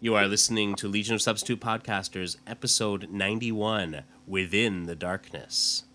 [0.00, 5.86] You are listening to Legion of Substitute Podcasters, episode 91 Within the Darkness.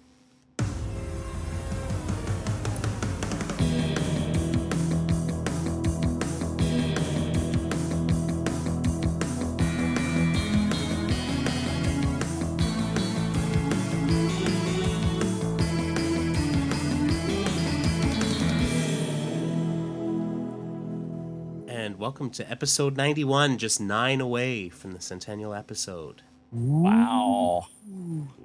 [22.14, 26.22] Welcome to episode 91, just nine away from the centennial episode.
[26.52, 27.66] Wow.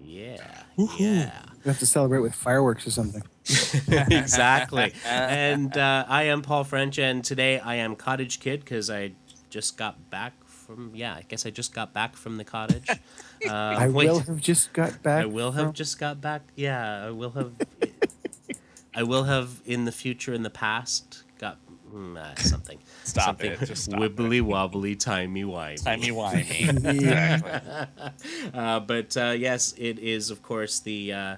[0.03, 0.63] Yeah,
[0.99, 1.43] yeah.
[1.63, 3.23] We have to celebrate with fireworks or something.
[4.11, 4.95] exactly.
[5.05, 9.13] And uh, I am Paul French, and today I am Cottage Kid because I
[9.51, 12.89] just got back from, yeah, I guess I just got back from the cottage.
[13.47, 15.23] Uh, I wait, will have just got back.
[15.23, 16.43] I will have from- just got back.
[16.57, 17.53] Yeah, I will have.
[18.93, 21.28] I will have in the future, in the past, got
[21.93, 22.79] mm, uh, something.
[23.05, 23.61] Stop something it.
[23.61, 25.83] Just stop wibbly wobbly, timey wimey.
[25.85, 27.03] Timey wimey.
[27.03, 27.87] Yeah.
[28.55, 31.37] Uh, but uh, yes, it is, of course, the uh,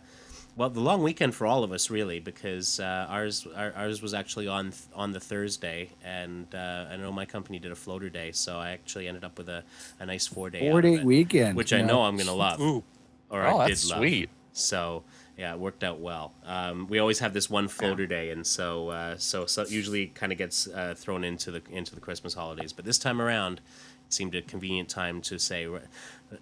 [0.56, 4.12] well, the long weekend for all of us, really, because uh, ours our, ours was
[4.14, 8.10] actually on th- on the Thursday, and uh, I know my company did a floater
[8.10, 9.62] day, so I actually ended up with a,
[10.00, 11.56] a nice four day Four day weekend.
[11.56, 12.82] which I know I'm gonna love, Ooh.
[13.30, 13.98] or Oh, I that's did love.
[14.00, 14.30] sweet.
[14.52, 15.04] So
[15.40, 16.34] yeah, it worked out well.
[16.44, 20.08] Um, we always have this one floater day, and so uh, so so it usually
[20.08, 22.74] kind of gets uh, thrown into the into the Christmas holidays.
[22.74, 23.60] But this time around,
[24.06, 25.62] it seemed a convenient time to say,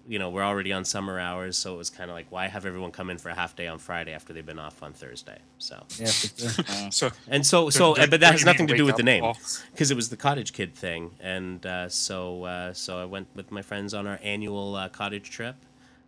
[0.05, 2.65] you know, we're already on summer hours, so it was kind of like, why have
[2.65, 5.39] everyone come in for a half day on Friday after they've been off on Thursday?
[5.59, 6.27] So Yeah, for
[6.63, 6.89] sure.
[6.91, 9.23] So, and so so, Don't- but that has nothing to do with the name
[9.71, 13.49] because it was the cottage kid thing, and uh, so uh, so I went with
[13.49, 15.55] my friends on our annual uh, cottage trip.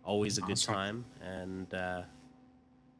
[0.04, 0.74] Always a good Awesome.
[0.74, 2.02] time, and uh,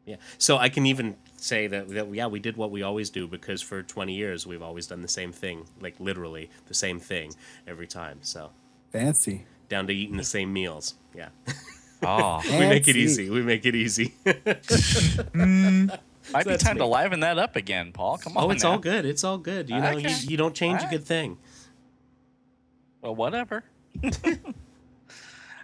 [0.06, 0.16] yeah.
[0.38, 3.62] So I can even say that, that yeah, we did what we always do because
[3.62, 7.34] for 20 years we've always done the same thing, like literally the same thing
[7.66, 8.18] every time.
[8.22, 8.50] So
[8.92, 9.44] Fancy.
[9.68, 10.94] down to eating the same meals.
[11.14, 11.28] Yeah,
[12.04, 13.30] Oh, we make it easy.
[13.30, 14.14] We make it easy.
[15.32, 15.98] Mm.
[16.32, 16.80] might be time me.
[16.80, 18.16] to liven that up again, Paul.
[18.18, 18.46] Come oh, on.
[18.46, 18.72] oh, it's now.
[18.72, 19.04] all good.
[19.04, 19.68] It's all good.
[19.68, 20.14] You know, you, Okay.
[20.28, 21.36] you don't change a good thing.
[23.00, 23.64] Well, whatever.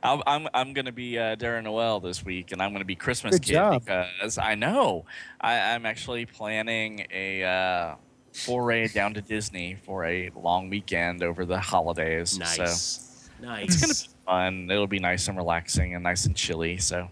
[0.03, 3.33] I'm, I'm I'm gonna be uh, Darren Noel this week, and I'm gonna be Christmas
[3.35, 3.85] Good kid job.
[3.85, 5.05] because I know
[5.41, 7.95] I, I'm actually planning a uh,
[8.33, 12.31] foray down to Disney for a long weekend over the holidays.
[12.31, 13.29] So Nice.
[13.41, 13.65] Nice.
[13.67, 14.71] it's gonna be fun.
[14.71, 16.79] It'll be nice and relaxing and nice and chilly.
[16.79, 17.09] So.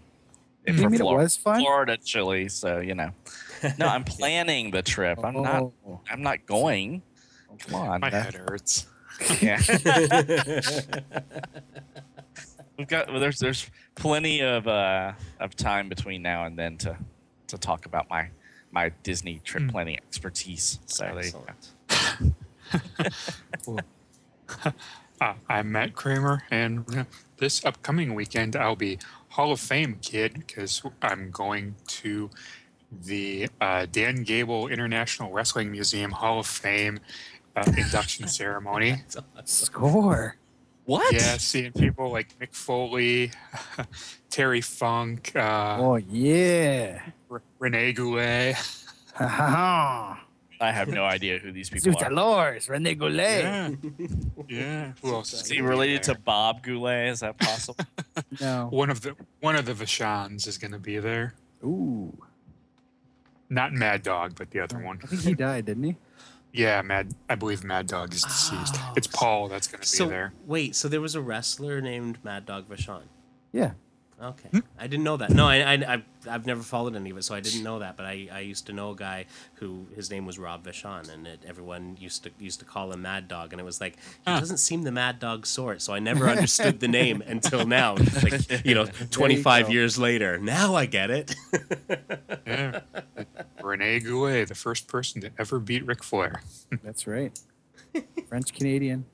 [0.67, 1.61] You for mean it was fun?
[1.61, 3.13] Florida chilly, so you know.
[3.79, 5.21] No, I'm planning the trip.
[5.25, 5.63] I'm not.
[5.87, 6.01] Oh.
[6.11, 7.03] I'm not going.
[7.61, 8.01] Come on.
[8.01, 8.87] my head hurts.
[9.41, 9.61] Yeah.
[12.79, 16.97] We've got well, there's there's plenty of uh of time between now and then to
[17.49, 18.29] to talk about my
[18.71, 19.71] my Disney trip Hmm.
[19.71, 20.81] planning expertise.
[20.87, 21.33] So there you
[23.67, 23.79] go.
[25.19, 27.07] Uh, I'm Matt Kramer, and
[27.39, 28.99] this upcoming weekend I'll be
[29.31, 32.29] Hall of Fame kid because I'm going to
[32.93, 37.01] the uh, Dan Gable International Wrestling Museum Hall of Fame
[37.57, 39.03] uh, induction ceremony.
[39.09, 39.25] Awesome.
[39.47, 40.37] Score.
[40.87, 41.13] What?
[41.13, 43.33] Yeah, seeing people like Mick Foley,
[44.31, 47.03] Terry Funk, uh, Oh yeah.
[47.31, 48.55] R- Renee Goulet.
[49.15, 50.23] Ha ha ha.
[50.59, 52.09] I have no idea who these people are.
[52.11, 53.43] Luchadores, Rene Goulet.
[53.43, 53.71] Yeah,
[54.49, 54.93] yeah.
[55.03, 56.15] Who else is Is he gonna related to?
[56.15, 57.09] Bob Goulet?
[57.09, 57.85] Is that possible?
[58.41, 58.69] No.
[58.71, 61.35] one of the one of the Vachons is going to be there.
[61.63, 62.17] Ooh.
[63.51, 64.99] Not Mad Dog, but the other one.
[65.03, 65.97] I think he died, didn't he?
[66.57, 67.15] Yeah, Mad.
[67.29, 68.77] I believe Mad Dog is deceased.
[68.79, 70.33] Oh, it's Paul that's going to be So there.
[70.47, 73.03] wait, so there was a wrestler named Mad Dog Vachon.
[73.53, 73.73] Yeah.
[74.23, 74.59] Okay, Hmm?
[74.79, 75.29] I didn't know that.
[75.29, 77.99] No, I, I, I've, I've never followed any of it, so I didn't know that.
[77.99, 81.27] But I, I used to know a guy who his name was Rob Vachon, and
[81.27, 84.31] it, everyone used to used to call him Mad Dog, and it was like he
[84.31, 84.41] Huh.
[84.41, 85.83] doesn't seem the Mad Dog sort.
[85.83, 87.97] So I never understood the name until now.
[88.23, 89.73] Like you know, twenty five go.
[89.73, 91.35] years later, now I get it.
[92.47, 92.81] Yeah.
[93.61, 96.43] Renee Goulet, the first person to ever beat Ric Flair.
[96.85, 97.37] That's right.
[98.29, 99.05] French Canadian.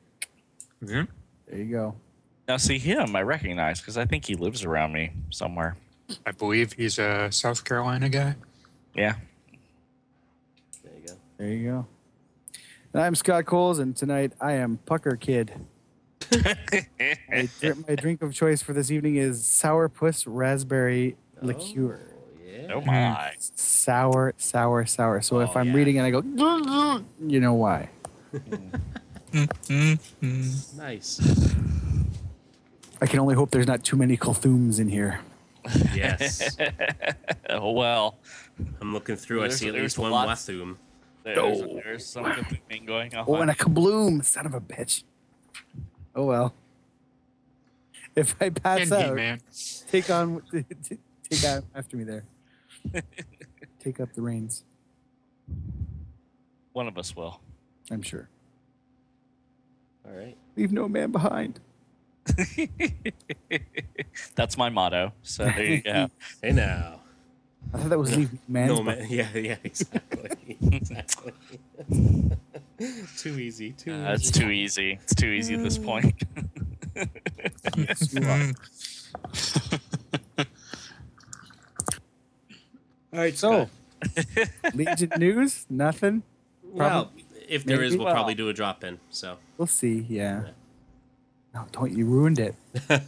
[0.85, 1.07] Yeah.
[1.49, 1.95] There you go.
[2.49, 5.77] Now, see him, I recognize because I think he lives around me somewhere.
[6.27, 8.35] I believe he's a South Carolina guy.
[8.95, 9.15] Yeah.
[10.83, 11.15] there you go.
[11.39, 11.87] There you go.
[12.93, 15.53] And I'm Scott Coles, and tonight I am Pucker Kid.
[17.31, 17.49] My,
[17.89, 22.01] my drink of choice for this evening is sourpuss raspberry oh, liqueur.
[22.15, 22.73] Oh, yeah.
[22.73, 23.33] Oh my.
[23.39, 25.21] Sour, sour, sour.
[25.21, 25.75] So if Oh, I'm yeah.
[25.75, 27.89] reading and I go, you know why.
[29.33, 30.79] Mm-hmm.
[30.79, 31.19] Nice.
[33.03, 35.19] I can only hope there's not too many Cthulhu's in here.
[35.93, 36.57] Yes.
[37.51, 38.17] oh well.
[38.81, 39.43] I'm looking through.
[39.43, 40.77] I see at least one lots- Wathum.
[41.25, 41.81] There's, Oh.
[41.83, 43.25] there's some good thing going on.
[43.27, 45.03] Oh, and a kabloom, son of a bitch.
[46.15, 46.55] Oh well.
[48.15, 49.41] if I pass Indeed, out, man.
[49.91, 50.43] take on,
[51.29, 52.25] take out after me there.
[53.81, 54.63] take up the reins.
[56.73, 57.41] One of us will.
[57.91, 58.29] I'm sure.
[60.07, 60.37] All right.
[60.57, 61.59] Leave no man behind.
[64.35, 65.13] That's my motto.
[65.23, 66.09] So there you go.
[66.43, 67.01] Hey now.
[67.75, 68.69] I thought that was leave man.
[68.69, 69.07] no man.
[69.09, 70.57] Yeah, yeah, exactly.
[70.73, 71.33] exactly.
[73.17, 73.73] too easy.
[73.73, 74.41] Too Uh, it's easy.
[74.41, 74.99] too easy.
[75.03, 76.15] It's too easy at this point.
[83.13, 83.37] All right.
[83.37, 83.69] So,
[84.17, 84.49] Scott.
[84.75, 85.67] Legion news?
[85.71, 86.23] Nothing.
[86.63, 87.13] well,
[87.49, 88.05] if there is, maybe.
[88.05, 88.99] we'll probably do a drop in.
[89.11, 89.37] So.
[89.59, 90.07] We'll see.
[90.09, 90.49] Yeah.
[91.55, 92.55] No, don't you ruined it.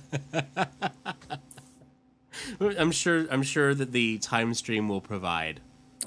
[2.60, 3.26] I'm sure.
[3.30, 5.60] I'm sure that the time stream will provide.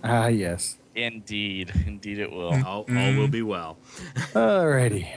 [0.04, 0.78] Ah, yes.
[0.96, 1.72] Indeed.
[1.86, 2.54] Indeed it will.
[2.66, 3.78] All, all will be well.
[4.34, 5.08] Alrighty.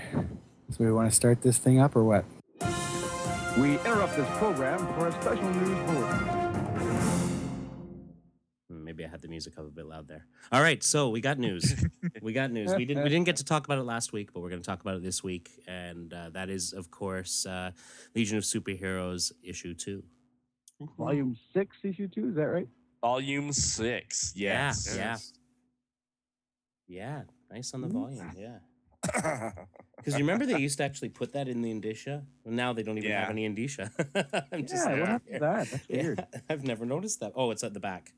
[0.70, 2.24] So we want to start this thing up or what?
[3.58, 6.49] We interrupt this program for a special news bulletin.
[9.00, 10.26] Maybe I had the music up a bit loud there.
[10.52, 11.74] All right, so we got news.
[12.22, 12.74] we got news.
[12.76, 14.66] We didn't we didn't get to talk about it last week, but we're going to
[14.66, 17.70] talk about it this week, and uh, that is, of course, uh,
[18.14, 20.02] Legion of Superheroes issue two.
[20.98, 22.68] Volume 6, issue 2, is that right?
[23.00, 24.34] Volume six.
[24.36, 24.94] Yeah, Yes.
[24.94, 25.16] yeah,
[26.88, 27.22] yeah.
[27.50, 28.30] Nice on the volume.
[28.36, 28.58] Yeah,
[29.14, 29.52] Yeah.
[29.96, 32.22] because you remember they used to actually put that in the indicia.
[32.44, 33.20] Well, now they don't even Yeah.
[33.22, 33.90] have any indicia.
[34.52, 35.70] I'm just yeah, what happened to that?
[35.70, 36.26] That's Yeah, weird.
[36.50, 37.32] I've never noticed that.
[37.34, 38.12] Oh, it's at the back,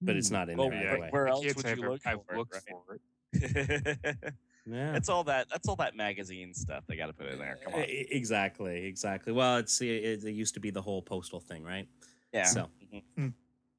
[0.00, 1.08] but it's not in Well, there yeah, either way.
[1.10, 2.62] where I else would you I've- look I've for it, looked right?
[2.86, 4.34] for it.
[4.70, 4.92] Yeah.
[4.92, 5.48] That's all that.
[5.48, 7.56] That's all that magazine stuff they got to put in there.
[7.64, 7.84] Come on.
[7.88, 9.32] Exactly, exactly.
[9.32, 11.88] Well, it's it, it used to be the whole postal thing, right?
[12.34, 12.42] Yeah.
[12.44, 12.68] So,
[13.18, 13.32] Mhm.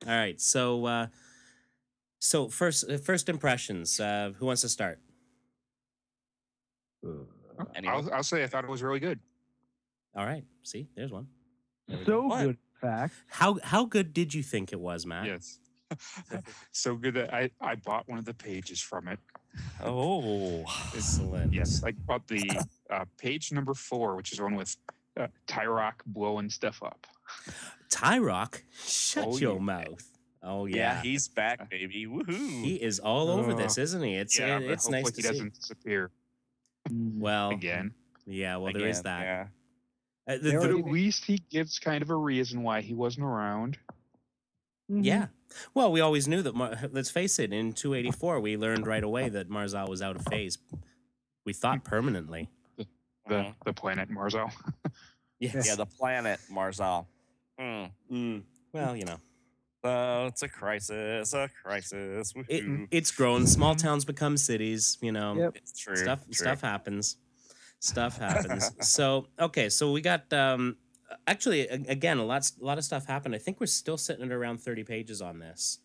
[0.07, 0.41] all right.
[0.41, 1.07] So, uh,
[2.17, 3.99] so first, uh, first impressions.
[3.99, 4.99] Uh, who wants to start?
[7.75, 7.95] Anyone?
[8.07, 9.19] I'll, I'll say I thought it was really good.
[10.15, 10.43] All right.
[10.63, 11.27] See, there's one.
[12.05, 12.39] So What?
[12.41, 12.57] good, in
[12.89, 13.13] fact.
[13.27, 15.27] How how good did you think it was, Matt?
[15.27, 15.59] Yes.
[16.71, 19.19] so good that I, I bought one of the pages from it.
[19.83, 20.63] Oh.
[20.95, 21.53] Excellent.
[21.53, 22.49] Yes, I bought the
[22.89, 24.75] uh, page number four, which is the one with
[25.19, 27.07] uh, Tyrock blowing stuff up.
[27.89, 29.59] Tyrock, shut Oh, your yeah.
[29.59, 30.09] mouth.
[30.41, 30.75] Oh Yeah.
[30.77, 31.01] yeah.
[31.01, 32.05] he's back, baby.
[32.07, 32.63] Woohoo.
[32.63, 33.55] he is all over Oh.
[33.55, 34.15] this, isn't he?
[34.15, 35.33] It's yeah, it- it's hopefully nice he to see.
[35.33, 36.11] doesn't disappear
[36.91, 37.93] Well, again.
[38.25, 38.55] yeah.
[38.57, 39.21] Well, there is Again, that.
[39.23, 39.47] Yeah.
[40.33, 43.25] Uh, the- the- But at least he gives kind of a reason why he wasn't
[43.25, 43.77] around.
[44.87, 45.27] Yeah.
[45.73, 46.55] Well, we always knew that.
[46.55, 47.51] Mar- let's face it.
[47.53, 50.57] In 284, we learned right away that Marzal was out of phase.
[51.45, 52.49] We thought permanently.
[53.27, 54.51] The the planet Marzal.
[55.41, 55.67] Yes.
[55.67, 57.05] Yeah, the planet Marzal.
[57.57, 57.85] Hmm.
[58.11, 58.41] Mm,
[58.73, 59.17] well, you know,
[59.85, 61.33] Oh, it's a crisis.
[61.33, 62.33] A crisis.
[62.49, 63.47] it, it's grown.
[63.47, 64.97] Small towns become cities.
[65.01, 65.55] You know, Yep.
[65.55, 65.95] it's true.
[65.95, 66.33] stuff true.
[66.33, 67.15] stuff happens.
[67.79, 68.69] Stuff happens.
[68.81, 70.75] so okay, so we got um
[71.27, 73.35] actually again a lot a lot of stuff happened.
[73.35, 75.79] I think we're still sitting at around 30 pages on this.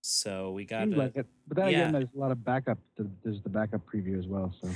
[0.00, 1.26] So we got Seems uh, like it.
[1.48, 1.78] But then yeah.
[1.80, 2.78] again, there's a lot of backup.
[2.96, 4.54] To, there's the backup preview as well.
[4.62, 4.70] So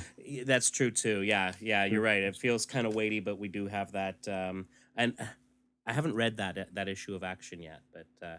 [0.45, 1.23] That's true too.
[1.23, 2.23] Yeah, yeah, you're right.
[2.23, 4.27] It feels kind of weighty, but we do have that.
[4.27, 5.15] Um, and
[5.87, 8.37] I haven't read that that issue of Action yet, but uh,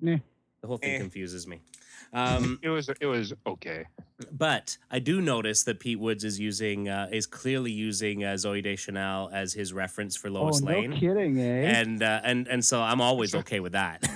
[0.00, 0.18] Meh.
[0.62, 0.98] the whole thing Eh.
[0.98, 1.60] confuses me.
[2.12, 3.84] Um, It was it was okay.
[4.32, 8.62] but I do notice that Pete Woods is using uh, is clearly using uh, Zooey
[8.62, 11.80] Deschanel as his reference for Lois oh, Lane, no kidding, eh?
[11.80, 14.08] and uh, and and so I'm always okay with that.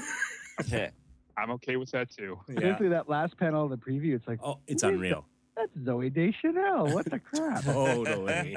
[1.37, 2.39] I'm okay with that too.
[2.49, 2.55] yeah.
[2.59, 4.15] Especially that last panel of the preview.
[4.15, 5.27] It's like, Oh, it's What is unreal.
[5.57, 6.95] that's Zooey Deschanel.
[6.95, 7.65] What the crap?
[7.65, 8.57] Totally.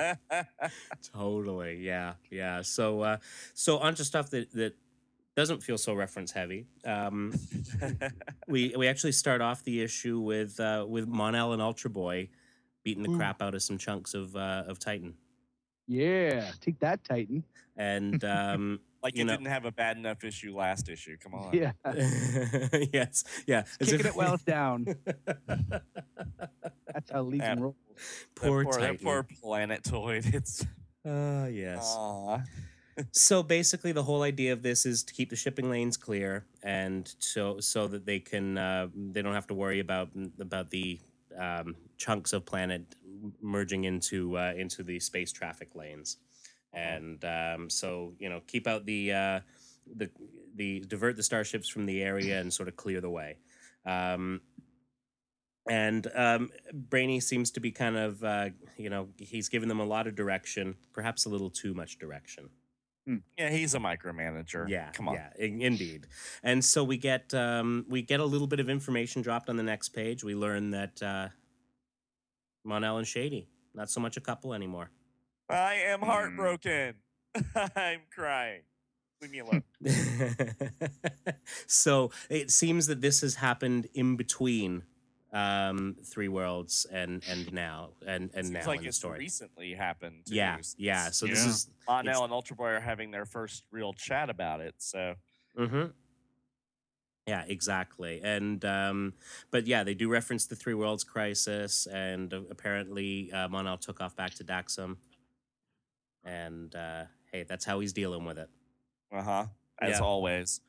[1.13, 2.61] Totally, yeah, yeah.
[2.61, 3.17] So, uh,
[3.53, 4.75] so onto stuff that that
[5.37, 6.65] doesn't feel so reference heavy.
[6.83, 7.31] Um,
[8.47, 12.29] we we actually start off the issue with uh, with Mon-El and Ultra Boy
[12.83, 13.17] beating the Ooh.
[13.17, 15.13] crap out of some chunks of uh, of Titan,
[15.87, 17.43] Yeah, take that, Titan.
[17.77, 21.17] and um, like You you, know- didn't have a bad enough issue last issue.
[21.21, 21.53] Come on.
[21.53, 21.73] Yeah,
[22.91, 24.87] yes, yeah, as kicking if- it well down.
[26.93, 27.63] That's how Legion Yeah.
[27.63, 27.75] rolls.
[28.35, 28.95] poor that poor, Titan.
[28.97, 30.25] that poor planetoid.
[30.33, 30.65] It's
[31.05, 31.93] Uh, yes.
[31.95, 32.41] Aw.
[33.11, 37.13] So basically the whole idea of this is to keep the shipping lanes clear and
[37.19, 40.99] so so that they can uh, they don't have to worry about about the
[41.37, 42.95] um, chunks of planet
[43.41, 46.17] merging into uh, into the space traffic lanes
[46.73, 49.39] and um, so you know keep out the uh,
[49.95, 50.09] the
[50.55, 53.37] the divert the starships from the area and sort of clear the way
[53.85, 54.41] um,
[55.69, 59.85] and um, Brainy seems to be kind of, uh, you know, he's given them a
[59.85, 62.49] lot of direction, perhaps a little too much direction.
[63.37, 64.67] Yeah, he's a micromanager.
[64.67, 65.15] Yeah, Come on.
[65.15, 66.07] yeah, in- indeed.
[66.43, 69.63] And so we get um, we get a little bit of information dropped on the
[69.63, 70.23] next page.
[70.23, 71.29] We learn that uh,
[72.65, 74.89] Mon-El and Shady not so much a couple anymore.
[75.49, 76.95] I am heartbroken.
[77.75, 78.61] I'm crying.
[79.21, 79.63] Leave me alone.
[81.67, 84.83] so it seems that this has happened in between
[85.33, 89.73] um three worlds and and now and and Seems now like in the story recently
[89.73, 90.25] happened.
[90.25, 90.35] Too.
[90.35, 94.29] yeah yeah so this is Mon-El and Ultra Boy are having their first real chat
[94.29, 94.75] about it.
[94.77, 95.15] So
[95.57, 95.85] Mm-hmm.
[97.25, 98.21] Yeah, exactly.
[98.23, 99.13] And um,
[99.51, 103.99] but yeah, they do reference the Three Worlds Crisis, and uh, apparently uh, Mon-El took
[103.99, 104.95] off back to Daxam.
[106.23, 108.49] And uh, hey, that's how he's dealing with it.
[109.11, 109.45] uh huh.
[109.81, 110.05] As Yeah.
[110.05, 110.61] always.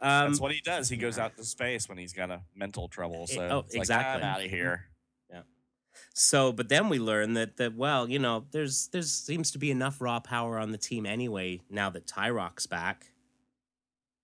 [0.00, 0.88] Um, That's what he does.
[0.88, 3.26] He goes out to space when he's got a mental trouble.
[3.26, 4.22] So oh, it's like, exactly.
[4.22, 4.86] I'm out of here.
[5.30, 5.40] Yeah.
[6.14, 9.70] So, but then we learn that that well, you know, there's there's seems to be
[9.70, 13.06] enough raw power on the team anyway now that Tyrock's back.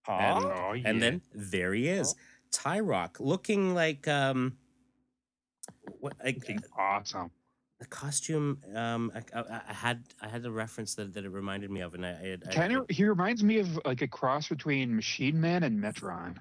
[0.02, 0.12] Huh?
[0.12, 0.88] And- Oh, yeah.
[0.88, 2.14] And then there he is,
[2.52, 4.56] Tyrock, looking like um,
[6.00, 7.30] what like Looking awesome.
[7.82, 11.68] The costume um I, I, I had i had a reference that, that it reminded
[11.68, 14.46] me of and i, I, I Kind of, he reminds me of like a cross
[14.48, 16.36] between Machine Man and Metron.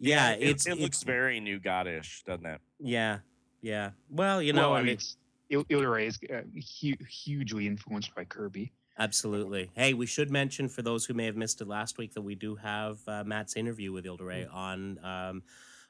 [0.00, 2.58] yeah it, it's it it's looks very new godish, doesn't it?
[2.80, 3.18] yeah
[3.60, 5.18] yeah well you know well, i mean it's
[5.50, 6.40] Il- Yildiray is uh,
[6.80, 8.72] hu- hugely influenced by Kirby.
[8.98, 12.22] absolutely hey we should mention for those who may have missed it last week that
[12.22, 15.42] we do have uh, matt's interview with Yildiray on um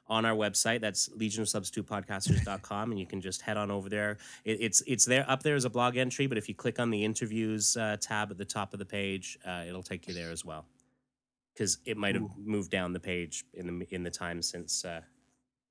[0.09, 3.89] on our website that's legion of substitute podcasters.com and you can just head on over
[3.89, 6.79] there it, it's it's there up there as a blog entry but if you click
[6.79, 10.13] on the interviews uh, tab at the top of the page uh, it'll take you
[10.13, 10.65] there as well
[11.53, 14.85] because it might have moved down the page in the in the time since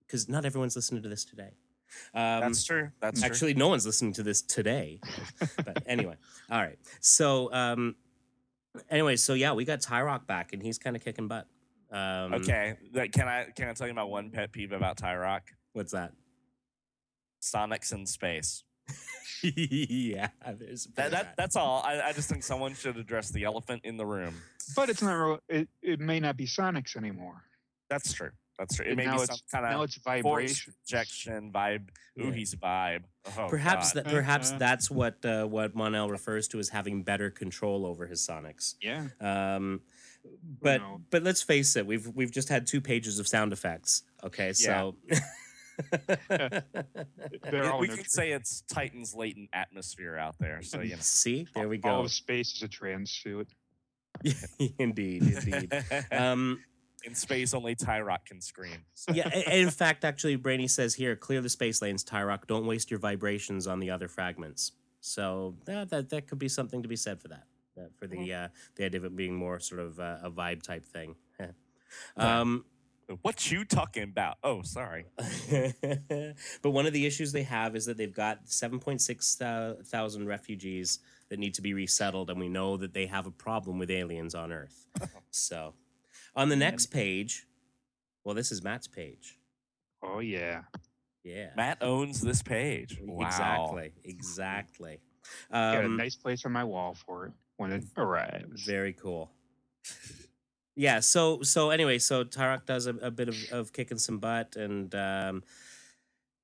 [0.07, 1.53] because not everyone's listening to this today
[2.15, 2.91] um, That's true.
[3.01, 3.27] That's true.
[3.27, 5.01] Actually, no one's listening to this today.
[5.57, 6.17] but anyway,
[6.51, 6.79] all right.
[7.01, 7.97] So, um,
[8.91, 11.47] anyway, so yeah, we got Tyrock back, and he's kind of kicking butt.
[11.91, 12.77] Um, Okay.
[12.93, 15.43] That- Can I can I tell you my one pet peeve about Tyrock?
[15.73, 16.13] What's that?
[17.43, 18.65] Sonics in space.
[19.43, 20.29] yeah,
[20.59, 21.83] there's That, that that's all.
[21.85, 24.35] I, I just think someone should address the elephant in the room.
[24.75, 25.13] But it's not.
[25.15, 27.43] real- It, it may not be Sonics anymore.
[27.91, 28.31] That's true.
[28.59, 28.87] That's true.
[28.87, 30.73] It And may now be it's some kind now of it's vibration.
[30.87, 31.89] projection vibe.
[32.19, 32.33] Ooh, Yeah.
[32.33, 33.03] he's vibe.
[33.39, 34.05] Oh, perhaps God.
[34.07, 34.59] that perhaps Uh-huh.
[34.59, 38.75] that's what uh, what Mon-El refers to as having better control over his Sonics.
[38.81, 39.09] Yeah.
[39.21, 39.83] Um,
[40.63, 41.01] but knows?
[41.11, 44.03] but let's face it, we've we've just had two pages of sound effects.
[44.25, 44.97] Okay, so
[46.29, 46.63] They're
[47.79, 50.63] we in could say it's Titan's latent atmosphere out there.
[50.63, 50.97] So you know.
[51.01, 52.05] see, there we All go.
[52.05, 53.49] of space is a transuit.
[54.79, 55.73] indeed, indeed.
[56.11, 56.61] Um,
[57.05, 58.85] in space, only Tyrock can scream.
[58.95, 62.47] So- yeah, and in fact, actually, Brainy says here, clear the space lanes, Tyrock.
[62.47, 64.73] Don't waste your vibrations on the other fragments.
[65.01, 67.45] So that that, that could be something to be said for that,
[67.77, 70.63] that for the uh, the idea of it being more sort of uh, a vibe
[70.63, 71.15] type thing.
[72.17, 72.65] um,
[73.23, 74.39] What you talking about?
[74.43, 75.07] Oh, sorry.
[76.63, 81.39] but one of the issues they have is that they've got 7.6 thou- refugees that
[81.39, 84.53] need to be resettled, and we know that they have a problem with aliens on
[84.53, 84.87] Earth.
[85.31, 85.75] so,
[86.35, 87.47] on the next page,
[88.25, 89.39] well, this is Matt's page.
[90.03, 90.63] Oh yeah.
[91.25, 91.51] Yeah.
[91.57, 93.01] Matt owns this page.
[93.03, 93.27] Wow.
[93.27, 93.93] Exactly.
[94.05, 95.01] Exactly.
[95.51, 98.65] Got a Um, nice place on my wall for it when it arrives.
[98.65, 99.31] very cool.
[100.75, 101.01] Yeah.
[101.01, 104.95] So so anyway, so Tyrock does a, a bit of, of kicking some butt, and
[104.95, 105.43] um,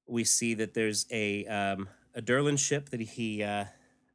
[0.07, 3.67] we see that there's a um, a Durlan ship that he uh,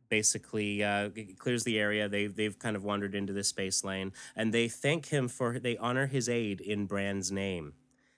[0.10, 2.10] basically uh, clears the area.
[2.10, 5.78] They they've kind of wandered into this space lane, and they thank him for they
[5.78, 7.74] honor his aid in Brande's name.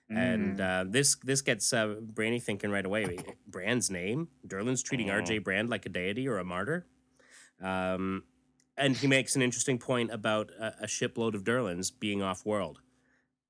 [0.08, 0.60] And Mm.
[0.60, 3.18] uh, this this gets uh, Brainy thinking right away.
[3.46, 4.26] Brande's name?
[4.46, 5.14] Durlan's treating Oh.
[5.20, 6.86] RJ Brande like a deity or a martyr.
[7.62, 8.24] Um,
[8.80, 12.80] and he makes an interesting point about a, a shipload of Durlans being off world.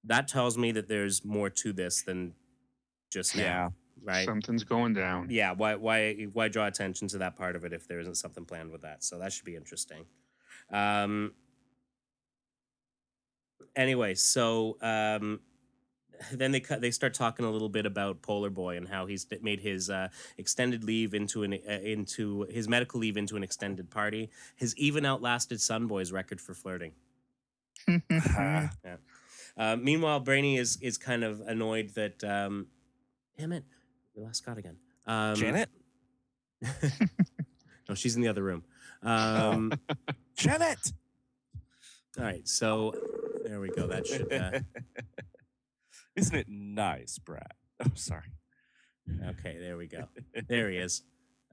[0.04, 2.34] That tells me that there's more to this than
[3.10, 3.68] just now, Yeah.
[4.02, 4.26] right?
[4.26, 5.28] Something's going down.
[5.30, 5.52] yeah.
[5.52, 8.70] Why why why draw attention to that part of it if there isn't something planned
[8.72, 9.04] with that?
[9.04, 10.04] So that should be interesting.
[10.72, 11.32] Um,
[13.76, 15.40] anyway, so um,
[16.32, 19.26] then they cut, they start talking a little bit about Polar Boy and how he's
[19.42, 20.08] made his uh,
[20.38, 24.30] extended leave into an uh, into his medical leave into an extended party.
[24.56, 26.92] Has even outlasted Sunboy's record for flirting.
[28.10, 28.70] Ah,
[29.56, 32.66] Uh, meanwhile, Brainy is is kind of annoyed that um,
[33.38, 33.64] damn it,
[34.14, 34.76] we lost Scott again.
[35.06, 35.68] Um, Janet?
[37.88, 38.62] no, she's in the other room.
[39.02, 39.72] Um,
[40.36, 40.92] Janet!
[42.18, 42.94] all right, so
[43.44, 43.86] there we go.
[43.86, 44.32] That should.
[44.32, 44.60] Uh,
[46.16, 47.52] Isn't it nice, Brad?
[47.80, 48.32] I'm oh, sorry.
[49.28, 50.04] okay, there we go.
[50.48, 51.02] There he is.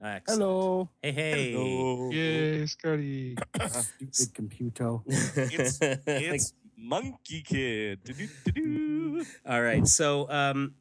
[0.02, 0.40] Excellent.
[0.40, 1.52] Hello, Hey, hey.
[1.52, 2.10] Hello.
[2.10, 3.36] Yay, Scotty.
[4.10, 4.98] stupid computer.
[5.08, 8.00] It's, it's Monkey Kid.
[8.04, 9.24] Do-do-do-do.
[9.44, 9.86] All right.
[9.86, 10.74] So, um,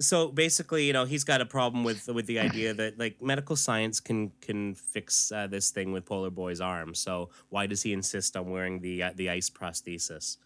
[0.00, 3.56] so basically, you know, he's got a problem with with the idea that like medical
[3.56, 6.94] science can can fix uh, this thing with Polar Boy's arm.
[6.94, 10.38] So why does he insist on wearing the uh, the ice prosthesis?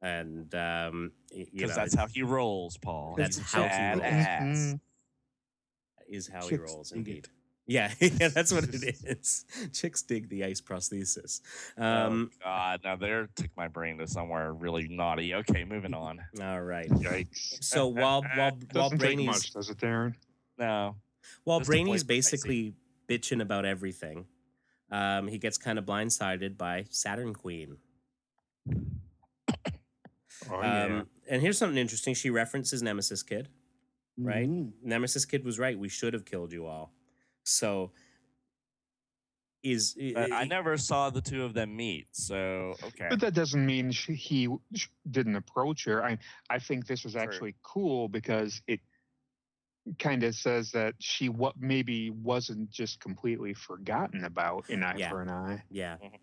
[0.00, 3.14] And um, y- you know, Because that's how he rolls, Paul.
[3.16, 4.00] That's how he rolls.
[4.00, 4.80] badass.
[6.08, 7.28] is how he rolls indeed.
[7.68, 8.74] Yeah, yeah, that's what it
[9.04, 9.44] is.
[9.74, 11.42] Chicks dig the ice prosthesis.
[11.76, 12.80] Um, oh God!
[12.82, 15.34] Now there took my brain to somewhere really naughty.
[15.34, 16.18] Okay, moving on.
[16.42, 16.88] all right.
[16.88, 17.62] Yikes.
[17.62, 20.14] So while while while Doesn't take Brainy's much, does it, Darren?
[20.58, 20.96] No,
[21.44, 22.72] while Just to Brainy's basically
[23.06, 24.24] bitching about everything,
[24.90, 27.76] um, he gets kind of blindsided by Saturn Queen.
[30.50, 30.84] Oh, yeah.
[30.84, 32.14] Um, and here's something interesting.
[32.14, 33.48] She references Nemesis Kid.
[34.16, 34.48] Right?
[34.48, 34.72] Mhm.
[34.82, 35.78] Nemesis Kid was right.
[35.78, 36.92] We should have killed you all.
[37.44, 37.92] So
[39.64, 42.06] is But I never saw the two of them meet.
[42.12, 43.08] So okay.
[43.10, 44.48] But that doesn't mean she, he
[45.10, 46.04] didn't approach her.
[46.04, 46.18] I
[46.48, 47.22] I think this was True.
[47.22, 48.80] actually cool because it
[49.98, 55.10] kind of says that she what maybe wasn't just completely forgotten about in Eye Yeah.
[55.10, 55.62] for an Eye.
[55.70, 55.96] yeah.
[56.02, 56.18] Mhm.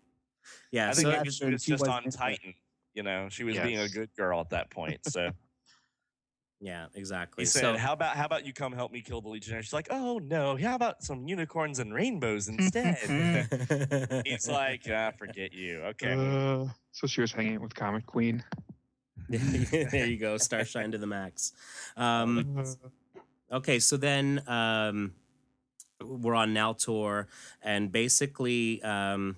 [0.70, 2.20] Yeah, I think that's it was, when it was she just on innocent.
[2.22, 2.54] Titan.
[2.96, 5.00] You know, she was being a good girl at that point.
[5.04, 5.30] So
[6.60, 7.42] yeah, exactly.
[7.42, 9.74] he said, so "How about how about you come help me kill the Legionnaire?" She's
[9.74, 12.96] like, "Oh no, how about some unicorns and rainbows instead?"
[14.24, 16.14] He's like, "Ah, forget you." Okay.
[16.14, 18.42] Uh, so she was hanging out with Comic Queen.
[19.28, 21.52] there you go, starshine to the max.
[21.98, 22.64] Um,
[23.52, 25.12] okay, so then um,
[26.02, 27.26] we're on Naltor,
[27.60, 29.36] and basically um,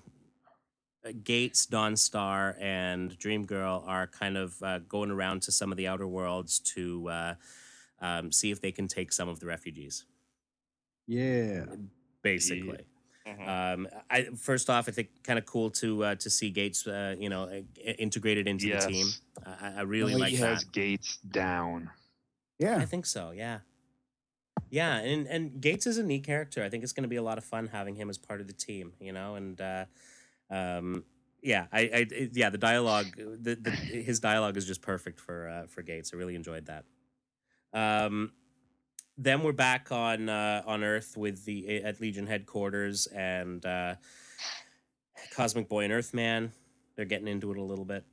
[1.23, 5.87] Gates, Dawnstar, and Dream Girl are kind of uh, going around to some of the
[5.87, 7.35] outer worlds to uh,
[8.01, 10.05] um, see if they can take some of the refugees.
[11.07, 11.65] Yeah.
[12.21, 12.85] Basically.
[13.27, 13.47] Mhm.
[13.47, 17.15] Um, I first off, I think kind of cool to uh, to see Gates, uh,
[17.17, 17.63] you know,
[17.97, 18.85] integrated into yes.
[18.85, 19.07] the team.
[19.45, 20.47] I, I really Well, like he that.
[20.47, 21.91] has Gates down.
[22.57, 22.77] Yeah.
[22.77, 23.31] I think so.
[23.31, 23.59] Yeah.
[24.71, 26.63] Yeah, and and Gates is a neat character.
[26.63, 28.47] I think it's going to be a lot of fun having him as part of
[28.47, 28.93] the team.
[28.99, 29.85] You know, and uh,
[30.49, 31.03] um,
[31.41, 35.47] yeah, I, I it- yeah the dialogue, the, the his dialogue is just perfect for
[35.49, 36.11] uh, for Gates.
[36.13, 36.85] I really enjoyed that.
[37.73, 38.31] Um,
[39.17, 43.95] then we're back on uh, on Earth with the at Legion headquarters and uh,
[45.35, 46.51] Cosmic Boy and Earthman.
[46.95, 48.03] They're getting into it a little bit,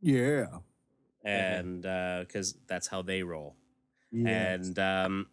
[0.00, 0.46] Yeah.
[1.24, 3.54] and because that's how they roll
[4.10, 4.28] Yeah.
[4.54, 5.26] and um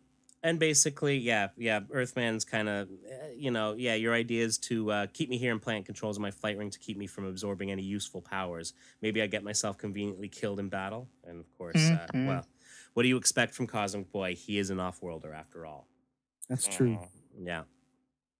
[0.43, 2.87] and basically yeah yeah earthman's kind of
[3.35, 6.21] you know yeah your idea is to uh, keep me here and plant controls in
[6.21, 9.77] my flight ring to keep me from absorbing any useful powers maybe i get myself
[9.77, 12.27] conveniently killed in battle and of course uh, Mhm.
[12.27, 12.45] well
[12.93, 15.87] what do you expect from cosmic boy he is an off-worlder after all
[16.47, 16.97] That's true.
[16.97, 17.09] Mhm.
[17.45, 17.63] yeah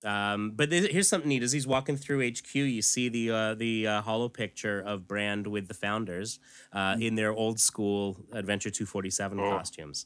[0.06, 3.54] um, but th- here's something neat: as he's walking through HQ, you see the uh,
[3.56, 6.40] the uh, hollow picture of Brande with the founders
[6.72, 9.50] uh, in their old school Adventure 247 Oh.
[9.50, 10.06] costumes.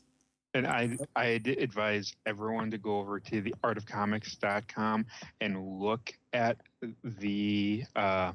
[0.56, 5.06] And I I d- advise everyone to go over to the artofcomics.com
[5.42, 6.58] and look at
[7.04, 8.34] the uh,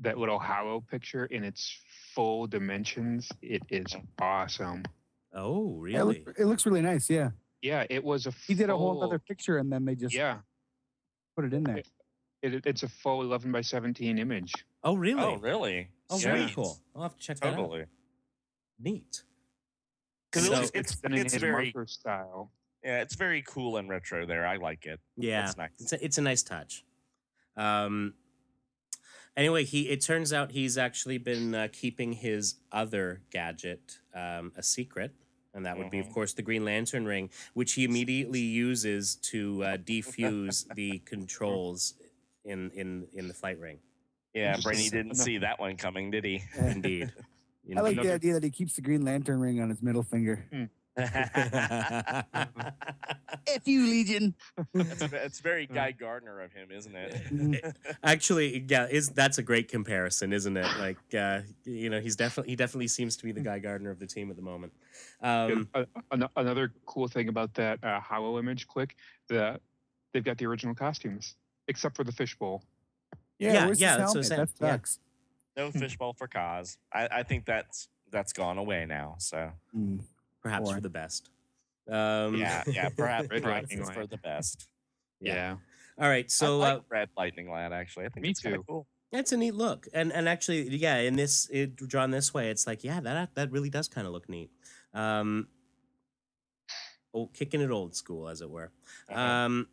[0.00, 1.76] that little hollow picture in its
[2.14, 3.28] full dimensions.
[3.42, 3.86] It is
[4.20, 4.84] awesome.
[5.34, 6.22] Oh, Yeah, it, really?
[6.26, 7.10] look- it looks really nice.
[7.10, 7.30] Yeah.
[7.60, 8.30] Yeah, it was a.
[8.46, 10.38] He did a whole other picture and then they just Yeah,
[11.34, 11.82] put it in there.
[12.40, 14.52] it, it's a full 11 by 17 image.
[14.84, 15.20] Oh, really?
[15.20, 15.88] Oh, really?
[16.08, 16.34] Oh, Yeah.
[16.36, 16.78] very cool.
[16.94, 17.56] I'll have to check that out.
[17.56, 17.86] Totally.
[18.78, 19.24] Neat.
[20.30, 22.52] Because So- it looks, it's in it's very marker style.
[22.84, 24.26] yeah, it's very cool and retro.
[24.26, 25.00] There, I like it.
[25.16, 25.70] Yeah, That's nice.
[25.80, 26.84] it's a, it's a nice touch.
[27.56, 28.14] Um.
[29.36, 34.62] Anyway, he it turns out he's actually been uh, keeping his other gadget um, a
[34.62, 35.12] secret,
[35.54, 36.12] and that would be, of Mhm.
[36.12, 41.94] course, the Green Lantern ring, which he immediately uses to uh, defuse the controls
[42.44, 43.78] in in in the flight ring.
[44.34, 46.42] Yeah, Just Brainy didn't see that one coming, did he?
[46.58, 47.12] Indeed.
[47.76, 50.44] I like the idea that he keeps the Green Lantern ring on his middle finger.
[50.98, 51.08] F
[53.66, 54.34] you, Legion.
[54.74, 57.76] it's, it's very Guy Gardner of him, isn't it?
[58.02, 60.66] Actually, yeah, is that's a great comparison, isn't it?
[60.78, 63.98] Like, uh, you know, he's definitely he definitely seems to be the Guy Gardner of
[64.00, 64.72] the team at the moment.
[65.22, 65.84] Um, Uh,
[66.36, 68.96] another cool thing about that uh, hollow image click,
[69.28, 69.60] the
[70.12, 71.36] they've got the original costumes,
[71.68, 72.64] except for the fishbowl.
[73.38, 74.26] Yeah, Yeah, yeah, that's what I'm helmet?
[74.26, 74.48] saying.
[74.60, 74.74] That Yeah.
[75.58, 75.74] Sucks.
[75.74, 76.78] No fishbowl for cause.
[76.92, 79.16] I, I think that's that's gone away now.
[79.18, 80.00] So Mm.
[80.42, 81.30] perhaps for the best.
[81.90, 84.68] Um, yeah, yeah, perhaps, perhaps it's for the best.
[85.20, 85.56] Yeah.
[85.98, 87.72] All right, so I uh, like Red Lightning Lad.
[87.72, 88.64] Actually, I think Me it's kinda too.
[88.68, 88.86] Cool.
[89.10, 92.66] it's a neat look, and and actually, yeah, in this it, drawn this way, it's
[92.66, 94.50] like, yeah, that that really does kind of look neat.
[94.94, 95.48] Um,
[97.14, 98.70] oh, kicking it old school, as it were.
[99.08, 99.20] Uh-huh.
[99.20, 99.68] Um,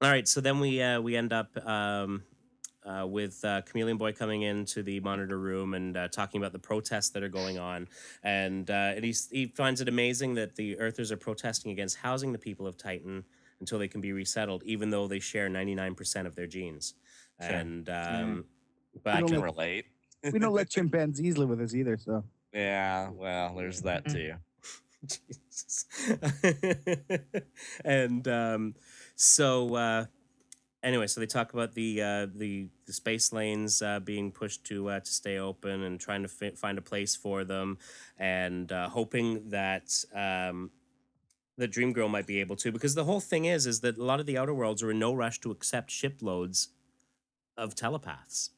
[0.00, 2.22] all right, so then we uh, we end up um,
[2.84, 6.58] uh, with uh, Chameleon Boy coming into the monitor room and uh, talking about the
[6.58, 7.88] protests that are going on,
[8.22, 12.32] and uh, and he's, he finds it amazing that the Earthers are protesting against housing
[12.32, 13.24] the people of Titan
[13.60, 16.94] until they can be resettled, even though they share ninety nine percent of their genes.
[17.40, 17.50] Sure.
[17.50, 18.44] And um,
[18.96, 19.86] I but don't can look- relate.
[20.32, 21.96] we don't let chimpanzees live with us either.
[21.96, 24.34] So Yeah, well, there's that too.
[25.06, 25.86] Jesus.
[27.84, 28.74] and um,
[29.16, 30.04] so uh,
[30.82, 34.88] anyway, so they talk about the uh, the the space lanes uh, being pushed to
[34.90, 37.78] uh, to stay open and trying to fi- find a place for them,
[38.18, 39.92] and uh, hoping that.
[40.14, 40.70] Um,
[41.58, 44.02] the Dream Girl might be able to, because the whole thing is, is that a
[44.02, 46.68] lot of the outer worlds are in no rush to accept shiploads
[47.58, 48.50] of telepaths.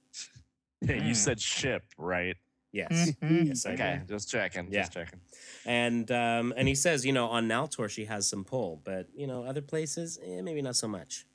[0.81, 2.37] Yeah, you said ship, right?
[2.71, 3.43] Yes, Mm-hmm.
[3.47, 3.81] yes, I did.
[3.81, 4.69] Okay, just checking.
[4.71, 4.83] Yeah.
[4.83, 5.21] Just checking.
[5.67, 9.27] And um, and he says, you know, on Naltor she has some pull, but you
[9.27, 11.27] know, other places, eh, maybe not so much.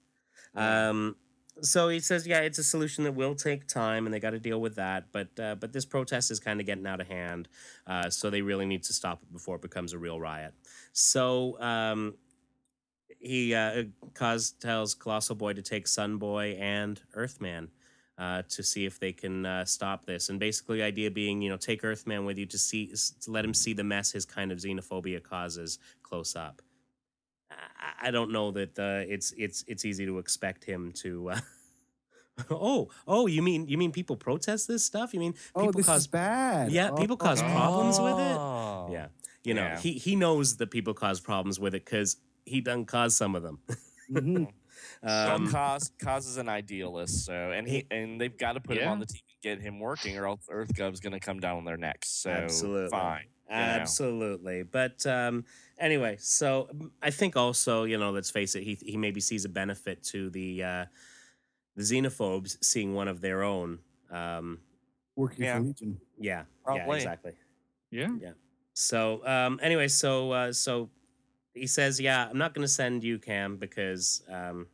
[0.56, 1.16] Um,
[1.62, 4.40] so he says, yeah, it's a solution that will take time, and they got to
[4.40, 5.06] deal with that.
[5.12, 7.48] But uh, but this protest is kind of getting out of hand,
[7.88, 10.54] uh, so they really need to stop it before it becomes a real riot.
[10.94, 12.16] So um,
[13.20, 13.84] he uh,
[14.16, 17.70] tells Colossal Boy to take Sun Boy and Earthman.
[18.18, 21.50] Uh, to see if they can uh, stop this, and basically, the idea being, you
[21.50, 24.52] know, take Earthman with you to see, to let him see the mess his kind
[24.52, 26.62] of xenophobia causes close up.
[27.52, 31.32] I, I don't know that uh, it's it's it's easy to expect him to.
[31.32, 31.40] Uh,
[32.50, 35.14] oh, oh, you mean you mean people protest this stuff?
[35.14, 36.72] You mean people oh, this cause is bad.
[36.72, 38.38] yeah, Oh, people cause problems with it?
[38.38, 38.90] Oh.
[38.92, 39.08] yeah,
[39.44, 39.80] you know, Yeah.
[39.80, 43.44] he he knows that people cause problems with it because he done cause some of
[43.44, 43.60] them.
[44.12, 44.48] mhm.
[45.04, 48.78] Well, um, Cos Cos is an idealist, so and he and they've got to put
[48.78, 51.40] him on the team and get him working, or else Earth Gov's going to come
[51.40, 52.10] down on their necks.
[52.10, 52.90] So Absolutely.
[52.90, 53.26] fine.
[53.50, 53.62] You know.
[53.62, 54.64] Absolutely.
[54.64, 55.46] But um,
[55.78, 59.46] anyway, so mm, I think also, you know, let's face it, he, he maybe sees
[59.46, 60.86] a benefit to the uh,
[61.76, 63.80] the xenophobes seeing one of their own.
[64.12, 64.60] Um,
[65.16, 65.58] Working Yeah.
[65.58, 66.00] for Legion.
[66.20, 67.34] yeah, yeah, exactly.
[67.92, 68.10] Yeah.
[68.22, 68.32] Yeah.
[68.74, 70.90] So um, anyway, so uh, so
[71.54, 74.68] he says, yeah, I'm not going to send you, Cam, because um,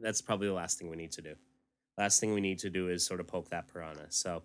[0.00, 1.34] that's probably the last thing we need to do.
[1.98, 4.06] Last thing we need to do is sort of poke that piranha.
[4.08, 4.42] So,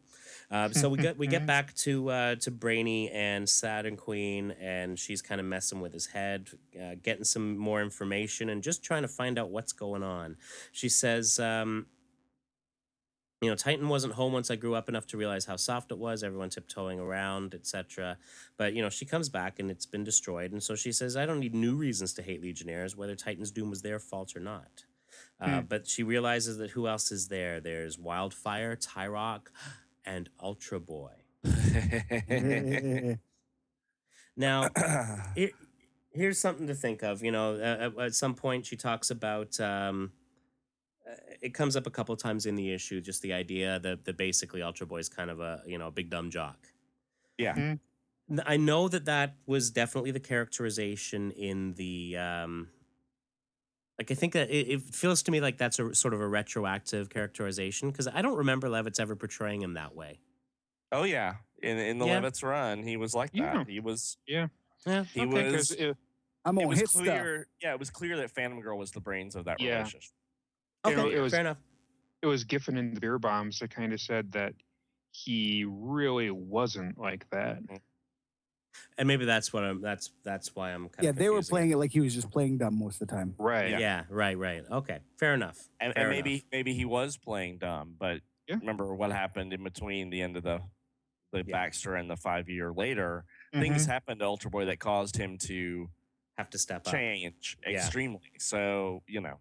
[0.50, 4.98] uh, so we get we get back to uh, to Brainy and Saturn Queen, and
[4.98, 6.50] she's kind of messing with his head,
[6.82, 10.38] uh, getting some more information, and just trying to find out what's going on.
[10.72, 11.88] She says, um,
[13.42, 15.98] you know, Titan wasn't home once I grew up enough to realize how soft it
[15.98, 16.24] was.
[16.24, 18.18] Everyone tiptoeing around, etc.
[18.56, 21.26] But you know, she comes back and it's been destroyed, and so she says, "I
[21.26, 24.86] don't need new reasons to hate Legionnaires, whether Titan's doom was their fault or not."
[25.40, 27.60] Uh, but she realizes that who else is there?
[27.60, 29.50] There's Wildfire, Tyrock,
[30.08, 31.12] and Ultra Boy.
[34.38, 34.70] Now,
[35.36, 35.50] here,
[36.12, 37.24] here's something to think of.
[37.24, 39.60] You know, uh, at, at some point she talks about.
[39.60, 40.12] Um,
[41.10, 44.17] uh, it comes up a couple times in the issue, just the idea that that
[44.17, 46.67] basically Ultra Boy is kind of a you know a big dumb jock.
[47.38, 47.76] yeah.
[48.46, 52.17] I know that that was definitely the characterization in the.
[52.17, 52.67] Um,
[53.98, 56.28] like I think that it, it feels to me like that's a sort of a
[56.28, 60.20] retroactive characterization because I don't remember Levitz ever portraying him that way.
[60.92, 61.36] Oh yeah.
[61.64, 62.22] In in the Yeah.
[62.22, 63.54] Levitz run, he was like Yeah.
[63.58, 63.68] that.
[63.70, 64.48] He was Yeah,
[64.86, 65.04] yeah.
[65.06, 65.98] he Okay, 'cause was it-
[66.46, 67.04] I'm it gonna was hit stuff.
[67.04, 67.48] clear.
[67.62, 69.78] Yeah, it was clear that Phantom Girl was the brains of that Yeah.
[69.80, 70.12] relationship.
[70.86, 71.58] Okay, know, it was- fair enough.
[72.22, 74.54] it was Giffen and the Bierbaums that kind of said that
[75.12, 77.62] he really wasn't like that.
[77.64, 77.82] Mm.
[78.98, 79.82] And maybe that's what I'm.
[79.82, 80.90] That's that's why I'm.
[80.90, 83.08] Kind Yeah, of they were playing it like he was just playing dumb most of
[83.08, 83.36] the time.
[83.38, 83.78] Right.
[83.80, 84.04] Yeah.
[84.10, 84.63] right, right.
[84.72, 85.58] Okay, fair enough.
[85.80, 86.44] And, Fair and maybe enough.
[86.52, 88.56] maybe he was playing dumb, but Yeah.
[88.60, 90.62] remember what happened in between the end of the
[91.34, 91.52] the Yeah.
[91.52, 93.26] Baxter and the five year later.
[93.54, 93.60] Mhm.
[93.62, 95.90] Things happened to Ultra Boy that caused him to
[96.38, 96.94] have to step up.
[96.94, 97.74] change Yeah.
[97.74, 98.32] extremely.
[98.40, 99.40] So you know,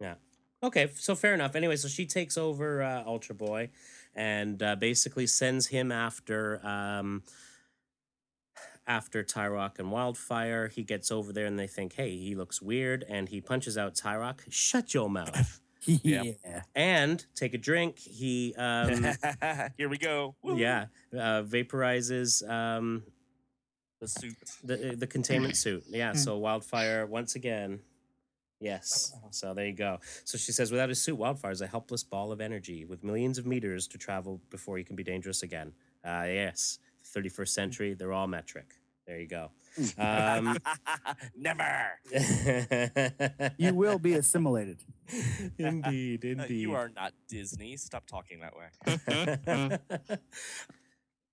[0.00, 0.14] Yeah.
[0.62, 1.54] Okay, so fair enough.
[1.54, 3.70] Anyway, so she takes over uh, Ultra Boy
[4.14, 7.22] and uh, basically sends him after um,
[8.88, 10.68] after Tyrock and Wildfire.
[10.68, 13.94] He gets over there and they think, hey, he looks weird, and he punches out
[13.94, 14.40] Tyrock.
[14.48, 15.60] Shut your mouth.
[15.84, 16.32] yeah.
[16.74, 17.98] and take a drink.
[17.98, 19.06] He um,
[19.76, 20.34] here we go.
[20.42, 20.56] Woo.
[20.56, 23.04] yeah uh, vaporizes um,
[24.00, 24.36] the suit.
[24.64, 25.84] the the containment suit.
[25.88, 26.14] Yeah.
[26.14, 27.80] So Wildfire once again.
[28.60, 29.14] Yes.
[29.30, 29.98] So there you go.
[30.24, 33.38] So she says, without his suit, Wildfire is a helpless ball of energy with millions
[33.38, 35.72] of meters to travel before he can be dangerous again.
[36.04, 36.80] Uh, yes.
[37.14, 38.74] 31st century, they're all metric.
[39.06, 39.50] There you go.
[39.96, 40.58] Um,
[41.36, 41.92] Never.
[43.58, 44.78] You will be assimilated.
[45.58, 46.60] indeed, Uh, indeed.
[46.60, 47.76] You are not Disney.
[47.76, 49.78] Stop talking that way.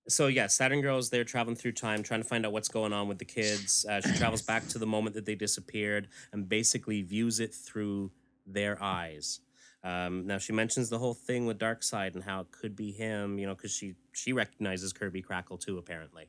[0.08, 3.08] so yeah, Saturn Girls they're traveling through time, trying to find out what's going on
[3.08, 3.84] with the kids.
[3.88, 8.10] Uh, she travels back to the moment that they disappeared and basically views it through
[8.46, 9.40] their eyes.
[9.86, 13.38] Um, now she mentions the whole thing with Darkseid and how it could be him,
[13.38, 16.24] you know, because she she recognizes Kirby Crackle too, apparently.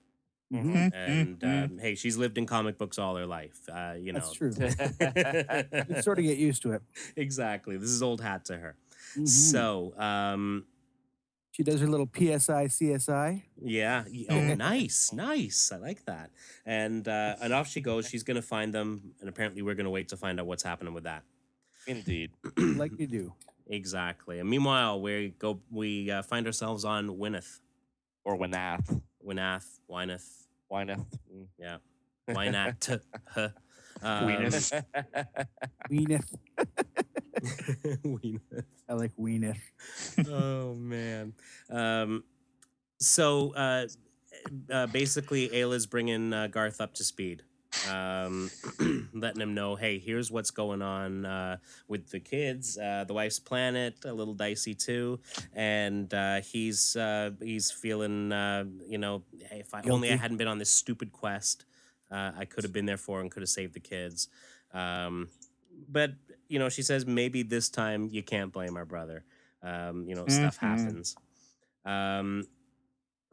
[0.54, 0.91] Mhm.
[0.93, 4.20] And um, hey, she's lived in comic books all her life, uh, you know.
[4.20, 4.52] That's true.
[5.96, 6.82] You sort of get used to it.
[7.15, 7.78] exactly.
[7.78, 8.76] This is old hat to her.
[9.17, 9.28] Mhm.
[9.28, 10.65] So, um,
[11.52, 13.41] she does her little PSI CSI.
[13.62, 14.04] yeah.
[14.30, 15.72] Oh, nice, nice.
[15.74, 16.30] I like that.
[16.65, 18.08] And uh, and off she goes.
[18.08, 21.06] She's gonna find them, and apparently we're gonna wait to find out what's happening with
[21.06, 21.24] that.
[21.88, 22.32] Indeed.
[22.58, 23.34] like you do.
[23.67, 24.39] Exactly.
[24.39, 25.60] And meanwhile, we go.
[25.71, 27.60] We uh, find ourselves on Wynath,
[28.23, 29.02] Or Winath.
[29.26, 30.47] Wynath, Wynath.
[30.71, 31.06] Winath.
[31.34, 31.47] Mm.
[31.60, 31.78] Yeah.
[32.26, 32.88] Why not?
[33.30, 33.50] Huh.
[34.02, 34.84] Um, Weeneth.
[35.89, 36.36] Weeneth.
[38.04, 38.63] Weeneth.
[38.88, 39.58] I like Weeneth.
[40.30, 41.34] oh man.
[41.69, 42.23] Um,
[43.00, 43.88] so uh,
[44.71, 47.43] uh, basically, Ayla's bringing uh, Garth up to speed,
[47.86, 48.50] um,
[49.13, 52.78] letting him know, hey, here's what's going on uh, with the kids.
[52.78, 55.20] Uh, the wife's planet a little dicey too,
[55.54, 60.38] and uh, he's uh, he's feeling, uh, you know, hey, if I only I hadn't
[60.38, 61.66] been on this stupid quest,
[62.12, 64.30] uh, I could have been there for and could have saved the kids.
[64.74, 65.30] Um,
[65.90, 66.12] but
[66.50, 69.24] you know, she says maybe this time you can't blame our brother.
[69.62, 70.62] Um, you know, stuff Mhm.
[70.62, 71.16] happens.
[71.86, 72.48] Um,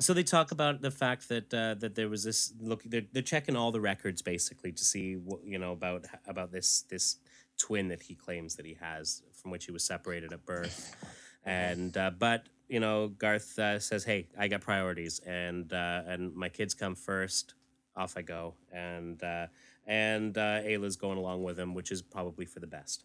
[0.01, 2.83] so they talk about the fact that uh, that there was this look.
[2.85, 6.83] They're, they're checking all the records basically to see what you know about about this
[6.83, 7.19] this
[7.59, 10.97] twin that he claims that he has, from which he was separated at birth.
[11.45, 16.35] And uh, but you know, Garth uh, says, "Hey, I got priorities, and uh, and
[16.35, 17.55] my kids come first.
[17.97, 19.47] Off I go." And uh,
[19.87, 23.05] and uh, Ayla's going along with him, which is probably for the best.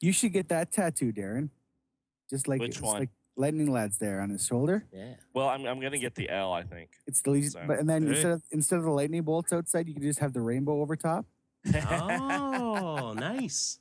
[0.00, 1.50] You should get that tattoo, Darren.
[2.30, 3.00] Just like Which just one?
[3.00, 4.84] like lightning lads there on his shoulder.
[4.92, 5.14] Yeah.
[5.34, 6.90] well, I'm, I'm going to get the L, I think.
[7.06, 8.10] It's the least, So- but and then Hey.
[8.12, 10.96] instead of instead of the lightning bolts outside, you can just have the rainbow over
[10.96, 11.26] top.
[11.90, 13.78] Oh, nice.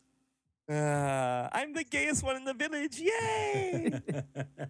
[0.69, 2.99] Uh, I'm the gayest one in the village.
[2.99, 3.91] Yay!
[4.09, 4.65] oh,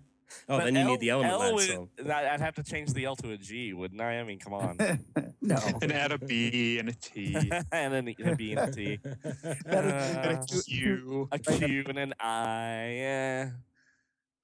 [0.48, 1.89] But then you L- need the element L lad, would- so.
[2.12, 4.19] I- I'd have to change the L to a G, wouldn't I?
[4.19, 4.78] I mean, come on.
[5.41, 7.34] no, and add a B and a T.
[7.71, 9.00] and then a B and a T.
[9.04, 11.28] That is- Uh, that's too- U.
[11.32, 12.91] A Q and an I.
[12.98, 13.50] Yeah.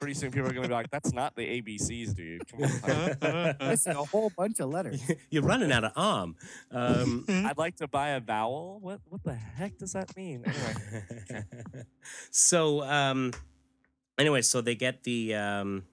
[0.01, 2.41] Pretty soon people are going to be like, that's not the ABCs, dude.
[2.47, 3.19] Come on.
[3.59, 4.99] that's a whole bunch of letters.
[5.29, 6.35] You're running out of arm.
[6.71, 8.79] Um, I'd like to buy a vowel.
[8.81, 10.43] What what the heck does that mean?
[10.43, 11.43] Anyway.
[12.31, 13.31] so, um,
[14.17, 15.35] anyway, so they get the.
[15.35, 15.83] Um,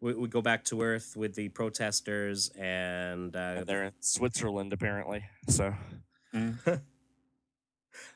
[0.00, 4.72] we, we go back to Earth with the protesters, and uh, And they're in Switzerland
[4.72, 5.22] apparently.
[5.48, 5.74] So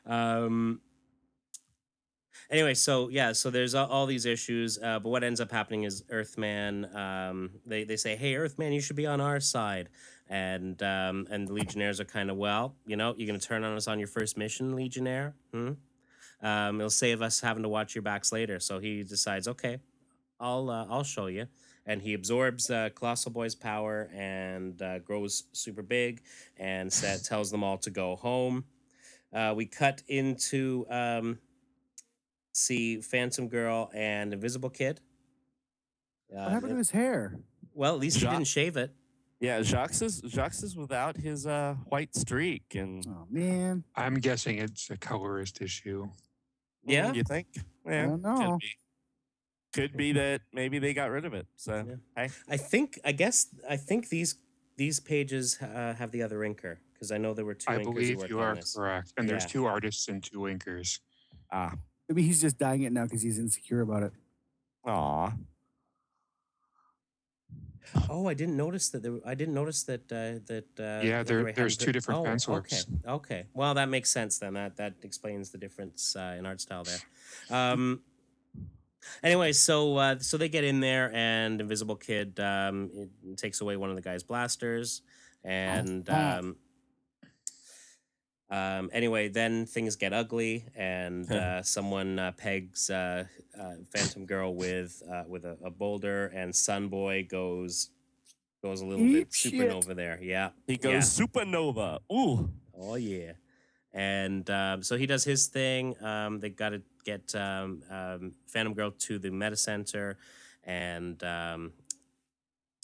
[0.07, 0.81] um
[2.49, 5.83] anyway so yeah so there's all, all these issues uh, but what ends up happening
[5.83, 9.89] is earthman um they, they say hey earthman you should be on our side.
[10.29, 13.75] And um and the legionnaires are kind of well you know you're gonna turn on
[13.75, 15.35] us on your first mission legionnaire?
[15.53, 15.71] Hmm?
[16.41, 18.59] um it'll save us having to watch your backs later.
[18.59, 19.79] So he decides okay
[20.39, 21.47] i'll uh, i'll show you.
[21.85, 26.21] And he absorbs uh, colossal boy's power and uh, grows super big
[26.57, 28.65] and said, tells them all to go home.
[29.33, 31.39] Uh, we cut into um,
[32.61, 34.99] see Phantom Girl and Invisible Kid.
[36.29, 37.39] What Uh, happened to his hair?
[37.73, 38.91] well, at least he didn't shave it.
[39.39, 44.57] yeah, Jacques is Jacques is without his uh, white streak, and Oh man, I'm guessing
[44.57, 46.09] it's a colorist issue.
[46.83, 47.11] Yeah?
[47.11, 47.47] Mm, you think?
[47.85, 48.35] Yeah, I don't know.
[48.37, 48.71] Could be.
[49.73, 51.45] Could be that maybe they got rid of it.
[51.55, 51.95] So Yeah.
[52.15, 52.99] hey, I think.
[53.05, 53.47] I guess.
[53.69, 54.35] I think these
[54.75, 57.83] these pages uh, have the other inker because I know there were two I inkers
[57.83, 59.13] believe you are correct.
[59.17, 60.99] And there's two artists and two inkers.
[61.51, 61.73] ah,
[62.07, 64.13] maybe he's just dying it now because he's insecure about it.
[64.85, 65.31] aw,
[68.09, 69.01] Oh, I didn't notice that.
[69.01, 70.01] There, I didn't notice that.
[70.11, 70.65] Uh, that.
[70.77, 72.59] Uh, Yeah, that there- they there's hadn't two put- different oh, pencil Okay.
[72.59, 72.85] works.
[72.89, 73.11] Okay.
[73.11, 73.45] okay.
[73.53, 74.55] Well, that makes sense then.
[74.55, 76.99] That that explains the difference uh, in art style there.
[77.49, 78.01] Um,
[79.23, 83.77] anyway, so uh, so they get in there, and Invisible Kid um, it takes away
[83.77, 85.01] one of the guy's blasters,
[85.45, 86.39] and Ah.
[86.39, 86.57] um,
[88.49, 93.25] um, anyway, then things get ugly, and uh, someone uh, pegs uh,
[93.59, 97.89] uh, Phantom Girl with uh, with a, a boulder, and Sunboy goes
[98.63, 99.53] goes a little Eat bit shit.
[99.53, 100.19] supernova there.
[100.21, 101.99] Yeah, he goes supernova.
[102.11, 103.33] Ooh, Oh yeah,
[103.93, 105.95] and um, so he does his thing.
[106.03, 110.17] Um, they got to get um, um, Phantom Girl to the Meta Center,
[110.63, 111.73] and um,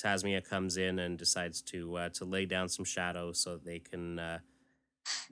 [0.01, 4.19] Tasmia comes in and decides to uh, to lay down some shadows so they can
[4.19, 4.39] uh,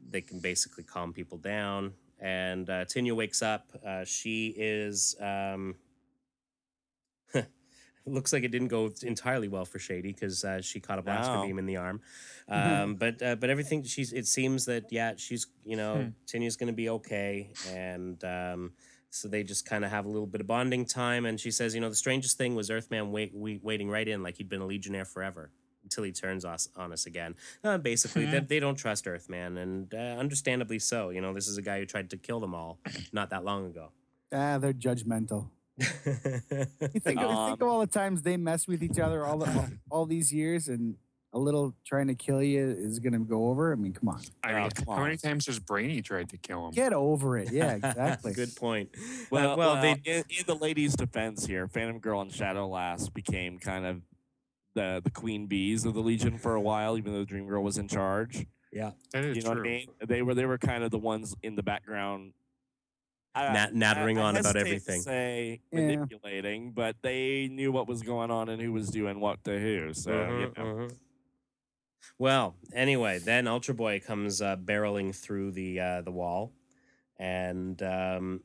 [0.10, 1.94] they can basically calm people down.
[2.20, 3.72] And uh, Tinya wakes up.
[3.86, 5.16] Uh, she is.
[5.20, 5.76] Um,
[8.06, 11.36] looks like it didn't go entirely well for Shady because uh, she caught a blaster
[11.36, 11.44] No.
[11.44, 12.02] beam in the arm.
[12.50, 16.74] Um, but uh, but everything she's it seems that yeah she's you know Tinya's gonna
[16.74, 18.74] be okay and um,
[19.10, 21.26] so they just kind of have a little bit of bonding time.
[21.26, 24.22] And she says, you know, the strangest thing was Earthman wait, wait, waiting right in
[24.22, 25.50] like he'd been a Legionnaire forever
[25.92, 27.36] until he turns us on us again.
[27.64, 31.10] Uh, basically, they, they don't trust Earthman, and uh, understandably so.
[31.10, 32.80] You know, this is a guy who tried to kill them all
[33.14, 33.90] not that long ago.
[34.34, 35.50] Ah, they're judgmental.
[35.82, 39.38] You think, of, Um, think of all the times they mess with each other all,
[39.40, 40.96] the, all all these years, and
[41.34, 43.72] a little trying to kill you is going to go over.
[43.72, 46.38] I mean, come on, I Oh, mean, come how many times has Brainy tried to
[46.38, 46.72] kill him?
[46.74, 47.52] get over it.
[47.52, 48.34] Yeah, exactly.
[48.34, 48.90] Good point.
[49.30, 52.68] Well, Uh, well, well, they in, in the ladies' defense here, Phantom Girl and Shadow
[52.68, 54.02] Lass became kind of
[54.74, 57.78] the the queen bees of the Legion for a while, even though Dream Girl was
[57.78, 58.46] in charge.
[58.72, 59.62] yeah, That is You know true.
[59.64, 59.88] what I mean?
[60.08, 62.34] They were they were kind of the ones in the background.
[63.34, 65.02] I- Nat- nattering I- I on about hesitate to everything.
[65.02, 65.80] Say Yeah.
[65.80, 69.94] manipulating, but they knew what was going on and who was doing what to who.
[69.94, 70.64] So you Mhm, know.
[70.88, 70.98] mhm.
[72.18, 76.52] Well, anyway, then Ultra Boy comes uh, barreling through the uh, the wall,
[77.18, 78.44] and um,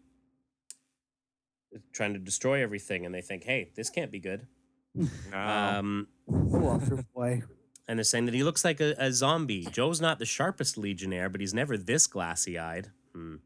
[1.93, 3.05] trying to destroy everything.
[3.07, 4.47] And they think, "Hey, this can't be good."
[5.31, 5.39] No.
[5.39, 6.81] Um, Oh,
[7.15, 7.43] boy.
[7.89, 9.67] and they're saying that he looks like a, a zombie.
[9.71, 12.91] Joe's not the sharpest Legionnaire, but he's never this glassy eyed.
[13.15, 13.37] Hmm.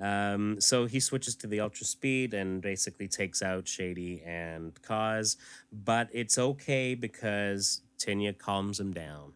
[0.00, 5.36] Um, so he switches to the ultra speed and basically takes out Shady and Cos,
[5.70, 9.32] but it's okay because Tinya calms him down.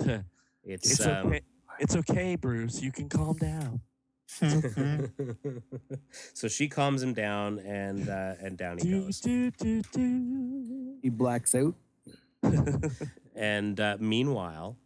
[0.62, 1.40] It's, it's um, okay.
[1.78, 2.82] It's okay, Bruce.
[2.82, 3.80] You can calm down.
[6.34, 9.20] so she calms him down, and uh, and down he goes.
[9.20, 10.96] do, do, do.
[11.02, 11.74] He blacks out.
[13.34, 14.76] And uh, meanwhile,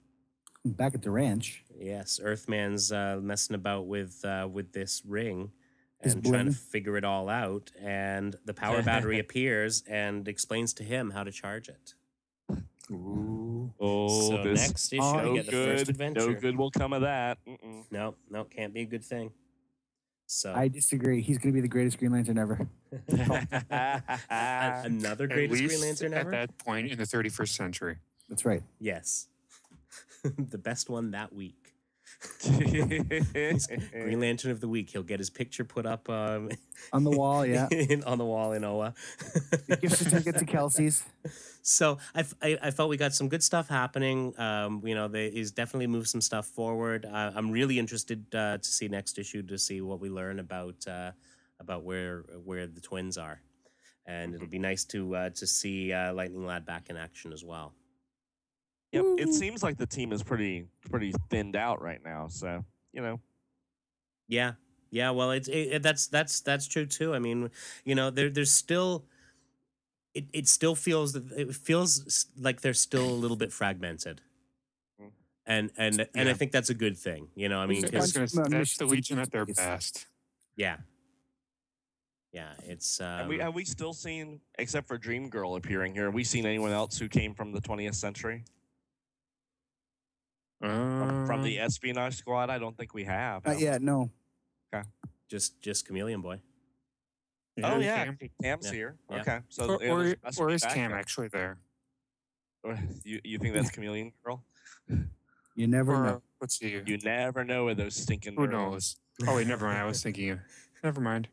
[0.64, 1.64] Back at the ranch.
[1.76, 5.50] yes, Earthman's uh, messing about with uh, with this ring.
[6.00, 6.52] His And trying to bling.
[6.54, 11.32] figure it all out, and the power battery appears and explains to him how to
[11.32, 11.94] charge it.
[12.92, 13.70] Oh,
[14.30, 15.88] so this next issue, Oh, we no get the first good.
[15.90, 16.28] adventure.
[16.28, 17.38] No good will come of that.
[17.46, 17.84] Mm-mm.
[17.90, 19.30] No, no, can't be a good thing.
[20.26, 21.20] So I disagree.
[21.20, 22.66] He's going to be the greatest Green Lantern ever.
[24.30, 27.96] Another At greatest Green least Lantern at that point in the 31st century.
[28.28, 28.62] That's right.
[28.80, 29.28] Yes,
[30.22, 31.63] the best one that week.
[33.92, 34.90] Green Lantern of the week.
[34.90, 36.50] He'll get his picture put up um,
[36.92, 37.68] On the wall, yeah.
[37.70, 38.94] in, on the wall in Oa.
[39.80, 41.04] Gift certificate to Kelsey's.
[41.62, 44.38] So I, f- I- I felt we got some good stuff happening.
[44.38, 47.06] Um, you know, they, he's definitely moved some stuff forward.
[47.06, 50.86] Uh, I'm really interested uh, to see next issue to see what we learn about
[50.86, 51.12] uh,
[51.60, 53.40] about where where the twins are,
[54.06, 57.42] and it'll be nice to uh, to see uh, Lightning Lad back in action as
[57.44, 57.72] well.
[58.94, 62.28] Yep, it seems like the team is pretty pretty thinned out right now.
[62.28, 63.20] So you know,
[64.28, 64.52] Yeah,
[64.90, 65.10] yeah.
[65.10, 67.14] Well, it's it, it- that's that's that's true too.
[67.14, 67.50] I mean,
[67.84, 69.04] you know, there there's still.
[70.14, 74.20] It, it still feels it feels like they're still a little bit fragmented,
[75.02, 75.10] Mm.
[75.44, 77.26] and and and I think that's a good thing.
[77.34, 78.86] You know, I mean, There's a I was 'cause- bunch gonna of say, that's the
[78.86, 80.06] Legion at their best.
[80.56, 80.76] Yeah.
[82.32, 86.04] Yeah, it's um, have we have we still seen, except for Dream Girl appearing here,
[86.06, 88.44] have we seen anyone else who came from the 20th century
[90.68, 91.44] from, from uh.
[91.44, 92.50] the espionage squad?
[92.50, 93.44] I don't think we have.
[93.44, 94.10] Not yet, no.
[94.74, 94.86] Okay.
[95.30, 96.40] Just just Chameleon Boy.
[97.56, 97.62] we?
[97.62, 98.18] Oh yeah, Cam.
[98.42, 98.72] Cam's Yeah.
[98.72, 98.96] here.
[99.10, 99.20] Yeah.
[99.20, 100.98] Okay, so Or, you know, or, or is Cam backup.
[101.00, 101.58] actually there?
[103.04, 104.42] You you think that's Chameleon Girl?
[105.54, 106.22] You never Or, know.
[106.40, 106.80] let's see.
[106.86, 108.34] You never know with those stinking.
[108.36, 108.96] Who girls.
[109.20, 109.28] knows?
[109.28, 109.78] Oh wait, never mind.
[109.78, 110.30] I was thinking.
[110.30, 110.38] of-
[110.82, 111.28] Never mind.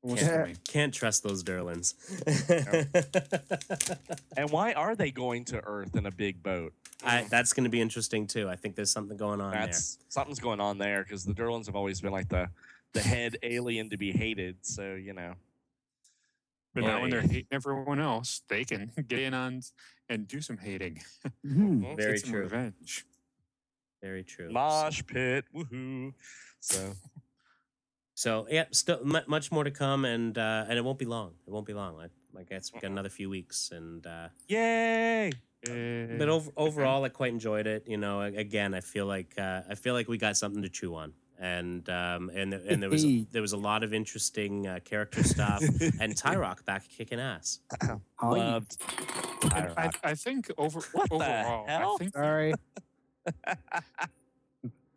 [0.00, 0.28] What's Yeah.
[0.28, 0.56] her name?
[0.66, 1.94] Can't trust those Durlans.
[2.26, 3.94] Oh.
[4.36, 6.72] And why are they going to Earth in a big boat?
[7.04, 8.48] I, that's going to be interesting too.
[8.48, 11.76] I think there's something going on That's something's going on there because the Durlans have
[11.76, 12.48] always been like the
[12.92, 14.56] the head alien to be hated.
[14.62, 15.34] So you know,
[16.74, 19.60] But now when they're hating everyone else, they can get in on
[20.08, 21.00] and do some hating.
[21.46, 21.96] Mhm.
[21.96, 22.40] Very get some true.
[22.42, 23.04] revenge.
[24.02, 24.50] Very true.
[24.50, 26.12] mosh pit, woohoo!
[26.60, 26.94] So
[28.14, 31.34] So yeah, still mu much more to come, and uh, and it won't be long.
[31.46, 31.98] It won't be long.
[32.00, 35.32] I, I guess we got another few weeks, and uh, yay!
[35.64, 37.84] But over, overall, I quite enjoyed it.
[37.86, 40.94] You know, again, I feel like uh, I feel like we got something to chew
[40.94, 45.22] on, and um, and and there was there was a lot of interesting uh, character
[45.22, 45.62] stuff,
[46.00, 47.60] and Tyrock back kicking ass.
[48.22, 48.76] Loved.
[49.54, 51.94] And I, I think over What the overall, hell?
[51.94, 52.54] I think Sorry.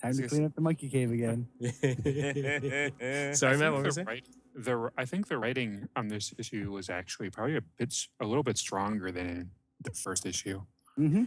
[0.02, 1.48] Time to clean up the monkey cave again.
[3.34, 3.60] Sorry, I Matt.
[3.60, 4.08] think What the was it?
[4.56, 8.44] The I think the writing on this issue was actually probably a bit, a little
[8.44, 9.50] bit stronger than in
[9.86, 10.62] the first issue.
[10.96, 11.24] hmm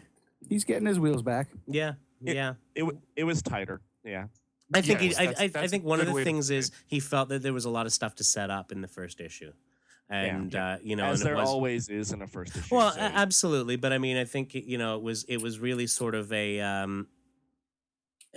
[0.49, 1.49] He's getting his wheels back.
[1.67, 1.95] Yeah,
[2.25, 2.55] It- yeah.
[2.75, 2.85] it
[3.17, 3.81] it was tighter.
[4.05, 4.27] Yeah.
[4.73, 7.01] I think Yes, he, I, that's- I, I think one of the things is he
[7.01, 9.53] felt that there was a lot of stuff to set up in the first issue,
[10.11, 12.75] and Uh, you know, As and there was, always is in a first issue.
[12.77, 13.77] well, so- absolutely.
[13.77, 16.61] But I mean, I think you know, it was it was really sort of a
[16.61, 17.09] um,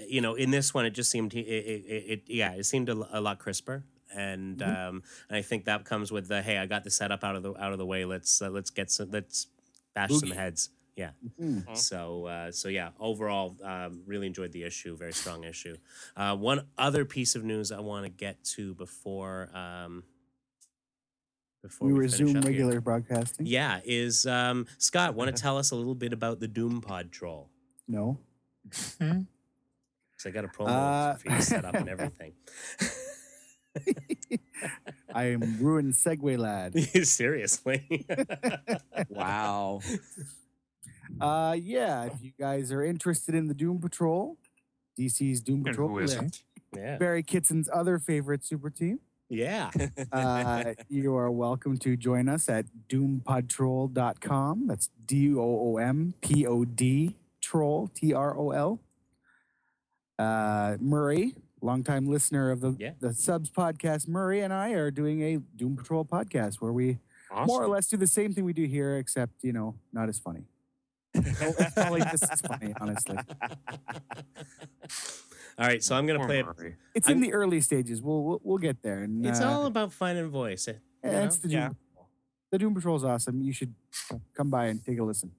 [0.08, 2.90] you know, in this one, it just seemed it, it, it, it yeah, it seemed
[2.90, 3.84] a, a lot crisper.
[4.14, 7.36] And um, and I think that comes with the hey, I got the setup out
[7.36, 8.04] of the out of the way.
[8.06, 9.48] Let's uh, let's get some let's
[9.94, 10.70] bash some heads.
[10.96, 11.12] Yeah.
[11.39, 11.76] Mhm.
[11.78, 14.96] So uh, so yeah, overall, um, really enjoyed the issue.
[14.98, 15.76] Very strong issue.
[16.16, 20.04] Uh, one other piece of news I want to get to before um,
[21.64, 22.52] before We we, resume up here.
[22.52, 23.46] regular broadcasting.
[23.46, 27.12] Yeah, is um, Scott want to tell us a little bit about the Doom Pod
[27.12, 27.50] troll?
[27.88, 28.20] No.
[28.70, 29.26] Because
[30.26, 32.34] I got a promo Uh, for you to set up and everything.
[35.14, 36.78] I am ruined Segway lad.
[37.08, 38.06] Seriously.
[39.10, 39.82] Wow.
[41.20, 44.38] Uh, yeah, if you guys are interested in the Doom Patrol,
[44.98, 46.44] DC's Doom Patrol, who yeah, isn't?
[46.76, 46.98] yeah.
[46.98, 49.00] Barry Kitson's other favorite super team,
[49.30, 49.72] Yeah.
[50.12, 54.68] uh, you are welcome to join us at doompodtrol.com.
[54.68, 58.80] That's D O O M P O D troll, T R O L.
[60.18, 62.91] Uh, Murray, longtime listener of the, Yeah.
[62.99, 66.99] the Subs podcast, Murray and I are doing a Doom Patrol podcast where we
[67.32, 67.47] Awesome.
[67.47, 70.20] more or less do the same thing we do here, except, you know, not as
[70.20, 70.43] funny.
[71.14, 71.22] No,
[71.59, 73.18] it's not like this is funny, honestly.
[75.57, 76.76] All right, so I'm gonna Poor play it.
[76.95, 78.01] It's I'm- in the early stages.
[78.01, 78.99] We'll we'll, we'll get there.
[79.03, 80.68] And, It's uh, all about finding voice.
[80.68, 81.41] eh, you it's know?
[81.41, 81.68] the Doom Yeah.
[81.70, 82.09] Patrol.
[82.51, 83.41] The Doom Patrol is awesome.
[83.41, 83.74] You should
[84.34, 85.32] come by and take a listen.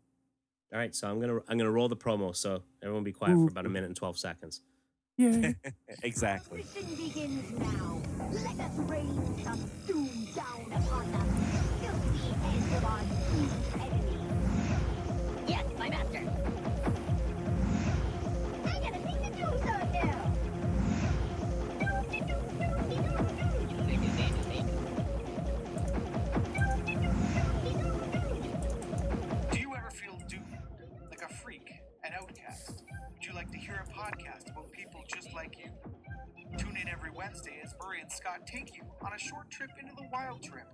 [0.72, 2.34] All right, so I'm gonna I'm gonna roll the promo.
[2.36, 3.46] So everyone be quiet Ooh.
[3.46, 4.60] for about a minute and twelve seconds.
[5.18, 5.52] Yeah.
[6.02, 6.64] exactly.
[6.74, 8.02] Mission begins now.
[35.42, 35.70] Like you?
[36.56, 39.92] Tune in every Wednesday as Murray and Scott take you on a short trip into
[39.96, 40.68] the wild trip.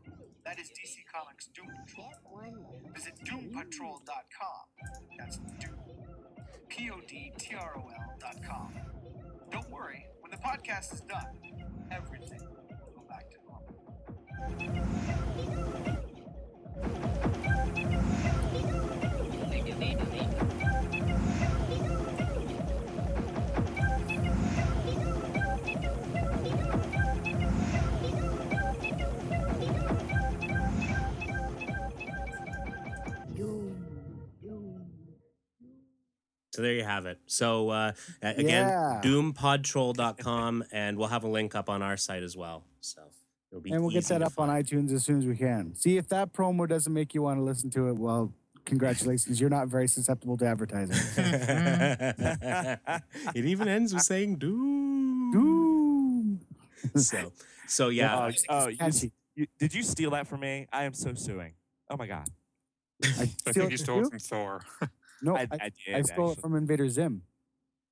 [0.45, 2.13] That is DC Comics Doom Patrol.
[2.95, 4.67] Visit doompodtrol.com.
[5.19, 5.81] That's Doom.
[6.69, 8.75] P O D T R O L.com.
[9.51, 11.25] Don't worry, when the podcast is done,
[11.91, 13.73] everything will go back to normal.
[36.59, 37.21] So there you have it.
[37.27, 39.01] So uh, a- again, Yeah.
[39.05, 42.65] doompodtrol.com, and we'll have a link up on our site as well.
[42.81, 43.03] So
[43.53, 45.37] it'll be and we'll get easy that to up on iTunes as soon as we
[45.37, 45.77] can.
[45.77, 47.93] See if that promo doesn't make you want to listen to it.
[47.97, 48.33] Well,
[48.65, 49.41] congratulations.
[49.41, 50.97] You're not very susceptible to advertising.
[53.37, 55.31] it even ends with saying doom.
[55.31, 56.41] Doom.
[56.97, 57.33] So,
[57.69, 60.67] so yeah, Oh, oh, you, you, did you steal that from me?
[60.73, 61.53] I am so suing.
[61.89, 62.27] Oh my god.
[63.05, 64.61] I, I think you stole it from Thor.
[65.23, 65.95] No, I, I, I, did.
[65.95, 67.23] I stole it from Invader Zim.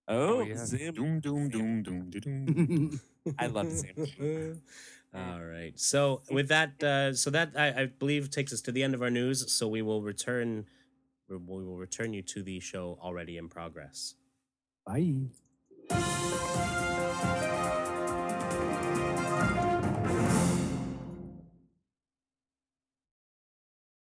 [0.09, 0.64] Oh, yeah.
[0.64, 0.95] Zim.
[0.95, 3.01] Doom, doom, doom, doom, doom, doom.
[3.39, 4.62] I love Zim.
[5.14, 5.72] All right.
[5.77, 9.03] So with that, uh, so that I, I believe takes us to the end of
[9.03, 9.51] our news.
[9.53, 10.66] So we will return.
[11.29, 14.14] We will return you to the show already in progress.
[14.87, 15.31] Bye.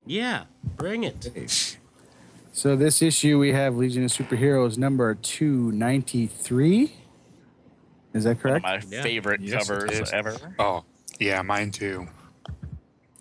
[0.04, 0.44] Yeah,
[0.76, 1.78] bring it.
[2.52, 6.92] So this issue we have Legion of Superheroes number 293.
[8.12, 8.62] Is that One of correct?
[8.62, 9.02] my Yeah.
[9.02, 10.12] favorite Yes, covers is.
[10.12, 10.36] ever.
[10.58, 10.84] Oh,
[11.18, 12.08] yeah, mine too.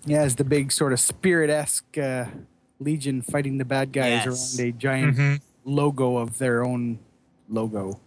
[0.04, 2.26] Yeah, it's the big sort of spirit-esque uh,
[2.78, 4.58] Legion fighting the bad guys Yes.
[4.58, 5.40] around a giant Mhm.
[5.64, 6.98] logo of their own
[7.48, 8.00] logo,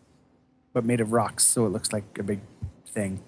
[0.73, 2.41] but made of rocks, so it looks like a big
[2.88, 3.21] thing.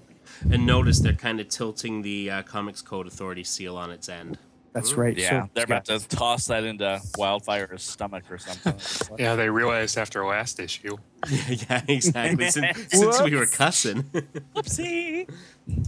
[0.51, 4.37] And notice they're kind of tilting the uh, Comics Code Authority seal on its end.
[4.73, 5.17] That's right.
[5.17, 9.17] Yeah, so- they're about to toss that into Wildfire's stomach or something.
[9.17, 10.97] Yeah, they realized after last issue.
[11.49, 12.49] yeah, exactly.
[12.51, 14.03] since, since we were cussing.
[14.55, 15.27] Oopsie.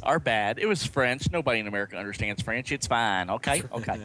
[0.04, 0.58] Our bad.
[0.60, 1.32] It was French.
[1.32, 2.72] Nobody in America understands French.
[2.72, 3.30] It's fine.
[3.30, 3.62] Okay.
[3.72, 4.00] Okay.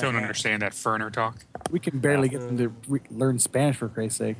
[0.00, 1.44] Don't understand that Ferner talk.
[1.70, 4.36] We can barely get them to re- learn Spanish for Christ's sake.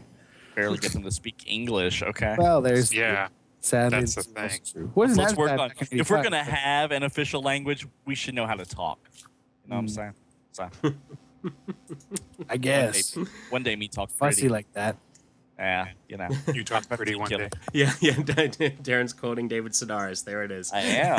[0.55, 2.03] Barely get them to speak English.
[2.03, 2.35] Okay.
[2.39, 3.29] Well, there's Yeah,
[3.61, 4.61] sadly that's the it's also thing.
[4.72, 4.93] true.
[4.95, 5.72] Wasn't Let's as work on.
[5.91, 8.99] If we're gonna have an official language, we should know how to talk.
[9.69, 9.95] You know what I'm Mm.
[9.95, 10.14] saying?
[10.53, 10.71] So
[12.49, 13.16] I guess
[13.51, 14.97] one day me talk fussy like that.
[15.59, 16.29] Yeah, you know.
[16.55, 17.49] you talk pretty one day.
[17.73, 18.12] yeah, yeah.
[18.12, 20.25] Darren's quoting David Sedaris.
[20.25, 20.73] There it is.
[20.73, 21.16] I am.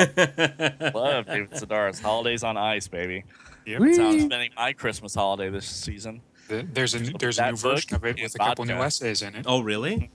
[0.94, 2.00] Love David Sedaris.
[2.00, 3.24] Holidays on Ice, baby.
[3.66, 3.80] Yep.
[3.80, 3.86] Whee!
[3.88, 6.22] That's how I'm spending my Christmas holiday this season.
[6.48, 9.34] The- There's a there's a new version of it with a couple new essays in
[9.34, 9.44] it.
[9.46, 10.10] oh, really?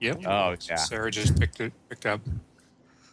[0.00, 0.26] Yep.
[0.26, 0.76] Oh yeah.
[0.76, 2.20] Sarah just picked it picked up.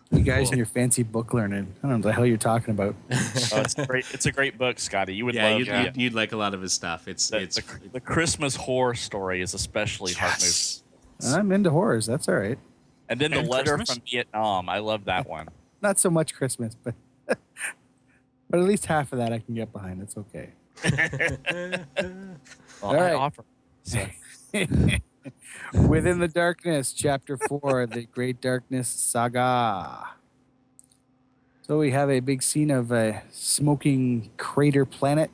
[0.10, 0.52] You guys Cool.
[0.52, 1.68] and your fancy book learning.
[1.80, 2.96] I don't know what the hell you're talking about.
[3.54, 4.06] Oh, it's a great.
[4.14, 5.14] It's a great book, Scotty.
[5.16, 5.86] You would yeah, love you'd, it.
[5.86, 7.08] You'd, you'd like a lot of his stuff.
[7.08, 10.48] It's The, it's the, the Christmas horror story is especially heart moving.
[10.48, 10.84] yes.
[11.34, 12.06] I'm into horrors.
[12.06, 12.58] That's all right.
[13.10, 13.98] And then the letter Christmas?
[13.98, 14.70] from Vietnam.
[14.70, 15.48] I love that one.
[15.82, 16.96] Not so much Christmas, but
[17.28, 17.38] but
[18.60, 20.02] at least half of that I can get behind.
[20.02, 20.50] It's okay.
[20.84, 21.86] Well,
[22.82, 23.44] All I offer.
[23.84, 24.06] So,
[25.88, 30.10] Within the Darkness, Chapter 4, The Great Darkness Saga.
[31.62, 35.32] So we have a big scene of a smoking crater planet.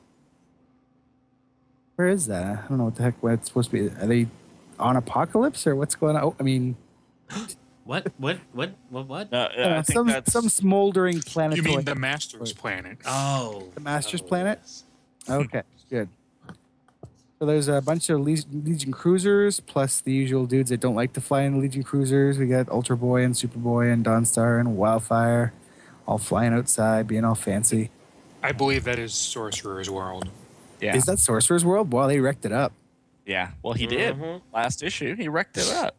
[1.95, 2.45] Where is that?
[2.45, 3.95] I don't know what the heck what it's supposed to be.
[4.01, 4.27] Are they
[4.79, 6.23] on Apokolips or what's going on?
[6.23, 6.75] Oh, I mean,
[7.85, 8.07] What?
[8.17, 8.39] What?
[8.53, 8.71] What?
[8.89, 9.07] What?
[9.07, 9.31] What?
[9.31, 11.57] no, I don't know, I think some some smoldering planet.
[11.57, 12.97] You mean the Masters planet?
[13.05, 14.59] Oh, The Master's oh, Planet?
[14.63, 14.83] yes.
[15.29, 16.09] Okay, good.
[17.43, 21.19] So there's a bunch of Legion cruisers, plus the usual dudes that don't like to
[21.19, 22.37] fly in Legion cruisers.
[22.37, 25.51] We got Ultra Boy and Superboy and Dawnstar and Wildfire,
[26.07, 27.91] all flying outside, being all fancy.
[28.41, 30.29] I believe that is Sorcerer's World.
[30.79, 31.91] yeah, Is that Sorcerer's World?
[31.91, 32.71] Well, they wrecked it up.
[33.25, 33.49] yeah.
[33.61, 34.39] Well, he did Mhm.
[34.53, 35.13] last issue.
[35.17, 35.97] He wrecked it up,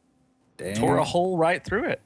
[0.56, 2.00] Damn, tore a hole right through it.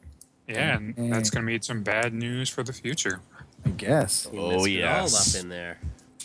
[0.48, 1.34] Yeah, and that's Mm.
[1.34, 3.20] going to be some bad news for the future.
[3.64, 4.26] I guess.
[4.36, 5.14] Oh, messed it yes.
[5.36, 5.78] all up in there.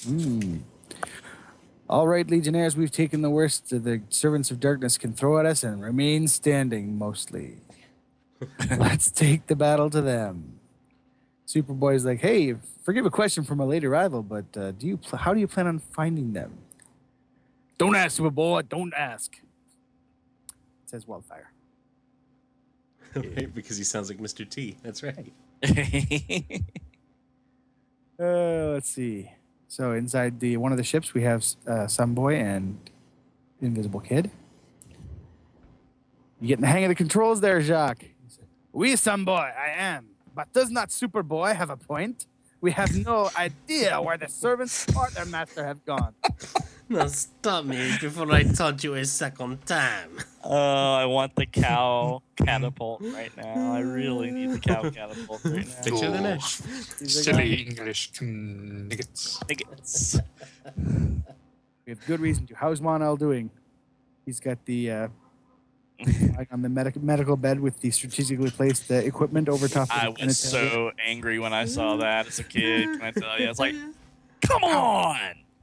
[0.04, 0.58] Hmm.
[1.94, 5.46] All right, Legionnaires, we've taken the worst that the servants of darkness can throw at
[5.46, 7.58] us and remain standing mostly.
[8.80, 10.60] Let's take the battle to them.
[11.46, 15.20] Superboy's like, hey, forgive a question from a late arrival, but uh, do you pl-
[15.20, 16.58] how do you plan on finding them?
[17.78, 18.68] Don't ask, Superboy.
[18.68, 19.32] Don't ask.
[20.48, 21.52] It says Wildfire.
[23.54, 24.50] because he sounds like Mr.
[24.50, 24.78] T.
[24.82, 25.32] That's right.
[28.20, 29.28] Uh, let's see.
[29.74, 32.78] So inside the one of the ships, we have uh, Sunboy and
[33.60, 34.30] Invisible Kid.
[36.40, 38.06] You getting the hang of the controls there, Jacques?
[38.72, 40.10] We, Sunboy, I am.
[40.36, 42.28] But does not Superboy have a point?
[42.62, 46.14] We have no idea where the servants or their master have gone.
[46.90, 50.10] Now stop me before I taunt you a second time.
[50.44, 53.74] oh, I want the cow catapult right now.
[53.74, 55.82] I really need the cow catapult right now.
[55.84, 56.64] Picture the next.
[57.10, 59.40] Silly English nuggets.
[59.50, 60.20] Nuggets.
[61.86, 62.56] We have good reason to.
[62.56, 63.50] How's Mon-El doing?
[64.26, 65.08] He's got the uh,
[66.06, 69.90] lying on the medic- medical bed with the strategically placed uh, equipment over top.
[69.90, 70.70] Of I the was sanitary.
[70.72, 72.86] so angry when I saw that as a kid.
[72.86, 73.50] Can I tell you?
[73.50, 73.76] It's like,
[74.42, 75.18] come on,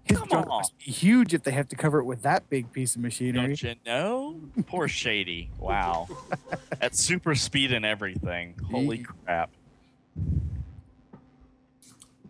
[0.05, 0.59] His come junk on.
[0.59, 3.49] must be huge if they have to cover it with that big piece of machinery.
[3.49, 4.41] Don't you know?
[4.67, 5.51] Poor Shady.
[5.59, 6.09] Wow.
[6.81, 8.55] At super speed and everything.
[8.71, 9.51] Holy Ye- crap.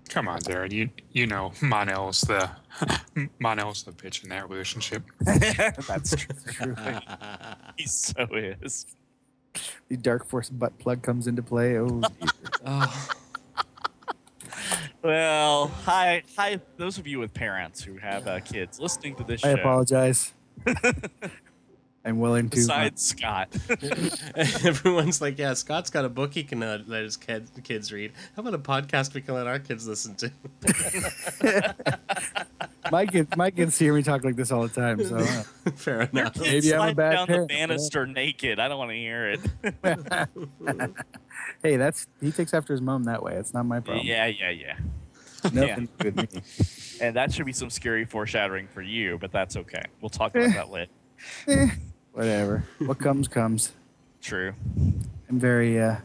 [0.09, 0.73] Come on, Darren.
[0.73, 2.51] You you know Mon-El's the
[3.39, 5.05] Mon-El's the bitch in that relationship.
[5.21, 6.35] That's true.
[6.53, 6.77] True.
[7.77, 8.87] He so is.
[9.89, 11.79] the Dark Force butt plug comes into play.
[11.79, 12.35] Oh, Jesus.
[12.67, 13.09] Oh,
[15.03, 19.41] Well, hi, hi, those of you with parents who have uh, kids listening to this
[19.41, 19.61] show I show.
[19.61, 20.35] apologize.
[22.05, 22.57] I'm willing to.
[22.57, 23.49] Besides Scott,
[24.37, 28.13] everyone's like, yeah, Scott's got a book he can uh, let his kids, kids read.
[28.37, 31.75] How about a podcast we can let our kids listen to?
[32.91, 35.05] my kids, my kids hear me talk like this all the time.
[35.05, 35.43] So uh,
[35.77, 36.37] Fair enough.
[36.39, 38.59] Maybe I'm a bad down parent, the but- banister naked.
[38.59, 40.91] I don't want to hear it.
[41.63, 43.35] hey, that's he takes after his mom that way.
[43.35, 44.07] It's not my problem.
[44.07, 44.77] Yeah, yeah, yeah.
[45.53, 47.07] Nothing to do with me.
[47.07, 49.83] And that should be some scary foreshadowing for you, but that's okay.
[50.01, 50.91] We'll talk about that later.
[51.49, 51.69] Eh,
[52.13, 52.65] whatever.
[52.79, 53.73] What comes comes.
[54.21, 54.53] True.
[55.29, 55.97] I'm very uh,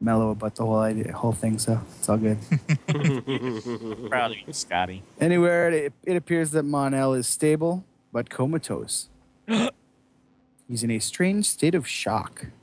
[0.00, 1.58] mellow about the whole idea, whole thing.
[1.58, 2.38] So it's all good.
[4.10, 5.02] Proud of you, Scotty.
[5.20, 9.08] Anywhere, it, it appears that Mon-El is stable but comatose.
[10.68, 12.46] He's in a strange state of shock.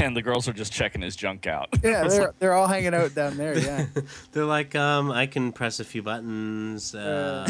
[0.00, 1.68] And the girls are just checking his junk out.
[1.84, 3.58] Yeah, they're they're all hanging out down there.
[3.58, 3.84] Yeah,
[4.32, 6.94] They're like, um, I can press a few buttons.
[6.94, 7.46] Uh,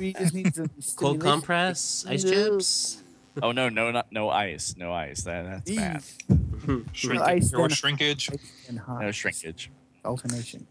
[0.00, 3.03] we just need some cold compress, ice chips.
[3.42, 5.22] Oh no, no, not no ice, no ice.
[5.22, 6.02] That, that's bad.
[6.92, 8.30] Shrinkage ice or then- shrinkage.
[8.68, 9.02] and hot.
[9.02, 9.70] No shrinkage.
[10.04, 10.66] alternation.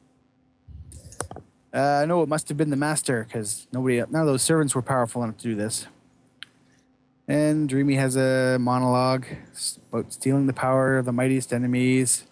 [1.73, 4.81] Uh, no, it must have been the master because nobody, none of those servants were
[4.81, 5.87] powerful enough to do this.
[7.27, 9.25] And Dreamy has a monologue
[9.91, 12.25] about stealing the power of the mightiest enemies.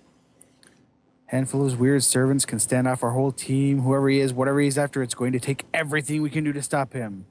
[1.28, 3.80] Handful of his weird servants can stand off our whole team.
[3.82, 6.62] Whoever he is, whatever he's after, it's going to take everything we can do to
[6.62, 7.26] stop him.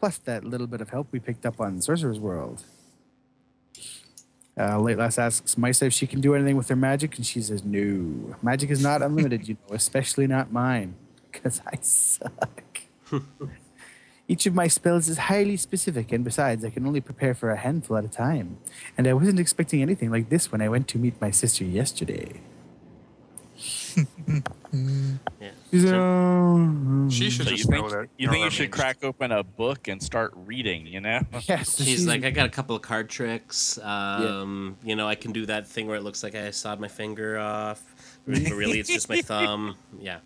[0.00, 2.64] Plus that little bit of help we picked up on Sorcerer's World.
[4.58, 7.40] Uh, Light Lass asks Mysa if she can do anything with her magic, and she
[7.42, 8.34] says no.
[8.42, 10.94] Magic is not unlimited, you know, especially not mine,
[11.30, 12.80] because I suck.
[14.28, 17.56] Each of my spells is highly specific, and besides, I can only prepare for a
[17.56, 18.58] handful at a time.
[18.96, 22.40] And I wasn't expecting anything like this when I went to meet my sister yesterday.
[24.72, 25.50] Yeah.
[25.72, 28.08] So, She should So you just know think, that.
[28.18, 31.20] you think you Nora should means- crack open a book and start reading, you know?
[31.48, 33.78] yes, She's like, I got a couple of card tricks.
[33.78, 34.88] Um, Yeah.
[34.90, 37.38] You know, I can do that thing where it looks like I sawed my finger
[37.38, 37.82] off,
[38.26, 39.76] but really it's just my thumb.
[40.00, 40.18] Yeah.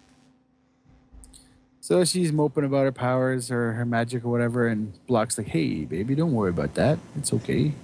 [1.81, 5.85] So she's moping about her powers or her magic or whatever, and Blok's like, "Hey,
[5.85, 6.99] baby, don't worry about that.
[7.19, 7.75] It's okay."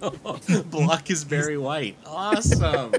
[0.70, 1.96] Blok is very white.
[2.06, 2.94] Awesome.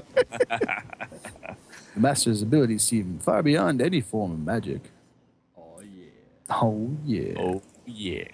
[1.96, 4.90] The master's abilities seem far beyond any form of magic.
[5.56, 6.10] oh yeah.
[6.50, 8.24] Oh yeah, Oh, yeah.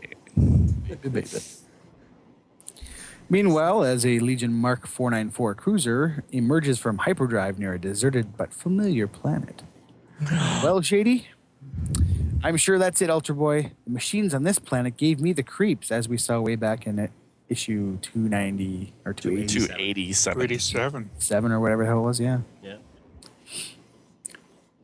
[0.89, 1.29] baby, baby.
[3.31, 9.07] Meanwhile, as a Legion Mark 494 cruiser emerges from hyperdrive near a deserted but familiar
[9.07, 9.63] planet.
[10.65, 11.29] well, Shady,
[12.43, 13.71] I'm sure that's it, Ultra Boy.
[13.87, 17.09] The machines on this planet gave me the creeps, as we saw way back in
[17.49, 19.67] issue 290 or 280.
[19.69, 20.43] 287.
[20.43, 21.11] 87.
[21.19, 22.41] seven or whatever the hell it was, yeah.
[22.61, 22.79] Yeah.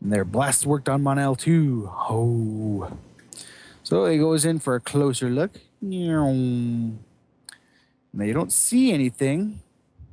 [0.00, 1.90] And their blast worked on Mon-El too.
[1.92, 2.96] Oh.
[3.82, 5.60] So he goes in for a closer look.
[5.80, 6.28] Now
[8.24, 9.60] you don't see anything.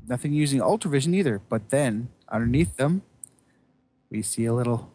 [0.08, 1.42] Nothing using ultravision either.
[1.50, 3.02] But then underneath them,
[4.10, 4.92] we see a little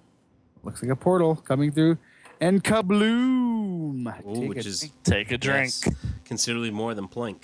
[0.62, 1.98] looks like a portal coming through.
[2.40, 4.06] And kabloom!
[4.26, 4.94] Ooh, which is drink.
[5.02, 5.72] Take a drink.
[5.84, 7.42] yes, considerably more than Plink.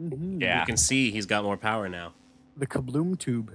[0.00, 0.40] Mhm.
[0.40, 0.60] Yeah.
[0.60, 2.14] You can see he's got more power now.
[2.56, 3.52] the kabloom tube.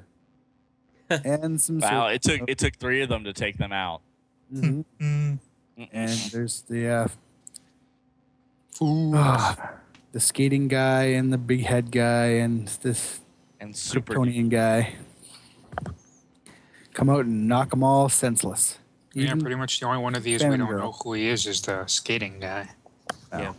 [1.10, 4.02] And some Wow, sort it took it took three of them to take them out.
[4.54, 4.86] Mhm.
[5.02, 5.40] Mm-mm.
[5.92, 7.08] and there's the uh,
[8.84, 9.12] Ooh.
[9.16, 9.72] Ah,
[10.12, 13.20] the skating guy and the big head guy and this
[13.60, 14.96] and super Kryptonian guy
[16.94, 18.78] come out and knock them all senseless.
[19.14, 20.80] yeah, Even- pretty much the only one of these we don't Girl.
[20.80, 22.70] know who he is is the skating guy.
[23.32, 23.54] Yeah.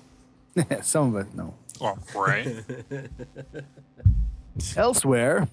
[0.82, 1.54] Some of us know.
[1.80, 2.48] Well, right.
[4.76, 5.46] Elsewhere,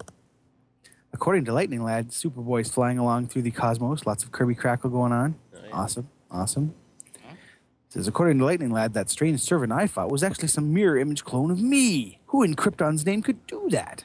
[1.15, 4.05] according to Lightning Lad, Superboy's flying along through the cosmos.
[4.05, 5.35] Lots of Kirby crackle going on.
[5.55, 5.73] Oh, yeah.
[5.73, 6.75] Awesome, awesome.
[7.89, 11.23] Says according to Lightning Lad, that strange servant I fought was actually some mirror image
[11.23, 12.19] clone of me.
[12.27, 14.03] Who in Krypton's name could do that?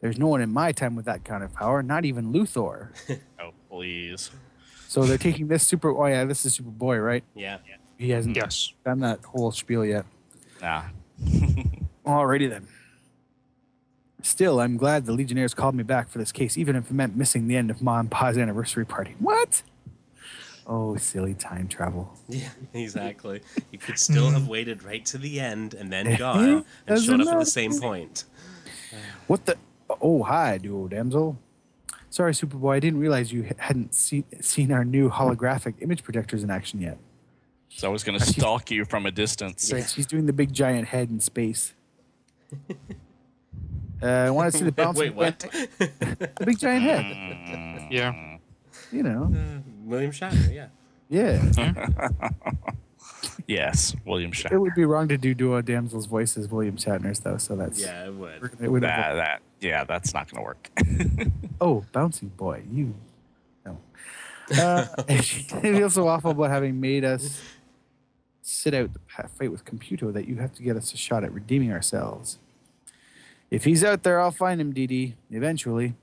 [0.00, 2.88] There's no one in my time with that kind of power, not even Luthor.
[3.42, 4.30] Oh, please.
[4.88, 5.90] So they're taking this super.
[5.96, 7.24] Oh yeah, this is Superboy, right?
[7.34, 7.58] Yeah.
[7.96, 8.74] He hasn't yes.
[8.84, 10.04] done that whole spiel yet.
[10.60, 10.82] Nah.
[12.04, 12.66] Alrighty then.
[14.22, 17.16] Still, I'm glad the Legionnaires called me back for this case, even if it meant
[17.16, 19.14] missing the end of Ma and Pa's anniversary party.
[19.18, 19.62] What?
[20.66, 22.16] Oh, silly time travel.
[22.28, 23.40] Yeah, exactly.
[23.72, 27.26] You could still have waited right to the end and then gone and Doesn't showed
[27.26, 28.24] up at the same point.
[29.26, 29.56] What the?
[30.00, 31.36] Oh, hi, duo damsel.
[32.08, 36.50] Sorry, Superboy, I didn't realize you hadn't see, seen our new holographic image projectors in
[36.50, 36.98] action yet.
[37.68, 39.72] So I was gonna stalk you from a distance.
[39.72, 41.74] Right, she's doing the big giant head in space.
[44.02, 45.38] Uh, I want to see the bouncing Wait, what?
[45.78, 47.04] the big giant head.
[47.04, 47.88] Mm.
[47.90, 48.36] Yeah.
[48.92, 50.68] You know, William Shatner, yeah.
[51.08, 51.88] yeah.
[53.46, 54.52] Yes, William Shatner.
[54.52, 57.80] It would be wrong to do duo damsel's voice as William Shatner's though, so that's
[57.80, 58.50] Yeah, it would.
[58.60, 60.70] It would That, that, yeah, that's not gonna work.
[61.60, 62.94] Oh, bouncing boy, you.
[63.66, 63.78] No.
[64.56, 67.42] Uh, he feels so awful about having made us
[68.40, 71.32] sit out the fight with Computo that you have to get us a shot at
[71.34, 72.38] redeeming ourselves.
[73.50, 75.94] If he's out there, I'll find him, DD, eventually.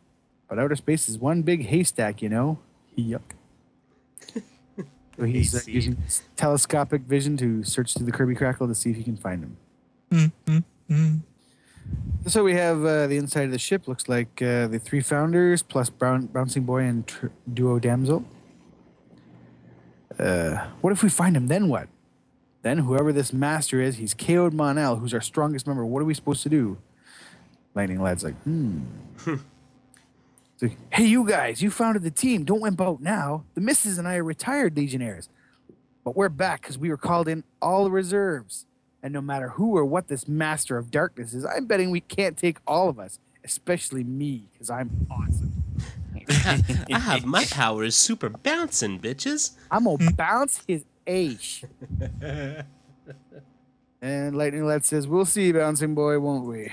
[0.50, 2.60] But outer space is one big haystack, you know?
[2.98, 3.22] Yuck.
[5.18, 5.98] So he's uh, using
[6.36, 9.58] telescopic vision to search through the Kirby Crackle to see if he can find him.
[12.28, 13.88] So we have uh, the inside of the ship.
[13.88, 18.26] Looks like uh, the three founders plus Brown, Bouncing Boy and tr- Duo Damsel.
[20.20, 21.48] Uh, what if we find him?
[21.48, 21.88] Then what?
[22.62, 25.86] Then whoever this master is, he's KO'd Mon-El, who's our strongest member.
[25.86, 26.78] What are we supposed to do?
[27.78, 28.82] Lightning Lad's like, hmm.
[29.26, 32.44] It's like, hey, you guys, you founded the team.
[32.44, 33.46] Don't wimp out now.
[33.54, 35.30] The missus and I are retired Legionnaires.
[36.04, 38.66] But we're back because we were called in all the reserves.
[39.04, 42.36] And no matter who or what this master of darkness is, I'm betting we can't
[42.36, 45.64] take all of us, especially me, because I'm awesome.
[46.92, 49.52] I have my power is super bouncing, bitches.
[49.70, 51.64] I'm gonna bounce his ace.
[54.02, 56.72] and Lightning Lad says, "We'll see, bouncing boy, won't we?"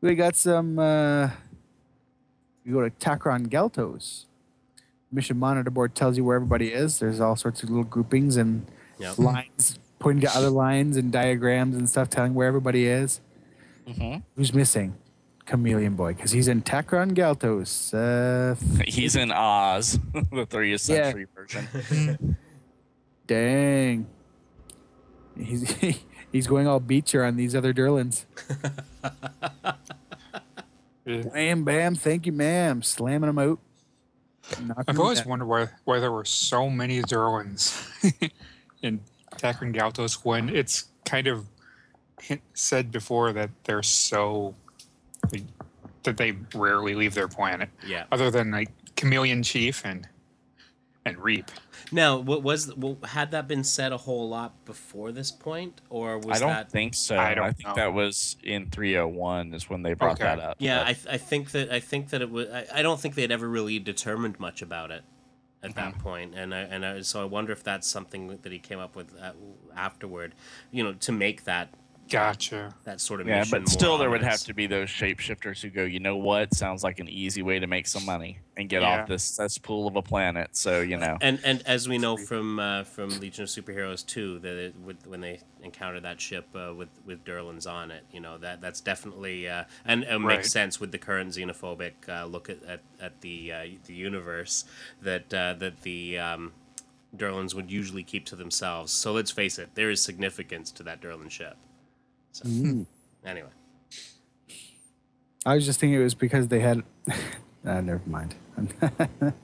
[0.00, 0.78] We got some.
[0.78, 1.30] uh
[2.64, 4.24] We go to Takron Galtos.
[5.10, 6.98] Mission monitor board tells you where everybody is.
[6.98, 8.66] There's all sorts of little groupings and
[8.98, 9.18] Yep.
[9.18, 13.20] lines pointing to other lines and diagrams and stuff telling where everybody is.
[13.86, 14.22] Mhm.
[14.36, 14.94] Who's missing?
[15.46, 17.94] Chameleon Boy, because he's in Takron Galtos.
[17.94, 18.54] Uh,
[18.86, 21.04] He's in Oz, the 30th Yeah.
[21.04, 22.36] century version.
[23.26, 24.06] dang.
[25.38, 25.62] He's
[26.32, 28.24] he's going all beecher on these other Durlans.
[31.04, 32.82] Bam, bam, thank you, ma'am.
[32.82, 33.58] Slamming them out.
[34.62, 37.74] Knocking I've always wondered why why there were so many Durlans
[38.82, 39.00] in
[39.36, 41.46] Takron Galtos when it's kind of
[42.20, 44.54] hint, said before that they're so
[45.32, 45.42] like,
[46.04, 48.04] that they rarely leave their planet, Yeah.
[48.10, 50.08] other than like Chameleon Chief and
[51.04, 51.50] and Reep.
[51.90, 56.18] Now, what was well, had that been said a whole lot before this point, or
[56.18, 56.70] was I don't that?
[56.70, 57.16] think so.
[57.16, 57.74] I I, don't think know.
[57.76, 60.24] that was in 301 is when they brought Okay.
[60.24, 60.56] that up.
[60.58, 62.48] Yeah, but- I, th- I think that I think that it was.
[62.50, 65.02] I, I don't think they had ever really determined much about it
[65.62, 66.00] at that Mm-hmm.
[66.02, 68.94] point, and I, and I, so I wonder if that's something that he came up
[68.94, 69.32] with uh,
[69.74, 70.34] afterward,
[70.70, 71.74] you know, to make that
[72.08, 72.74] Gotcha.
[72.84, 75.70] that sort of yeah, mission but still, there would have to be those shapeshifters who
[75.70, 76.54] go, you know what?
[76.54, 79.02] Sounds like an easy way to make some money and get Yeah.
[79.02, 80.56] off this cesspool of a planet.
[80.56, 84.38] So you know, And and as we know from uh, from Legion of Superheroes too,
[84.40, 88.20] that it, with, when they encounter that ship uh, with with Durlans on it, you
[88.20, 90.20] know that that's definitely uh, and it Right.
[90.38, 94.64] makes sense with the current xenophobic uh, look at at, at the uh, the universe
[95.02, 96.52] that uh, that the um,
[97.16, 98.92] Durlans would usually keep to themselves.
[98.92, 101.56] So let's face it, there is significance to that Durlan ship.
[102.32, 102.86] So Mm.
[103.24, 103.48] anyway,
[105.46, 106.82] I was just thinking it was because they had.
[107.64, 108.34] uh, never mind.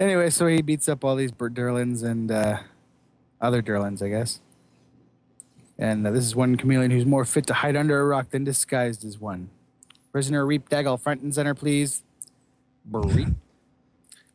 [0.00, 2.58] anyway, so he beats up all these Bur- Durlans and uh,
[3.40, 4.40] other Durlans, I guess.
[5.78, 8.44] And uh, this is one chameleon who's more fit to hide under a rock than
[8.44, 9.48] disguised as one.
[10.12, 12.02] Prisoner Reep Daggle, front and center, please.
[12.90, 13.28] Reep.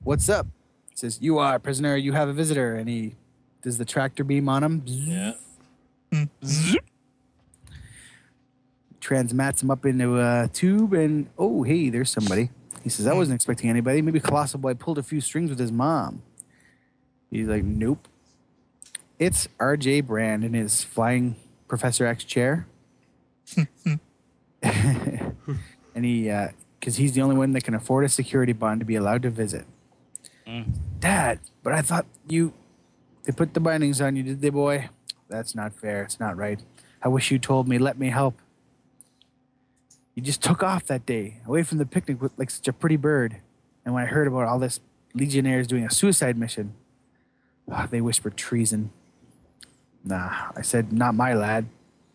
[0.03, 0.47] What's up?
[0.93, 1.97] says, You are, prisoner.
[1.97, 2.75] You have a visitor.
[2.75, 3.15] And he
[3.61, 4.81] does the tractor beam on him.
[4.85, 5.33] yeah.
[9.05, 12.49] Transmats him up into a tube and oh hey there's somebody.
[12.83, 14.01] He says i wasn't expecting anybody.
[14.01, 16.23] Maybe colossal boy pulled a few strings with his mom.
[17.29, 18.07] He's like nope.
[19.19, 21.35] It's RJ Brande in his flying
[21.67, 22.67] professor x chair.
[25.95, 26.29] And he
[26.79, 29.29] because he's the only one that can afford a security bond to be allowed to
[29.29, 29.65] visit.
[30.45, 30.65] Mm.
[30.99, 32.53] dad but i thought you
[33.23, 34.89] they put the bindings on you did they boy?
[35.27, 36.03] That's not fair.
[36.03, 36.59] It's not right.
[37.01, 37.77] I wish you told me.
[37.77, 38.35] Let me help
[40.15, 42.95] you just took off that day away from the picnic with like such a pretty
[42.95, 43.37] bird.
[43.83, 44.79] And when I heard about all this
[45.13, 46.73] legionnaires doing a suicide mission,
[47.69, 48.91] ah, they whispered treason.
[50.03, 51.67] Nah, I said, not my lad.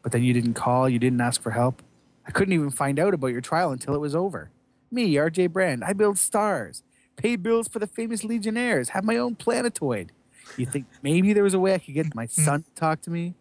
[0.02, 1.82] But then you didn't call, you didn't ask for help.
[2.26, 4.50] I couldn't even find out about your trial until it was over.
[4.90, 6.82] Me, RJ Brande, I build stars,
[7.16, 10.12] pay bills for the famous legionnaires, have my own planetoid.
[10.56, 13.10] You think maybe there was a way I could get my son to talk to
[13.10, 13.34] me?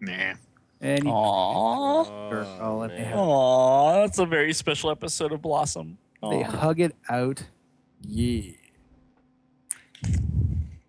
[0.00, 0.34] Nah.
[0.82, 2.30] And he Aww.
[2.30, 5.96] Girl, and they have- Aww, that's a very special episode of Blossom.
[6.20, 6.50] They Aw.
[6.50, 7.44] hug it out.
[8.02, 8.50] Yeah.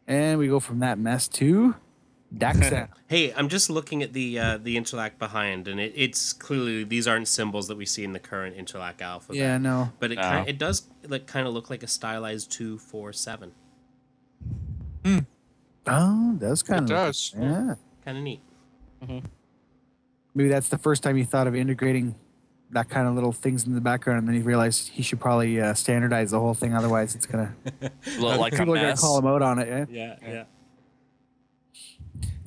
[0.08, 1.76] And we go from that mess to
[2.36, 2.90] Daxa.
[3.08, 7.08] Hey, I'm just looking at the uh, the interlac behind, and it, it's clearly these
[7.08, 9.38] aren't symbols that we see in the current interlac alphabet.
[9.38, 9.92] yeah, no.
[10.00, 10.22] But it No.
[10.24, 13.52] kind it does like kind of look like a stylized two four seven.
[15.86, 17.36] Oh, that's kind It of does.
[17.38, 17.76] Yeah.
[18.04, 18.42] Kind of neat.
[20.36, 22.16] Maybe that's the first time he thought of integrating
[22.72, 25.62] that kind of little things in the background, and then he realized he should probably
[25.62, 26.74] uh, standardize the whole thing.
[26.74, 27.56] Otherwise, it's gonna
[28.20, 29.90] Look like a people are gonna call him out on it.
[29.92, 30.16] Yeah.
[30.22, 30.46] Yeah,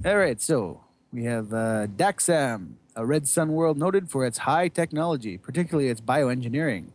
[0.05, 0.11] yeah.
[0.11, 0.83] All right, so
[1.13, 6.01] we have uh, Daxam, a red sun world noted for its high technology, particularly its
[6.01, 6.89] bioengineering.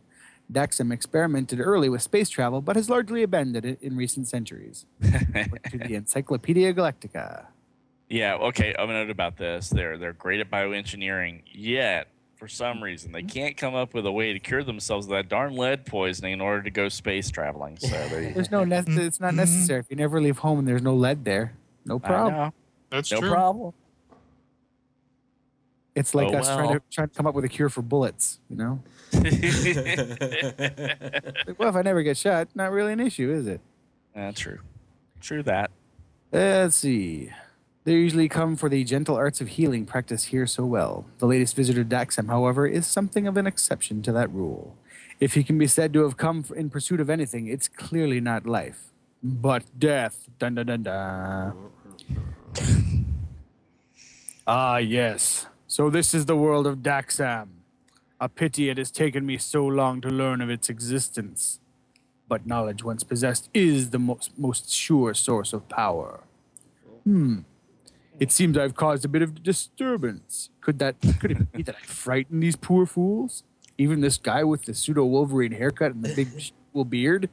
[0.52, 4.84] Daxam experimented early with space travel, but has largely abandoned it in recent centuries.
[5.70, 7.46] To the Encyclopedia Galactica.
[8.12, 8.74] Yeah, okay.
[8.78, 9.70] I'm gonna note about this.
[9.70, 12.84] They're they're great at bioengineering, yet for some mm-hmm.
[12.84, 15.86] reason they can't come up with a way to cure themselves of that darn lead
[15.86, 17.78] poisoning in order to go space traveling.
[17.78, 19.00] So they, There's no, ne- mm-hmm.
[19.00, 19.80] it's not necessary.
[19.80, 21.54] If you never leave home and there's no lead there,
[21.86, 22.52] no problem.
[22.90, 23.16] That's true.
[23.16, 23.30] no true.
[23.30, 23.72] problem.
[25.94, 28.40] It's like Oh, us trying to trying to come up with a cure for bullets.
[28.50, 28.82] You know,
[29.14, 29.24] like,
[31.58, 33.62] well, if I never get shot, not really an issue, is it?
[34.14, 34.58] That's true.
[35.20, 35.70] True that.
[36.30, 37.30] Let's see.
[37.84, 41.04] They usually come for the gentle arts of healing practiced here so well.
[41.18, 44.76] The latest visitor, Daxam, however, is something of an exception to that rule.
[45.18, 48.46] If he can be said to have come in pursuit of anything, it's clearly not
[48.46, 50.28] life, but death.
[50.38, 51.54] Dun dun dun dun.
[54.46, 55.46] ah, yes.
[55.66, 57.48] So this is the world of Daxam.
[58.20, 61.58] A pity it has taken me so long to learn of its existence.
[62.28, 66.20] But knowledge once possessed is the most, most sure source of power.
[67.04, 67.40] Hmm.
[68.22, 70.50] It seems I've caused a bit of disturbance.
[70.60, 73.42] Could that could it be that I frightened these poor fools?
[73.78, 76.28] Even this guy with the pseudo Wolverine haircut and the big
[76.72, 77.28] wool beard?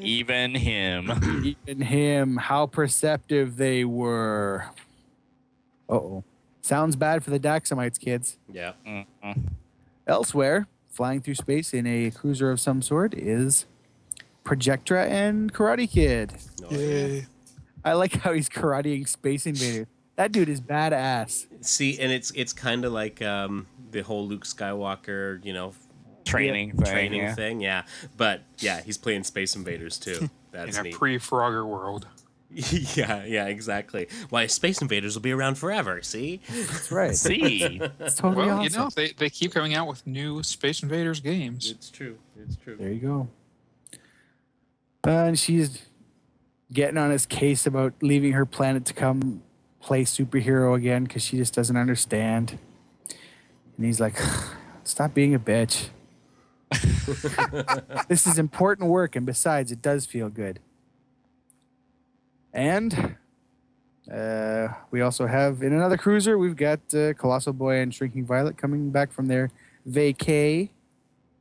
[0.00, 1.10] Even him.
[1.44, 4.66] Even him, how perceptive they were.
[5.88, 6.24] Uh oh.
[6.60, 8.38] Sounds bad for the Daxamites, kids.
[8.48, 8.74] Yeah.
[8.86, 9.42] Mm-mm.
[10.06, 13.66] Elsewhere, flying through space in a cruiser of some sort is
[14.44, 16.34] Projectra and Karate Kid.
[16.60, 17.26] No, Yay.
[17.84, 19.88] I like how he's karateing Space Invader.
[20.16, 21.46] That dude is badass.
[21.64, 25.74] See, and it's it's kind of like um, the whole Luke Skywalker, you know,
[26.24, 26.84] Training thing.
[26.86, 27.34] training yeah.
[27.34, 27.60] thing.
[27.60, 27.82] Yeah,
[28.16, 30.30] but yeah, he's playing Space Invaders too.
[30.52, 30.94] That's in a neat.
[30.94, 32.06] pre-Frogger world.
[32.50, 34.06] yeah, yeah, exactly.
[34.28, 36.02] Why Space Invaders will be around forever?
[36.02, 37.16] See, That's right.
[37.16, 38.72] See, It's totally Well, awesome.
[38.72, 41.70] you know, they, they keep coming out with new Space Invaders games.
[41.70, 42.18] it's true.
[42.38, 42.76] It's true.
[42.76, 43.28] There you go.
[45.06, 45.80] Uh, and she's
[46.72, 49.42] getting on his case about leaving her planet to come
[49.80, 52.58] play superhero again because she just doesn't understand.
[53.76, 54.16] And he's like,
[54.84, 55.88] "Stop being a bitch.
[58.08, 60.60] this is important work, and besides, it does feel good."
[62.52, 63.16] And
[64.12, 68.56] uh, we also have in another cruiser, we've got uh, Colossal Boy and Shrinking Violet
[68.58, 69.50] coming back from their
[69.88, 70.70] vacay.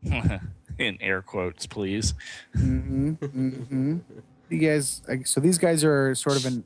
[0.77, 2.13] in air quotes, please.
[2.55, 3.97] Mm-hmm, hmm
[4.51, 6.63] You guys, like, so these guys are sort of an.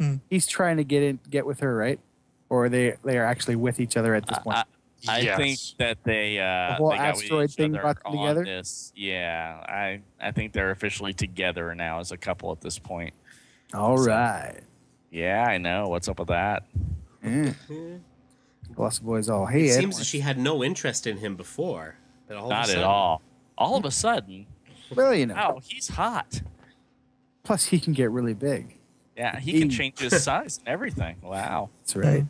[0.00, 0.14] Hmm.
[0.30, 2.00] He's trying to get in, get with her, right?
[2.48, 4.56] Or they they are actually with each other at this point.
[4.56, 4.64] I,
[5.08, 5.36] I Yes.
[5.36, 8.44] think that they uh, The whole they got asteroid each thing other brought them together?
[8.44, 8.92] This.
[8.96, 13.12] Yeah, I I think they're officially together now as a couple at this point.
[13.74, 14.60] All so- right.
[15.10, 15.88] Yeah, I know.
[15.88, 16.64] What's up with that?
[17.22, 17.52] Yeah.
[18.74, 21.94] Colossal Boy's all, hey, it Ed, seems that she had no interest in him before,
[22.28, 23.22] but all of a Not at sudden- all.
[23.58, 24.46] All of a sudden,
[24.94, 25.34] well, you know.
[25.34, 26.42] wow, he's hot.
[27.46, 28.76] Plus, he can get really big.
[29.16, 31.16] Yeah, he can change his size and everything.
[31.22, 31.70] Wow.
[31.80, 32.24] That's right.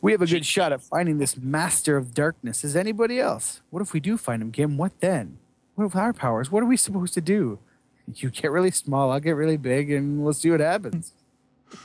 [0.00, 2.62] We have a good shot at finding this master of darkness.
[2.64, 3.60] Is anybody else?
[3.70, 4.78] What if we do find him, Gim?
[4.78, 5.38] What then?
[5.74, 6.50] What if our powers?
[6.50, 7.58] What are we supposed to do?
[8.14, 11.12] You get really small, I'll get really big, and we'll see what happens.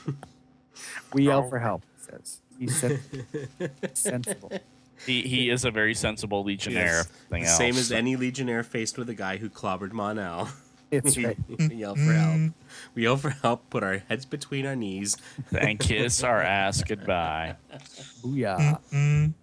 [1.12, 1.48] we yell Oh.
[1.50, 2.40] for help, he says.
[2.58, 3.00] He's sen-
[3.92, 4.52] sensible.
[5.04, 6.86] He he is a very sensible legionnaire.
[6.86, 7.06] Yes.
[7.06, 7.78] if nothing The Same else.
[7.80, 10.48] as any Legionnaire faced with a guy who clobbered Mon-El.
[10.90, 11.36] It's right.
[11.48, 12.52] we yell for help.
[12.94, 15.16] We yell for help, put our heads between our knees.
[15.58, 17.56] and kiss our ass goodbye.
[18.22, 18.80] Booyah.
[18.92, 19.34] Mm,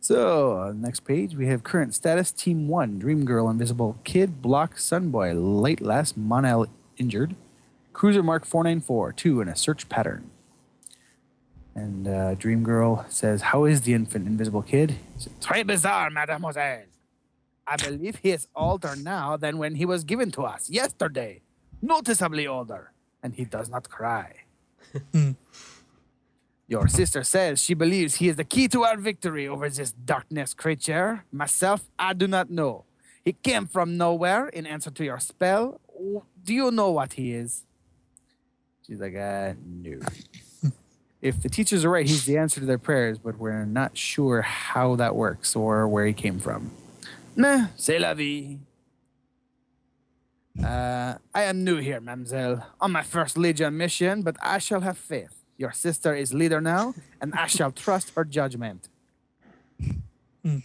[0.00, 4.76] So, uh, next page, we have current status Team 1 Dream Girl, Invisible Kid, Blok,
[4.76, 6.66] Sunboy, light lass Mon-El
[6.98, 7.34] injured,
[7.92, 10.30] Cruiser Mark 494, 2 in a search pattern.
[11.74, 14.92] And uh, Dream Girl says, How is the infant Invisible Kid?
[14.92, 16.84] He said, Très bizarre, mademoiselle.
[17.66, 21.42] I believe he is older now than when he was given to us yesterday.
[21.80, 22.92] Noticeably older.
[23.22, 24.44] And he does not cry.
[26.66, 30.54] Your sister says she believes he is the key to our victory over this darkness
[30.54, 31.24] creature.
[31.30, 32.84] Myself, I do not know.
[33.24, 35.80] He came from nowhere in answer to your spell.
[36.42, 37.64] Do you know what he is?
[38.86, 39.98] She's like, uh, no.
[41.22, 44.42] if the teachers are right, he's the answer to their prayers, but we're not sure
[44.42, 46.70] how that works or where he came from.
[47.36, 48.58] Nah, c'est la vie.
[50.62, 54.96] Uh, I am new here, mademoiselle, on my first Legion mission, but I shall have
[54.96, 55.42] faith.
[55.56, 58.88] Your sister is leader now, and I shall trust her judgment.
[60.44, 60.62] And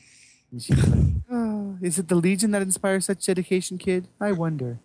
[0.60, 4.08] she's like, oh, is it the Legion that inspires such dedication, kid?
[4.20, 4.80] I wonder.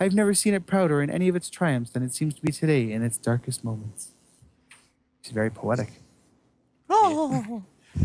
[0.00, 2.52] I've never seen it prouder in any of its triumphs than it seems to be
[2.52, 4.12] today in its darkest moments.
[5.22, 5.90] She's very poetic.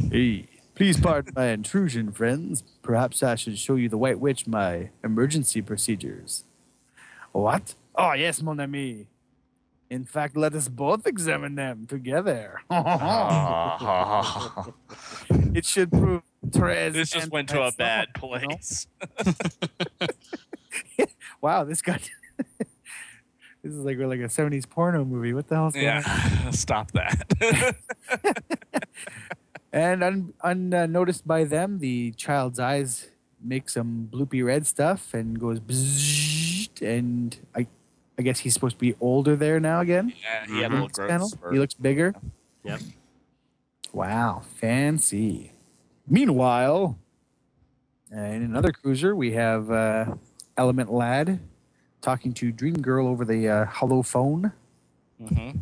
[0.09, 0.47] Hey,
[0.81, 2.63] please pardon my intrusion, friends.
[2.81, 6.43] Perhaps I should show you the White Witch my emergency procedures.
[7.33, 7.75] What?
[7.93, 9.05] Oh, yes, mon ami.
[9.91, 12.61] In fact, let us both examine them together.
[15.53, 16.93] it should prove Therese.
[16.93, 18.55] this just went to a bad Love, you know?
[18.55, 18.87] place.
[21.41, 22.01] Wow, this got.
[22.57, 22.67] this
[23.63, 25.33] is like we're like a '70s porno movie.
[25.33, 26.03] What the hell's going on?
[26.03, 27.75] Yeah, stop that.
[29.73, 33.07] And un, unnoticed by them, the child's eyes
[33.41, 37.67] make some bloopy red stuff and goes bzzzt, and I,
[38.19, 40.13] I guess he's supposed to be older there now again.
[40.21, 41.27] yeah, he had a little growth panel.
[41.29, 41.53] spurt.
[41.53, 42.13] He looks bigger.
[42.63, 42.81] Yep.
[43.93, 45.53] Wow, fancy.
[46.07, 46.97] Meanwhile,
[48.15, 50.15] uh, in another cruiser, we have uh,
[50.57, 51.39] Element Lad
[52.01, 54.51] talking to Dream Girl over the uh, hollow phone.
[55.21, 55.59] Mhm.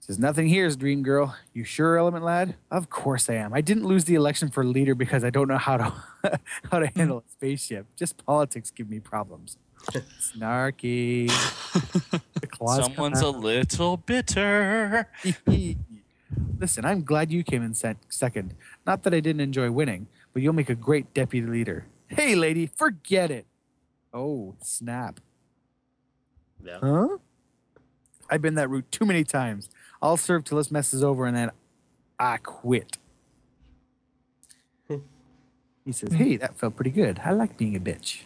[0.00, 1.36] Says nothing here is Dream Girl.
[1.52, 2.54] You sure, Element Lad?
[2.70, 3.52] Of course I am.
[3.52, 5.92] I didn't lose the election for leader because I don't know how to
[6.70, 6.98] how to hmm.
[6.98, 7.86] handle a spaceship.
[7.96, 9.58] Just politics give me problems.
[10.20, 11.28] Snarky.
[12.40, 15.06] The claws come Someone's a little bitter.
[16.58, 18.54] Listen, I'm glad you came in second.
[18.86, 21.86] Not that I didn't enjoy winning, but you'll make a great deputy leader.
[22.08, 23.46] Hey, lady, forget it.
[24.12, 25.20] Oh, snap.
[26.64, 26.78] Yeah.
[26.80, 27.18] Huh?
[28.28, 29.68] I've been that route too many times.
[30.02, 31.50] I'll serve till this mess is over and then
[32.18, 32.96] I quit.
[35.84, 37.20] he says, Hey, that felt pretty good.
[37.24, 38.22] I like being a bitch.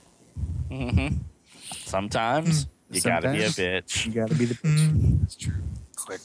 [0.71, 1.09] hmm
[1.73, 4.07] Sometimes you gotta be a bitch.
[4.07, 5.21] You gotta be the bitch.
[5.21, 5.55] That's true.
[5.97, 6.21] Click.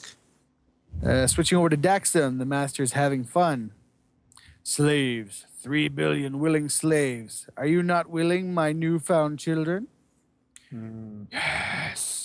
[1.04, 3.72] Uh, switching over to Daxam, the master's having fun.
[4.62, 7.48] Slaves, three billion willing slaves.
[7.56, 9.86] Are you not willing, my newfound children?
[11.32, 12.19] Yes.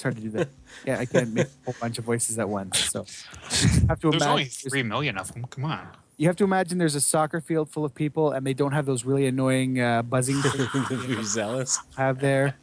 [0.00, 0.48] It's hard to do that.
[0.86, 2.78] yeah, I can't make a whole bunch of voices at once.
[2.90, 3.04] So
[3.80, 5.44] you have to There's only three million of them.
[5.50, 5.86] Come on.
[6.16, 8.86] you have to imagine there's a soccer field full of people and they don't have
[8.86, 11.78] those really annoying uh, buzzing things Be zealous.
[11.98, 12.54] have there,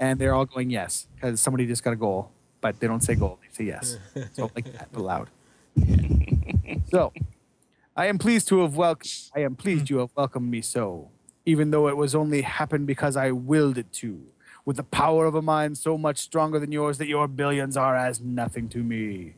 [0.00, 2.30] and they're all going yes because somebody just got a goal,
[2.60, 3.96] but they don't say goal; they say yes.
[4.34, 5.30] So like that, but loud.
[6.90, 7.10] so,
[7.96, 9.08] I am pleased to have welcome.
[9.34, 11.08] I am pleased you have welcomed me so,
[11.46, 14.26] even though it was only happened because I willed it to.
[14.64, 17.96] With the power of a mind so much stronger than yours that your billions are
[17.96, 19.34] as nothing to me.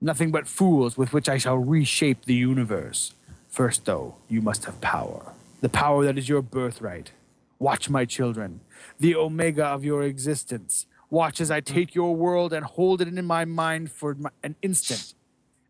[0.00, 3.14] Nothing but fools with which I shall reshape the universe.
[3.48, 5.32] First, though, you must have power.
[5.60, 7.12] The power that is your birthright.
[7.58, 8.60] Watch, my children,
[8.98, 10.86] the omega of your existence.
[11.10, 15.14] Watch as I take your world and hold it in my mind for an instant.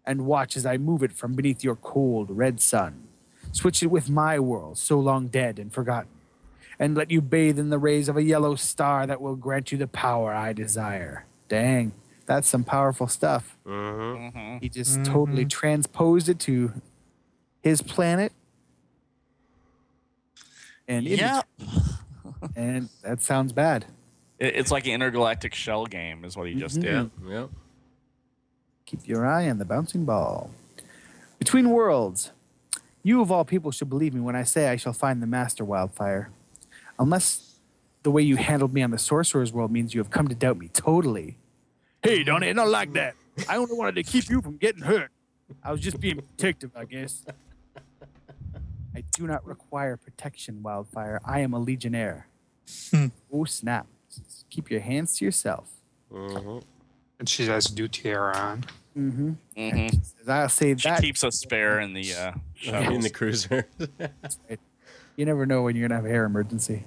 [0.07, 3.09] And watch as I move it from beneath your cold red sun.
[3.53, 6.14] Switch it with my world, so long dead and forgotten.
[6.79, 9.79] And let you bathe in the rays of a yellow star that will grant you
[9.79, 11.27] the power I desire.
[11.49, 11.93] Dang,
[12.27, 13.57] that's some powerful stuff.
[13.65, 15.49] hmm He just totally mm-hmm.
[15.49, 16.73] transposed it to
[17.63, 18.33] his planet.
[20.89, 21.43] And Yeah.
[22.57, 23.87] and that sounds bad.
[24.39, 27.05] It's like an intergalactic shell game, is what he just mm-hmm.
[27.05, 27.11] did.
[27.27, 27.41] Yeah.
[27.41, 27.47] Yeah.
[28.87, 30.51] Keep your eye on the bouncing ball.
[31.39, 32.33] Between worlds,
[33.03, 35.65] you of all people should believe me when I say I shall find the master
[35.65, 36.31] wildfire.
[36.99, 37.57] Unless
[38.03, 40.59] the way you handled me on the sorcerer's world means you have come to doubt
[40.59, 41.39] me totally.
[42.03, 43.15] Hey, Donnie, not it, not like that.
[43.49, 45.11] I only wanted to keep you from getting hurt.
[45.63, 47.25] I was just being protective, I guess.
[48.95, 51.21] I do not require protection, wildfire.
[51.25, 52.29] I am a legionnaire.
[53.33, 53.87] oh, snap.
[54.51, 55.69] Keep your hands to yourself.
[56.13, 56.59] hmm
[57.19, 58.65] And she has Dutier on.
[58.97, 59.33] Mm-hmm.
[59.59, 61.03] hmm I'll say She that.
[61.03, 62.33] keeps a spare in the uh,
[62.93, 63.67] In the cruiser.
[65.17, 66.85] You never know when you're gonna have a hair emergency.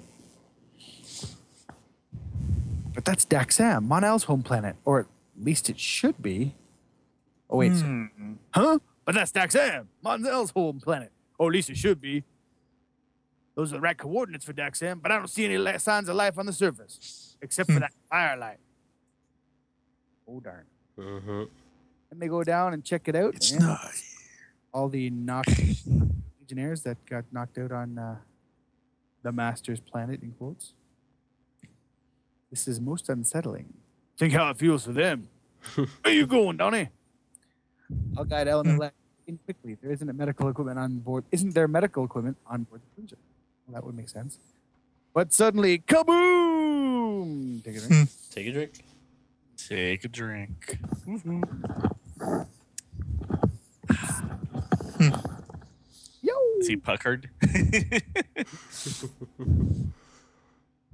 [2.94, 5.06] But that's Daxam, Mon-El's home planet, or at
[5.40, 6.56] least it should be.
[7.50, 8.08] Oh wait, so-
[8.54, 8.80] huh?
[9.06, 12.24] But that's Daxam, Mon-El's home planet, or at least it should be.
[13.56, 16.16] Those are the right coordinates for Daxam, but I don't see any li- signs of
[16.16, 18.60] life on the surface, except for that firelight.
[20.28, 20.66] Oh darn!
[20.98, 21.44] hmm
[22.12, 23.36] And they go down and check it out.
[23.36, 23.92] It's and not.
[24.74, 25.50] all the knocked
[26.48, 28.16] legionnaires that got knocked out on uh,
[29.24, 30.74] the Master's planet, in quotes.
[32.50, 33.74] This is most unsettling.
[34.18, 35.28] Think how it feels for them.
[35.76, 36.90] Where are you going, Donnie?
[38.18, 38.92] I'll guide Element Lad
[39.28, 39.78] in quickly.
[39.82, 41.26] There isn't a medical equipment on board.
[41.32, 43.18] Isn't there medical equipment on board the cruiser?
[43.68, 44.40] Well, that would make sense.
[45.14, 47.64] But suddenly, kaboom!
[47.64, 47.94] Take a drink.
[47.94, 48.04] Hmm.
[48.32, 48.72] Take a drink.
[49.58, 50.80] Take a drink.
[51.06, 52.48] Yo!
[56.60, 57.30] Is he puckered?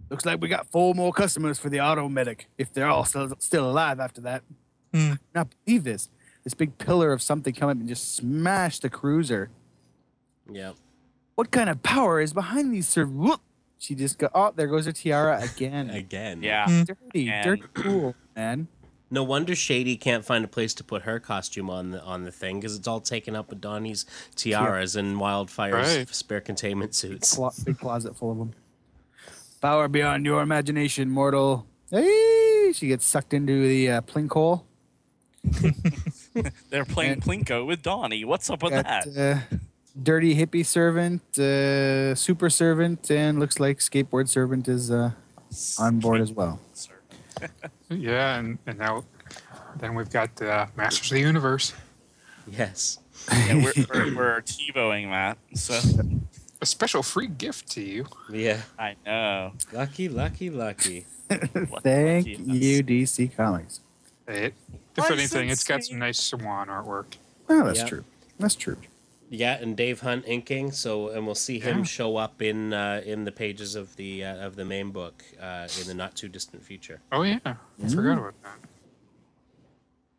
[0.09, 3.34] Looks like we got four more customers for the auto medic, if they're all still,
[3.39, 4.43] still alive after that.
[4.93, 5.14] Hmm.
[5.14, 6.09] I cannot believe this.
[6.43, 9.49] This big pillar of something come up and just smash the cruiser.
[10.51, 10.76] Yep.
[11.36, 13.05] What kind of power is behind these sir?
[13.05, 13.41] Whoop!
[13.80, 14.32] She just got.
[14.36, 15.89] Oh, there goes her tiara again.
[15.89, 16.43] Again.
[16.43, 16.84] yeah.
[16.86, 18.68] dirty, And- dirty cool, man.
[19.14, 22.32] No wonder Shady can't find a place to put her costume on the on the
[22.32, 26.09] thing because it's all taken up with Donnie's tiaras and Wildfire's Right.
[26.09, 27.36] spare containment suits.
[27.36, 28.53] Clo- big closet full of them.
[29.61, 31.68] Power beyond your imagination, mortal.
[31.91, 34.66] Hey, she gets sucked into the uh, plink hole.
[36.72, 38.26] They're playing And- Plinko with Donnie.
[38.26, 39.41] What's up with Got, that?
[39.51, 39.57] uh,
[40.01, 45.11] dirty hippie servant, uh, super servant, and looks like skateboard servant is uh,
[45.78, 46.59] on board as well.
[47.96, 49.04] Yeah, and, and now
[49.78, 51.74] then we've got the Masters of the Universe.
[52.48, 53.00] Yes.
[53.32, 55.38] Yeah, we're, we're, we're TiVoing that.
[55.58, 55.80] So
[56.62, 58.06] A special free gift to you.
[58.30, 58.62] Yeah.
[58.78, 59.54] I know.
[59.72, 61.06] Lucky, lucky, lucky.
[61.30, 63.80] Thank lucky you, DC Comics.
[64.28, 64.54] It,
[64.98, 67.16] if anything, it's got some nice Swan artwork.
[67.48, 67.86] Well, that's Yeah.
[67.88, 68.04] true.
[68.39, 68.78] That's true.
[69.36, 70.72] Yeah, and Dave Hunt inking.
[70.74, 71.84] So, and we'll see him Yeah.
[71.86, 75.68] show up in uh, in the pages of the uh, of the main book uh,
[75.82, 77.02] in the not too distant future.
[77.12, 77.56] Oh yeah, I
[77.90, 78.60] forgot about that.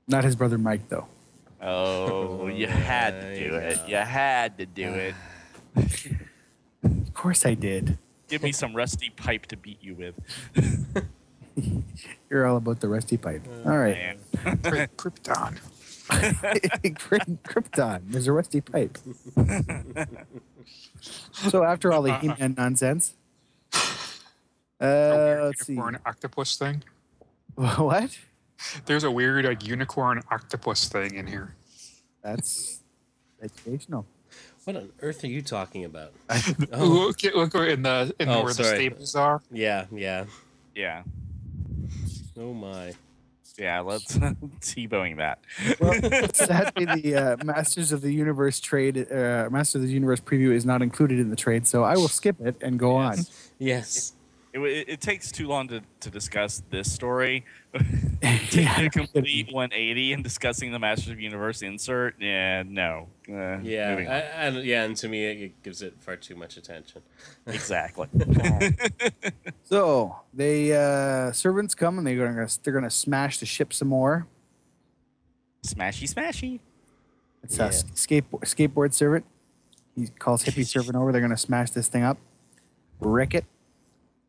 [0.09, 1.07] Not his brother Mike, though.
[1.63, 3.79] Oh, you had to do it.
[3.89, 5.15] You had to do it.
[6.85, 7.97] Of course I did.
[8.29, 11.05] Give me some rusty pipe to beat you with.
[12.29, 13.47] You're all about the rusty pipe.
[13.65, 14.19] All right.
[14.99, 15.57] Krypton.
[16.11, 18.01] Kry- Krypton.
[18.11, 18.99] There's a rusty pipe.
[21.33, 23.15] so after all the He-Man nonsense,
[24.81, 25.73] A uh, weird let's see.
[25.73, 26.83] unicorn octopus thing.
[27.57, 28.19] What?
[28.87, 31.55] There's a weird like unicorn octopus thing in here.
[32.23, 32.81] That's
[33.43, 34.07] educational.
[34.65, 36.13] What on earth are you talking about?
[36.73, 39.43] Look, look in the in Oh, where the staples are.
[39.53, 40.25] Yeah, yeah.
[40.75, 41.03] Yeah.
[42.39, 42.95] Oh my.
[43.59, 44.19] Yeah, let's
[44.61, 45.39] T-bowing that.
[45.79, 45.93] Well,
[46.33, 50.67] sadly, the uh, Masters of the Universe trade, uh, Masters of the Universe preview is
[50.67, 53.19] not included in the trade, so I will skip it and go on.
[53.59, 54.14] Yes.
[54.55, 57.45] It, it, it takes too long to, to discuss this story.
[58.53, 63.09] Yeah, a complete 180 and discussing the Masters of the Universe insert, yeah, no.
[63.29, 64.13] Uh, Yeah, moving on.
[64.13, 67.03] I, and yeah, and to me, it, it gives it far too much attention.
[67.49, 68.07] exactly.
[69.65, 74.27] So they uh, servants come and they're gonna they're gonna smash the ship some more.
[75.67, 76.61] smashy, smashy.
[77.43, 77.67] It's Yeah.
[77.67, 79.25] a skateboard skateboard servant.
[79.97, 81.11] He calls hippie servant over.
[81.13, 82.19] They're gonna smash this thing up,
[83.01, 83.45] wreck it,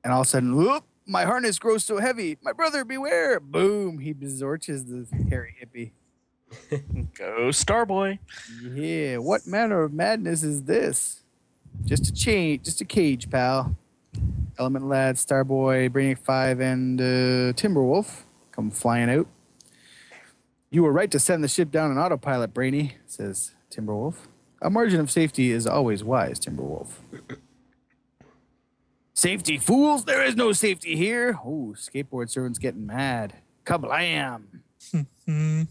[0.05, 0.85] and all of a sudden, whoop!
[1.07, 2.37] My harness grows so heavy.
[2.43, 3.39] My brother, beware!
[3.39, 3.99] Boom!
[3.99, 5.91] He besorches the hairy hippie.
[7.17, 8.19] Go Starboy.
[8.61, 11.23] Yeah, what manner of madness is this?
[11.83, 13.75] Just a chain, just a cage, pal.
[14.59, 17.03] Element Lad, Starboy, Brainiac 5, and uh,
[17.53, 19.27] Timberwolf come flying out.
[20.69, 24.27] You were right to send the ship down on autopilot, Brainy, says Timberwolf.
[24.61, 26.89] A margin of safety is always wise, Timberwolf.
[29.25, 30.05] Safety, fools!
[30.05, 31.39] There is no safety here!
[31.43, 33.33] Oh, skateboard servant's getting mad.
[33.65, 34.43] Kablam!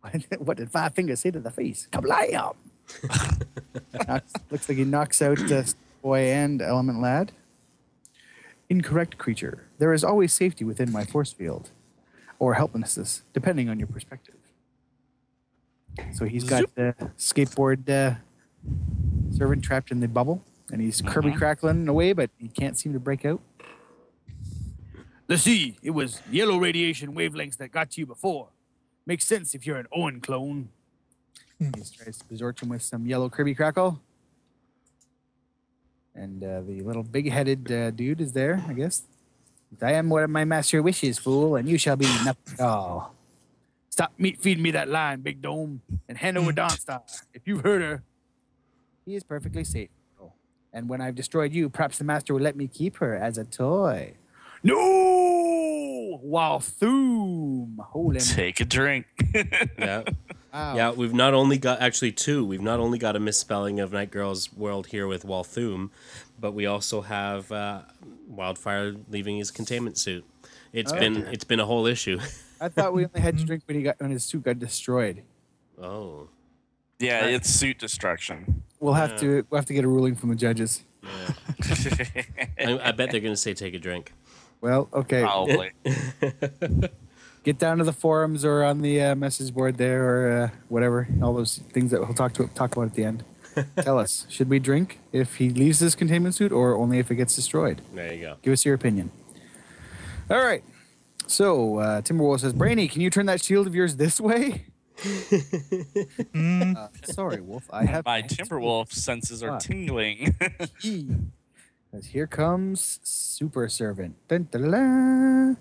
[0.00, 1.86] What- what did Five Fingers say to the face?
[1.92, 2.56] Kablam!
[4.08, 5.62] Knocks- looks like he knocks out uh,
[6.02, 7.30] boy and Element Lad.
[8.68, 9.68] Incorrect creature.
[9.78, 11.70] There is always safety within my force field,
[12.40, 14.34] or helplessness, depending on your perspective.
[16.12, 18.16] So he's got the skateboard uh,
[19.34, 20.42] servant trapped in the bubble,
[20.74, 23.40] and he's Kirby crackling away, but he can't seem to break out.
[25.28, 25.76] The sea.
[25.84, 28.48] It was yellow radiation wavelengths that got to you before.
[29.06, 30.70] Makes sense if you're an Owen clone.
[31.60, 34.00] He tries to resort him with some yellow Kirby crackle.
[36.12, 39.04] And uh, the little big-headed uh, dude is there, I guess.
[39.80, 43.14] I am what my master wishes, fool, and you shall be nothing at all.
[43.90, 47.02] Stop meat feeding me that line, Big Dome, and hand over Dawnstar.
[47.32, 48.02] If you've heard her,
[49.06, 49.90] he is perfectly safe.
[50.74, 53.44] And when I've destroyed you, perhaps the master will let me keep her as a
[53.44, 54.14] toy.
[54.64, 56.20] No!
[56.24, 57.78] Walthoom!
[57.78, 59.06] Holy Take a drink.
[59.78, 60.02] Yeah.
[60.52, 60.76] wow.
[60.76, 62.44] Yeah, we've not only got actually two.
[62.44, 65.90] We've not only got a misspelling of Night Girl's world here with Walthoom,
[66.40, 67.82] but we also have uh,
[68.28, 70.24] Wildfire leaving his containment suit.
[70.72, 71.26] It's Oh, been dear.
[71.32, 72.18] it's been a whole issue.
[72.60, 75.22] I thought we only had to drink when he got when his suit got destroyed.
[75.80, 76.28] oh.
[77.00, 78.62] yeah, it's suit destruction.
[78.84, 80.84] We'll have to we'll have to get a ruling from the judges.
[82.58, 84.12] I, I bet they're gonna say take a drink.
[84.60, 85.22] Well, okay.
[85.22, 85.70] Probably.
[87.44, 91.08] Get down to the forums or on the uh, message board there or uh, whatever.
[91.22, 93.24] All those things that we'll talk to talk about at the end.
[93.80, 97.14] Tell us, should we drink if he leaves his containment suit or only if it
[97.14, 97.80] gets destroyed?
[97.94, 98.36] There you go.
[98.42, 99.12] Give us your opinion.
[100.28, 100.62] All right.
[101.26, 104.66] So uh, Timberwolf says, "Brainy, can you turn that shield of yours this way?"
[106.34, 107.64] Uh, sorry, Wolf.
[107.72, 110.34] I have My Timberwolf senses are tingling.
[111.90, 114.16] Because here comes Super Servant.
[114.26, 115.56] Dun, dun, dun, dun.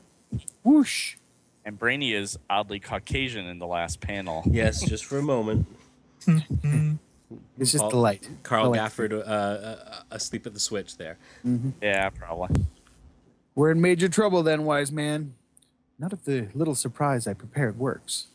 [0.63, 1.17] Whoosh.
[1.63, 4.41] and Brainy is oddly Caucasian in the last panel.
[4.49, 5.67] Yes, just for a moment.
[7.59, 8.27] It's just Paul- the light.
[8.43, 8.79] Carl The light.
[8.91, 11.17] Gafford uh, uh, asleep at the switch there.
[11.81, 12.63] Yeah, probably.
[13.55, 15.33] We're in major trouble then, wise man.
[15.99, 18.27] Not if the little surprise I prepared works.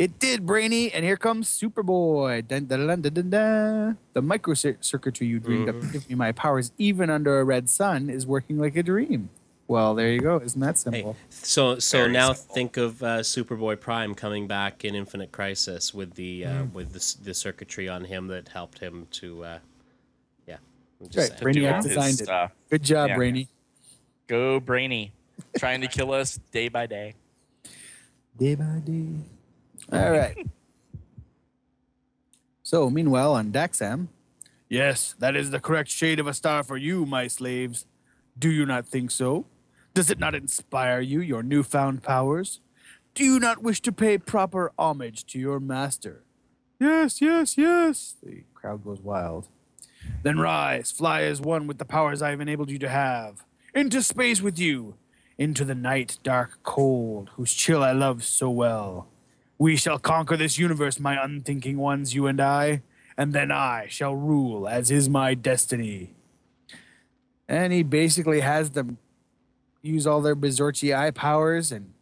[0.00, 2.48] It did, Brainy, and here comes Superboy.
[2.48, 3.98] Dun, dun, dun, dun, dun, dun.
[4.14, 8.08] The microcircuitry you dreamed up to give me my powers, even under a red sun,
[8.08, 9.28] is working like a dream.
[9.68, 10.38] Well, there you go.
[10.40, 11.16] Isn't that Hey, simple?
[11.28, 12.54] so so Very now simple.
[12.54, 17.16] think of uh, Superboy Prime coming back in Infinite Crisis with the uh, with the,
[17.22, 19.58] the circuitry on him that helped him to, uh,
[20.48, 20.56] yeah.
[20.98, 22.24] Right, Just- Brainiac Do all his designed it.
[22.24, 22.52] stuff.
[22.70, 23.16] Good job, Yeah.
[23.16, 23.48] Brainy.
[24.28, 25.12] Go Brainy.
[25.58, 27.14] Trying to kill us day by day.
[28.38, 29.06] Day by day.
[29.92, 30.46] All right.
[32.62, 34.08] so, meanwhile, on Daxam.
[34.68, 37.86] Yes, that is the correct shade of a star for you, my slaves.
[38.38, 39.46] Do you not think so?
[39.94, 42.60] Does it not inspire you, your newfound powers?
[43.14, 46.22] Do you not wish to pay proper homage to your master?
[46.78, 48.14] Yes, yes, yes.
[48.22, 49.48] The crowd goes wild.
[50.22, 53.44] Then rise, fly as one with the powers I have enabled you to have.
[53.74, 54.94] Into space with you.
[55.36, 59.08] Into the night, dark, cold, whose chill I love so well.
[59.60, 62.80] We shall conquer this universe, my unthinking ones, you and I,
[63.18, 66.14] and then I shall rule as is my destiny.
[67.46, 68.96] And he basically has them
[69.82, 71.92] use all their Bizorchi eye powers and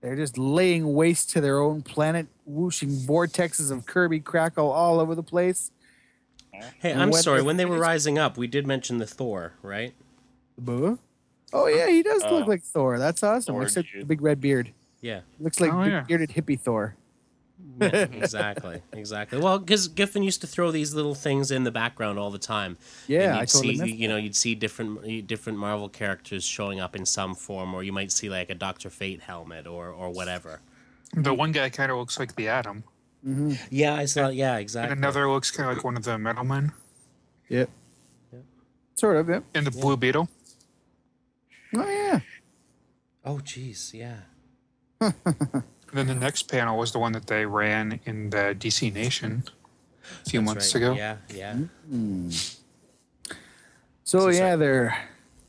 [0.00, 5.14] they're just laying waste to their own planet, whooshing vortexes of Kirby crackle all over
[5.14, 5.70] the place.
[6.80, 7.38] Hey, I'm What sorry.
[7.40, 9.94] the When they were rising up, we did mention the Thor, right?
[10.58, 10.96] Buh.
[11.52, 12.50] Oh yeah, he does look Oh.
[12.50, 12.98] like Thor.
[12.98, 13.54] That's awesome.
[13.54, 14.02] Thor Except dude.
[14.02, 14.72] the big red beard.
[15.00, 16.02] Yeah, Looks like Oh, yeah.
[16.02, 16.94] bearded hippie Thor.
[17.80, 19.38] yeah exactly, exactly.
[19.38, 22.76] Well, because Giffen used to throw these little things in the background all the time.
[23.06, 26.44] Yeah, and I you'd totally see, missed you know, you'd see different different Marvel characters
[26.44, 29.88] showing up in some form, or you might see like a Doctor Fate helmet or
[29.88, 30.60] or whatever.
[31.14, 32.84] The one guy kind of looks like the Atom,
[33.26, 33.52] mm-hmm.
[33.70, 34.28] Yeah, I saw.
[34.28, 34.92] Yeah, exactly.
[34.92, 35.20] and exactly.
[35.20, 36.72] another looks kind of like one of the Metal Men,
[37.48, 37.68] Yep.
[38.94, 39.28] Sort of.
[39.28, 39.44] Yep.
[39.54, 40.28] and the Blue Beetle.
[41.74, 42.20] Oh yeah.
[43.24, 44.20] Oh, jeez, yeah.
[45.00, 45.14] And
[45.92, 49.42] then the next panel was the one that they ran in the DC Nation
[50.24, 50.82] a few That's months right.
[50.84, 50.94] ago.
[50.94, 51.56] Yeah, yeah.
[51.90, 52.58] So
[54.04, 54.56] So yeah, sorry.
[54.56, 54.98] they're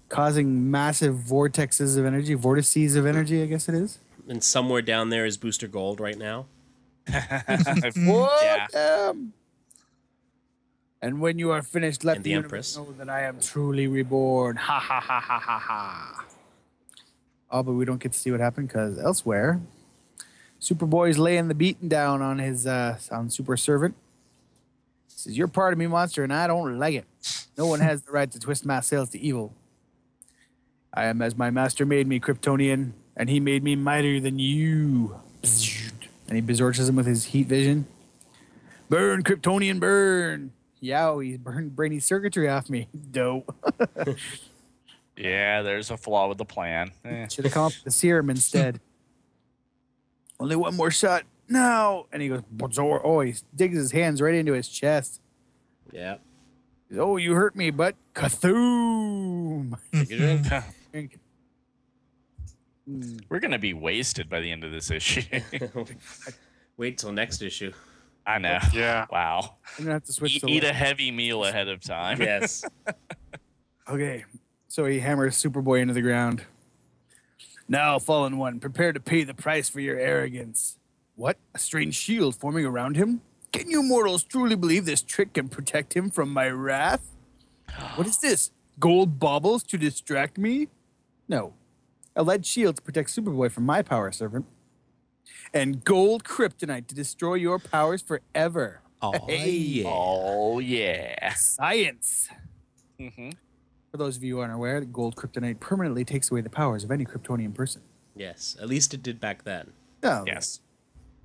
[0.10, 3.44] causing massive vortexes of energy, vortices of energy.
[3.44, 4.00] I guess it is.
[4.28, 6.46] And somewhere down there is Booster Gold right now.
[7.96, 8.44] What?
[8.44, 8.68] Yeah.
[9.10, 9.34] Um,
[11.02, 12.78] and when you are finished, let And the, the Empress.
[12.78, 14.56] know that I am truly reborn.
[14.56, 16.26] Ha ha ha ha ha ha.
[17.52, 19.60] Oh, but we don't get to see what happened because elsewhere,
[20.60, 23.96] Superboy's laying the beating down on his uh, on Super Servant.
[25.08, 27.06] Says, "You're part of me, monster, and I don't like it.
[27.58, 29.54] No one has the right to twist my sails to evil.
[30.94, 35.20] I am as my master made me, Kryptonian, and he made me mightier than you."
[35.44, 37.88] And he bezorches him with his heat vision.
[38.88, 40.54] Burn, Kryptonian, burn!
[40.80, 42.88] Yow, he's burned brainy circuitry off me.
[43.12, 43.54] Dope.
[45.18, 46.92] Yeah, there's a flaw with the plan.
[47.06, 47.28] Eh.
[47.28, 48.80] Should have come up with the serum instead.
[50.40, 51.24] Only one more shot.
[51.48, 52.08] No.
[52.12, 53.06] And he goes, Bazor.
[53.06, 55.22] Oh, he digs his hands right into his chest.
[55.92, 56.18] Yeah.
[56.90, 59.78] He goes, oh, you hurt me, but Kathoom.
[59.92, 60.48] Drink.
[60.92, 61.20] Drink.
[63.30, 65.22] We're gonna be wasted by the end of this issue.
[66.78, 67.72] Wait till next issue.
[68.26, 68.58] I know.
[68.74, 69.06] Yeah.
[69.12, 69.58] Wow.
[69.78, 72.20] I'm gonna have to switch Eat, to eat a heavy meal ahead of time.
[72.22, 72.64] Yes.
[73.88, 74.26] Okay.
[74.72, 76.46] So he hammers Superboy into the ground.
[77.68, 80.78] Now, fallen one, prepare to pay the price for your arrogance.
[81.16, 81.36] What?
[81.54, 83.20] A strange shield forming around him?
[83.52, 87.12] Can you mortals truly believe this trick can protect him from my wrath?
[87.96, 88.52] What is this?
[88.80, 90.70] Gold baubles to distract me?
[91.28, 91.54] No.
[92.16, 94.46] A lead shield to protect Superboy from my power servant.
[95.54, 98.80] And gold kryptonite to destroy your powers forever.
[99.02, 99.50] Oh, Hey.
[99.50, 99.84] yeah.
[99.90, 101.34] Oh yeah.
[101.34, 102.30] Science.
[102.98, 103.32] hmm
[103.92, 106.92] For those of you who aren't aware, gold kryptonite permanently takes away the powers of
[106.92, 107.82] any Kryptonian person.
[108.16, 108.56] Yes.
[108.62, 109.74] At least it did back then.
[110.04, 110.62] Oh, Yes.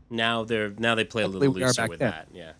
[0.08, 2.12] Now they're now they play a little we looser with then.
[2.12, 2.28] that.
[2.32, 2.52] Yeah.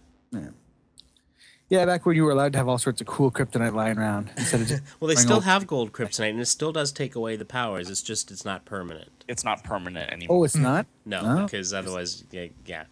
[1.69, 4.31] Yeah, back when you were allowed to have all sorts of cool kryptonite lying around
[4.37, 4.83] instead of just.
[5.01, 7.89] Well, they still have gold kryptonite, and it still does take away the powers.
[7.91, 9.25] It's just it's not permanent.
[9.29, 10.39] It's not permanent anymore.
[10.39, 10.63] Oh, it's hmm.
[10.63, 10.87] not.
[11.05, 11.45] No, Oh.
[11.45, 12.85] because otherwise, yeah, yeah.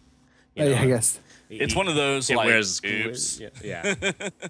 [0.55, 1.19] You Oh, yeah, know, I guess.
[1.61, 3.39] It's it- one of those it like wears- oops.
[3.39, 3.95] Yeah, yeah.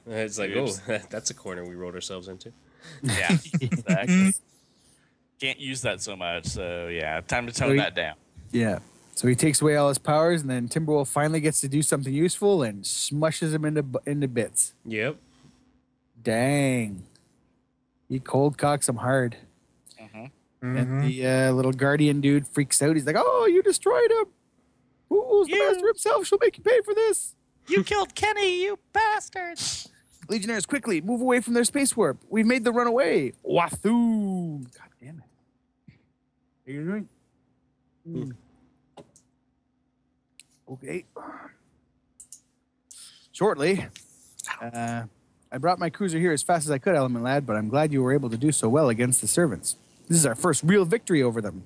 [0.07, 0.81] it's like Oops.
[0.87, 2.51] oh, that's a corner we rolled ourselves into.
[3.01, 3.37] Yeah.
[3.61, 4.33] exactly.
[5.39, 6.45] Can't use that so much.
[6.45, 7.77] So yeah, time to tone Wait.
[7.77, 8.15] that down.
[8.51, 8.79] Yeah.
[9.15, 12.13] So he takes away all his powers, and then Timberwolf finally gets to do something
[12.13, 14.73] useful and smushes him into into bits.
[14.85, 15.17] Yep.
[16.21, 17.03] Dang.
[18.09, 19.37] He cold cocks him hard.
[19.99, 20.31] Mhm.
[20.61, 22.95] And the uh, little guardian dude freaks out.
[22.95, 24.25] He's like, "Oh, you destroyed him!
[25.09, 26.27] Who's the You- master himself?
[26.27, 27.35] She'll make you pay for this."
[27.67, 29.89] You killed Kenny, you bastards.
[30.29, 32.17] Legionnaires, quickly move away from their space warp.
[32.29, 33.33] We've made the runaway.
[33.43, 34.63] Wathoom!
[34.63, 35.19] God damn
[35.87, 35.93] it!
[36.67, 37.09] Are you doing?
[38.05, 38.31] Hmm.
[40.69, 41.05] Okay.
[43.31, 43.85] Shortly,
[44.61, 45.03] uh,
[45.51, 47.91] I brought my cruiser here as fast as I could, Element Lad, but I'm glad
[47.91, 49.75] you were able to do so well against the servants.
[50.07, 51.63] This is our first real victory over them.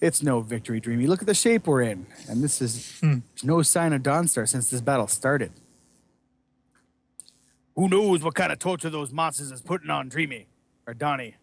[0.00, 1.06] It's no victory, Dreamy.
[1.06, 2.06] Look at the shape we're in.
[2.28, 3.18] And this is hmm.
[3.34, 5.52] there's no sign of Dawnstar since this battle started.
[7.74, 10.48] Who knows what kind of torture those monsters is putting on Dreamy
[10.86, 11.36] or Donnie?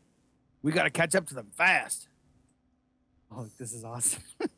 [0.62, 2.08] We got to catch up to them fast.
[3.32, 4.24] Oh, this is awesome.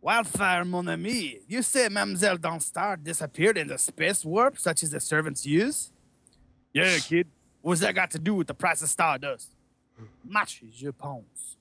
[0.00, 1.38] Wildfire, mon ami.
[1.48, 5.90] You say Mademoiselle Dawnstar disappeared in the space warp such as the servants use?
[6.74, 7.26] Yeah, kid.
[7.62, 9.48] What's that got to do with the price of stardust?
[10.22, 11.56] Match, je pense.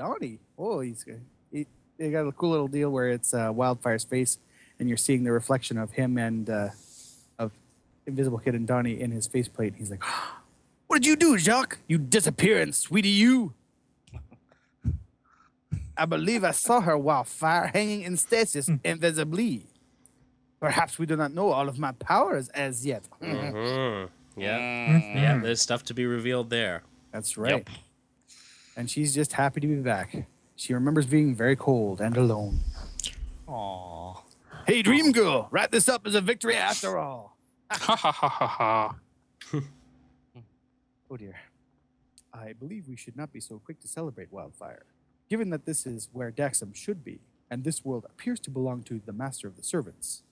[0.00, 0.38] Donnie.
[0.56, 1.20] Oh, he's good.
[1.52, 1.66] He,
[1.98, 4.38] they got a cool little deal where it's uh, Wildfire's face
[4.78, 6.70] and you're seeing the reflection of him and uh,
[7.38, 7.52] of
[8.06, 9.74] Invisible Kid and Donnie in his faceplate.
[9.76, 10.02] He's like,
[10.86, 11.78] "What did you do, Jacques?
[11.86, 13.52] You disappearance, sweetie, you."
[15.98, 19.66] I believe I saw her Wildfire hanging in stasis invisibly.
[20.60, 23.02] Perhaps we do not know all of my powers as yet.
[23.20, 24.08] Mhm.
[24.34, 24.58] Yeah.
[24.58, 25.14] Mm.
[25.14, 25.38] Yeah.
[25.42, 26.84] There's stuff to be revealed there.
[27.12, 27.68] That's right.
[28.80, 30.26] And she's just happy to be back.
[30.56, 32.60] She remembers being very cold and alone.
[33.46, 34.22] Aw.
[34.66, 37.36] Hey, Dream Girl, wrap this up as a victory after all.
[37.70, 38.96] Ha ha ha ha ha.
[41.10, 41.34] Oh dear.
[42.32, 44.86] I believe we should not be so quick to celebrate Wildfire.
[45.28, 47.18] Given that this is where Daxam should be,
[47.50, 50.22] and this world appears to belong to the Master of the Servants.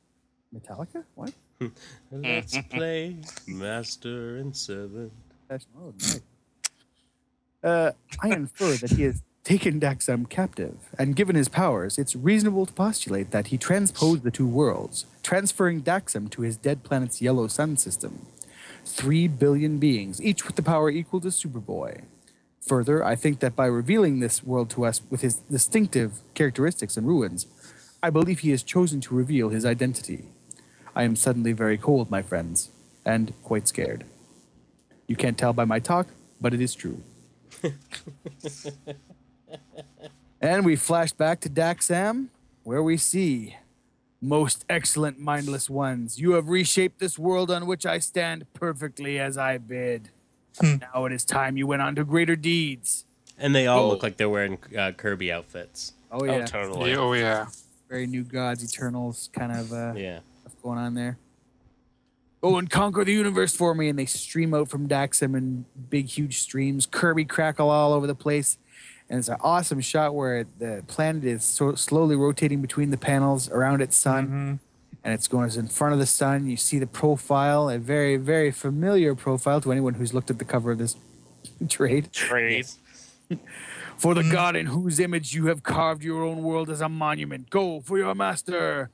[0.57, 1.05] Metallica?
[1.17, 1.35] What?
[2.11, 5.13] Let's play Master and Servant.
[5.49, 6.23] That's oh, nice.
[7.63, 12.67] Uh, I infer that he has taken Daxam captive, and given his powers, it's reasonable
[12.67, 17.49] to postulate that he transposed the two worlds, transferring Daxam to his dead planet's yellow
[17.49, 18.27] sun system.
[18.85, 22.03] Three billion beings, each with the power equal to Superboy.
[22.61, 27.07] Further, I think that by revealing this world to us with his distinctive characteristics and
[27.07, 27.47] ruins,
[28.03, 30.27] I believe he has chosen to reveal his identity.
[30.95, 32.71] I am suddenly very cold, my friends,
[33.05, 34.05] and quite scared.
[35.07, 36.09] You can't tell by my talk,
[36.41, 37.03] but it is true.
[40.41, 42.29] And we flash back to Daxam,
[42.65, 43.57] where we see
[44.21, 46.19] most excellent mindless ones.
[46.21, 50.11] You have reshaped this world on which I stand perfectly as I bid.
[50.61, 53.05] now it is time you went on to greater deeds.
[53.39, 53.89] And they all Oh.
[53.89, 55.93] look like they're wearing uh, Kirby outfits.
[56.11, 56.91] Oh Oh, yeah, totally.
[56.91, 57.47] Yeah, oh yeah.
[57.89, 60.21] very new gods, eternals kind of uh, Yeah.
[60.41, 61.17] stuff going on there.
[62.41, 66.07] Go and conquer the universe for me, and they stream out from Daxam in big,
[66.07, 66.87] huge streams.
[66.87, 68.59] Kirby crackle all over the place,
[69.11, 73.51] and it's an awesome shot where the planet is so slowly rotating between the panels
[73.51, 74.55] around its sun, mm-hmm.
[75.03, 76.47] and it's going in front of the sun.
[76.47, 80.45] You see the profile, a very, very familiar profile to anyone who's looked at the
[80.45, 80.95] cover of this
[81.69, 82.13] trade.
[82.13, 82.67] Trade.
[83.97, 84.31] For the mm.
[84.31, 87.99] god in whose image you have carved your own world as a monument, go for
[87.99, 88.91] your master,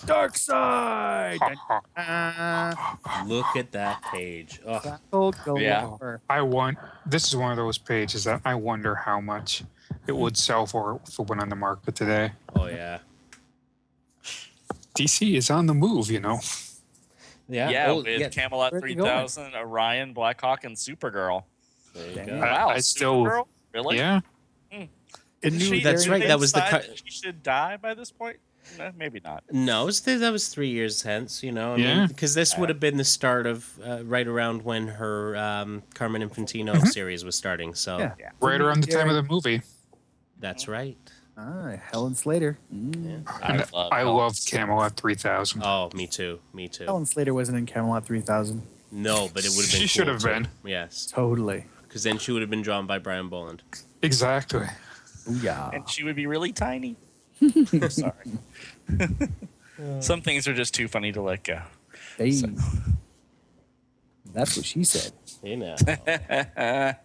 [0.00, 1.38] Darkseid.
[1.38, 2.98] Ha, ha.
[3.04, 4.60] Uh, Look at that page.
[4.66, 4.80] Oh,
[5.12, 5.82] Battle Yeah.
[5.82, 6.20] galore.
[6.28, 6.78] I want.
[7.06, 9.62] This is one of those pages that I wonder how much
[10.06, 12.32] it would sell for if it went on the market today.
[12.56, 12.98] oh yeah.
[14.96, 16.38] DC is on the move, you know.
[17.48, 17.68] Yeah.
[17.70, 18.28] Yeah, oh, with yeah.
[18.28, 19.04] Camelot Where'd they go?
[19.04, 21.42] 3000, Orion, Blackhawk, and Supergirl.
[21.94, 22.36] There you go.
[22.36, 23.46] I- Wow, I still- Supergirl?
[23.72, 23.96] Really?
[23.98, 24.20] Yeah.
[24.70, 27.92] The Did new she- That's right, that was the cut- that She should die by
[27.94, 28.38] this point.
[28.78, 29.44] No, maybe not.
[29.52, 31.74] No, was th- that was three years hence, you know.
[31.74, 32.06] I Yeah.
[32.06, 36.28] Because this would have been the start of uh, right around when her um, Carmen
[36.28, 36.86] Infantino Mm-hmm.
[36.86, 37.74] series was starting.
[37.74, 38.14] So Yeah.
[38.40, 39.62] Right around the time of the movie.
[40.40, 40.96] that's right.
[41.36, 42.58] Ah, Helen Slater.
[42.72, 43.24] Mm.
[43.42, 43.92] I love.
[43.92, 44.14] I Helen.
[44.16, 45.62] love Camelot 3000.
[45.64, 46.38] Oh, me too.
[46.52, 46.84] Me too.
[46.84, 48.62] Helen Slater wasn't in Camelot 3000.
[48.92, 49.80] No, but it would have been.
[49.80, 50.28] She should have too.
[50.28, 50.48] been.
[50.64, 51.64] Yes, Totally.
[51.82, 53.62] because then she would have been drawn by Brian Bolland.
[54.00, 54.66] Exactly.
[55.28, 55.74] Booyah.
[55.74, 56.96] and she would be really tiny.
[57.88, 58.12] Sorry.
[60.00, 61.60] Some things are just too funny to let go.
[62.16, 62.32] Hey.
[64.32, 65.12] That's what she said.
[65.42, 65.76] You know.
[66.56, 66.96] and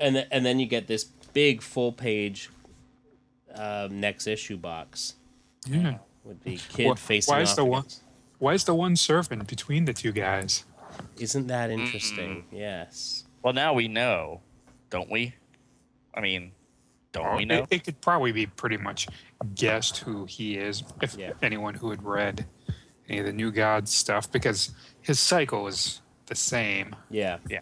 [0.00, 2.50] th- and then you get this big full page
[3.54, 5.14] um, next issue box
[5.66, 5.98] Yeah.
[6.24, 7.84] with the kid Wha- facing why is off the one-
[8.38, 10.64] Why is the one servant between the two guys?
[11.18, 12.44] Isn't that interesting?
[12.52, 13.24] Yes.
[13.42, 14.40] Well, now we know,
[14.90, 15.34] don't we?
[16.14, 16.52] I mean,
[17.22, 17.62] don't we um, know?
[17.64, 19.08] It, it could probably be pretty much
[19.54, 21.32] guessed who he is if Yeah.
[21.42, 22.46] anyone who had read
[23.08, 24.70] any of the New Gods stuff, because
[25.00, 26.94] his cycle is the same.
[27.10, 27.38] Yeah.
[27.48, 27.60] Yeah.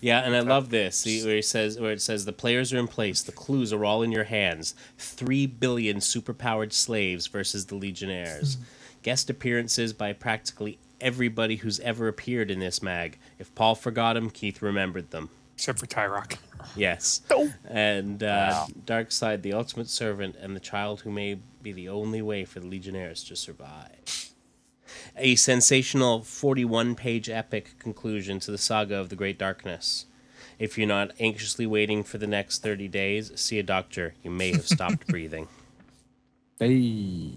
[0.00, 2.78] Yeah, and I love this see, where he says where it says the players are
[2.78, 4.74] in place, the clues are all in your hands.
[4.96, 8.54] Three billion superpowered slaves versus the Legionnaires.
[8.56, 8.62] Hmm.
[9.02, 13.18] Guest appearances by practically everybody who's ever appeared in this mag.
[13.38, 15.30] If Paul forgot them, Keith remembered them.
[15.54, 16.36] Except for Tyrock.
[16.76, 17.22] Yes.
[17.66, 22.44] And uh, Darkseid, the ultimate servant, and the child who may be the only way
[22.44, 24.32] for the Legionnaires to survive.
[25.16, 30.06] A sensational 41 page epic conclusion to the saga of the Great Darkness.
[30.58, 34.14] If you're not anxiously waiting for the next 30 days, see a doctor.
[34.22, 35.48] You may have stopped breathing.
[36.58, 37.32] Hey.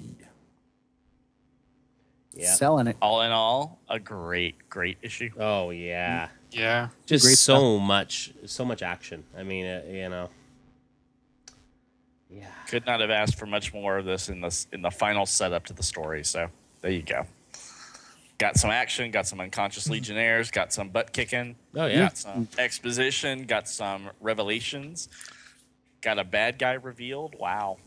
[2.33, 2.53] Yeah.
[2.53, 2.97] Selling it.
[3.01, 5.29] All in all, a great, great issue.
[5.37, 6.29] Oh, yeah.
[6.51, 6.89] Yeah.
[7.05, 9.23] Just Great so much, so much action.
[9.37, 10.29] I mean, uh, you know.
[12.29, 12.47] Yeah.
[12.67, 15.65] Could not have asked for much more of this in the in the final setup
[15.65, 16.23] to the story.
[16.23, 16.47] So
[16.81, 17.25] there you go.
[18.37, 21.99] Got some action, got some unconscious legionnaires, got some butt kicking, Oh, yeah.
[21.99, 25.09] got some exposition, got some revelations,
[26.01, 27.35] got a bad guy revealed.
[27.37, 27.77] Wow.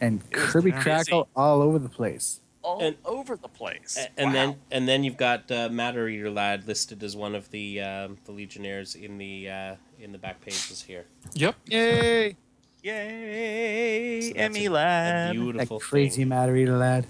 [0.00, 0.82] And Kirby busy.
[0.82, 2.40] Crackle all over the place.
[2.64, 3.96] All And- over the place.
[3.98, 4.32] A- and Wow.
[4.32, 8.16] then and then you've got uh, Matter Eater Lad listed as one of the um,
[8.24, 11.04] the Legionnaires in the uh, in the back pages here.
[11.34, 11.54] Yep.
[11.66, 12.36] Yay!
[12.82, 15.36] Yay, So Emmy a- a lad.
[15.56, 16.28] That crazy thing.
[16.28, 17.06] matter eater lad.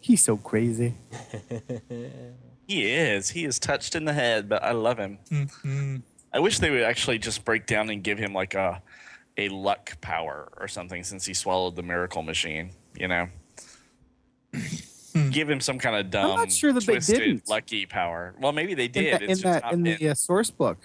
[0.00, 0.94] He's so crazy.
[2.66, 3.30] He is.
[3.30, 5.16] He is touched in the head, but I love him.
[5.30, 6.02] Mhm.
[6.34, 8.82] I wish they would actually just break down and give him like a
[9.38, 13.28] a luck power or something since he swallowed the miracle machine, you know.
[15.30, 17.48] Give him some kind of dumb I'm not sure that they didn't.
[17.48, 18.34] lucky power.
[18.40, 19.14] Well, maybe they In, did.
[19.14, 20.84] it's in, just that, in the uh, source book.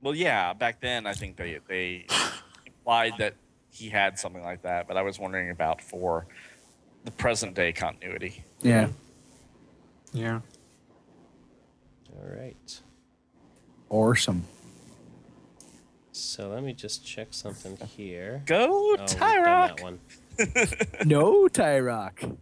[0.00, 2.06] Well, yeah, back then I think they they
[2.66, 3.34] implied that
[3.70, 6.26] he had something like that, but I was wondering about for
[7.04, 8.44] the present day continuity.
[8.60, 8.88] Yeah.
[10.12, 10.40] Yeah.
[12.12, 12.80] All right.
[13.90, 14.44] Awesome.
[16.12, 18.42] So let me just check something here.
[18.46, 19.76] Go Oh, we've done Tyrock!
[19.76, 20.00] that one.
[21.08, 22.36] no, Tyrock.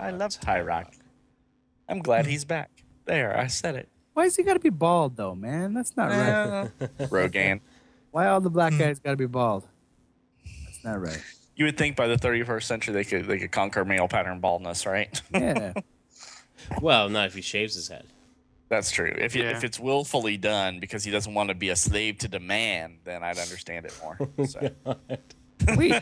[0.00, 0.94] I love Tyrock.
[1.88, 2.70] I'm glad he's back.
[3.04, 3.88] There, I said it.
[4.14, 5.74] Why has he got to be bald though, man?
[5.74, 6.70] That's not right.
[6.80, 7.60] Uh, Rogan.
[8.10, 8.78] Why all the black hmm.
[8.78, 9.66] guys got to be bald?
[10.64, 11.22] That's not right.
[11.56, 14.86] You would think by the 31st century they could they could conquer male pattern baldness,
[14.86, 15.20] right?
[15.32, 15.72] Yeah.
[16.80, 18.04] Well, not if he shaves his head.
[18.68, 19.12] That's true.
[19.16, 19.56] If it, Yeah.
[19.56, 23.24] if it's willfully done because he doesn't want to be a slave to demand, then
[23.24, 24.46] I'd understand it more.
[24.46, 24.70] So.
[25.76, 25.94] Wait.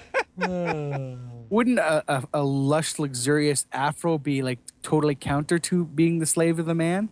[0.42, 1.16] Uh.
[1.50, 6.58] Wouldn't a, a, a lush, luxurious afro be like totally counter to being the slave
[6.58, 7.08] of the man?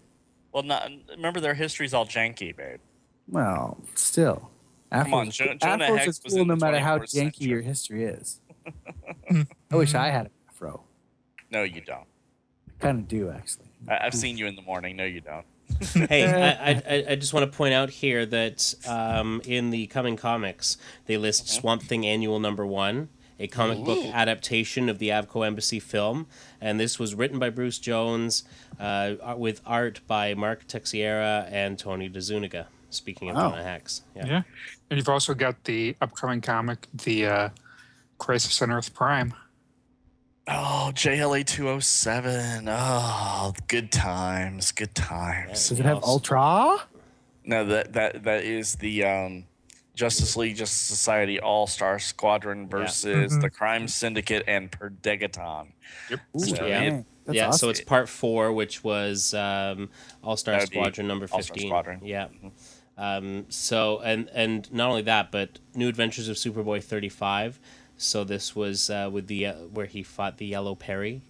[0.52, 2.80] well, not, remember their history's all janky, babe.
[3.28, 4.50] Well, still.
[4.90, 6.98] Come on, Afros- Jo- Jonah afros Hex are was cool in no the matter how
[6.98, 8.40] 21st janky your history is.
[9.70, 10.82] I wish I had an afro.
[11.50, 12.06] No, you don't.
[12.78, 13.66] Kind of do, actually.
[13.88, 14.96] I, I've seen you in the morning.
[14.96, 15.44] No, you don't.
[16.08, 19.86] hey, I, I- I, I just want to point out here that um, in the
[19.88, 23.08] coming comics, they list Swamp Thing Annual Number One,
[23.38, 26.26] a comic book adaptation of the Avco Embassy film,
[26.60, 28.44] and this was written by Bruce Jones,
[28.80, 32.66] uh, with art by Mark Texeira and Tony DeZuniga.
[32.90, 33.50] Speaking of Wow.
[33.50, 34.26] Jonah Hex, yeah.
[34.26, 34.42] Yeah.
[34.90, 37.48] And you've also got the upcoming comic, the uh,
[38.18, 39.34] Crisis on Earth Prime.
[40.48, 42.68] Oh, JLA 207.
[42.68, 44.70] Oh, good times.
[44.70, 45.68] Good times.
[45.68, 46.06] Does it have Yes.
[46.06, 46.76] Ultra?
[47.44, 49.44] No, that that that is the um,
[49.96, 55.72] Justice League Justice Society All Star Squadron versus the Crime Syndicate and Per Degaton.
[56.10, 56.20] Yep.
[56.36, 56.80] Ooh, So yeah.
[56.80, 57.06] dang.
[57.24, 59.88] That's yeah, so it's part four, which was um,
[60.22, 61.68] All Star That would be Squadron number All-Star fifteen.
[61.70, 62.00] Squadron.
[62.04, 62.28] Yeah.
[62.96, 67.58] Um, so and and not only that, but New Adventures of Superboy thirty five.
[67.96, 71.22] So this was uh, with the uh, where he fought the Yellow Peri,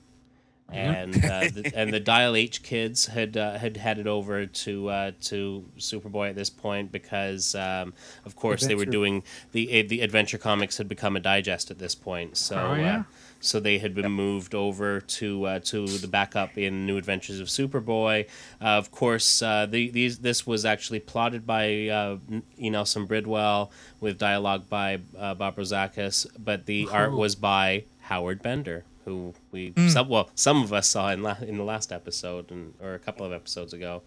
[0.72, 5.12] and uh, the, and the Dial H kids had uh, had headed over to uh,
[5.22, 7.94] to Superboy at this point because um,
[8.24, 9.22] of course they were doing
[9.52, 12.36] the the Adventure Comics had become a digest at this point.
[12.36, 12.98] So Oh, yeah.
[13.00, 13.02] uh,
[13.38, 17.46] so they had been moved over to uh, to the backup in New Adventures of
[17.48, 18.26] Superboy.
[18.60, 22.16] Uh, of course, uh, the, these this was actually plotted by uh,
[22.58, 22.70] E.
[22.70, 23.70] Nelson Bridwell
[24.00, 29.72] with dialogue by uh, Bob Rozakis, but the art was by Howard Bender, who we
[29.88, 32.98] some, well some of us saw in la- in the last episode and or a
[32.98, 34.02] couple of episodes ago,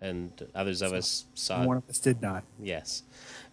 [0.00, 2.44] and others of us saw One of us did not.
[2.62, 3.02] yes,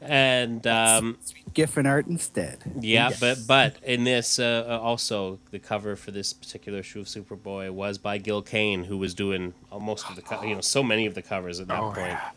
[0.01, 0.65] and.
[0.67, 1.17] Um,
[1.55, 2.59] Giffen art instead.
[2.79, 7.07] yeah, but but in this uh, uh, also the cover for this particular issue of
[7.07, 10.83] Superboy was by Gil Kane, who was doing most of the co- you know so
[10.83, 12.07] many of the covers at that Oh, point.
[12.09, 12.29] yeah.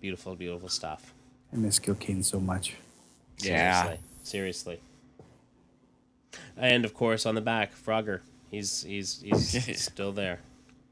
[0.00, 1.12] Beautiful, beautiful stuff.
[1.52, 2.74] I miss Gil Kane so much.
[3.40, 3.82] Yeah.
[3.82, 4.80] Seriously, seriously.
[6.58, 8.20] And of course, on the back, Frogger.
[8.50, 10.40] He's he's he's still there.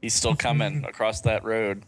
[0.01, 1.83] He's still coming across that road.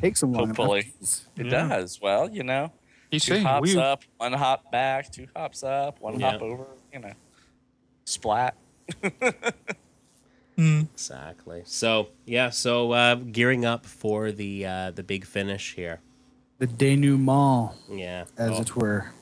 [0.00, 0.56] Takes him long enough.
[0.56, 0.92] Hopefully.
[1.36, 1.68] It Yeah.
[1.68, 2.00] does.
[2.02, 2.72] Well, you know,
[3.10, 6.32] He's two saying hops we, up, one hop back, two hops up, one Yeah.
[6.32, 6.66] hop over.
[6.92, 7.12] You know,
[8.04, 8.56] splat.
[10.56, 11.62] Exactly.
[11.64, 16.00] So yeah, so uh, gearing up for the uh, the big finish here.
[16.58, 18.24] The denouement, Yeah.
[18.36, 19.12] as Oh, it were.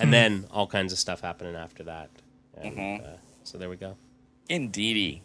[0.00, 2.08] and then all kinds of stuff happening after that.
[2.56, 3.14] And, Mhm.
[3.14, 3.96] uh, so there we go.
[4.48, 5.22] Indeedy.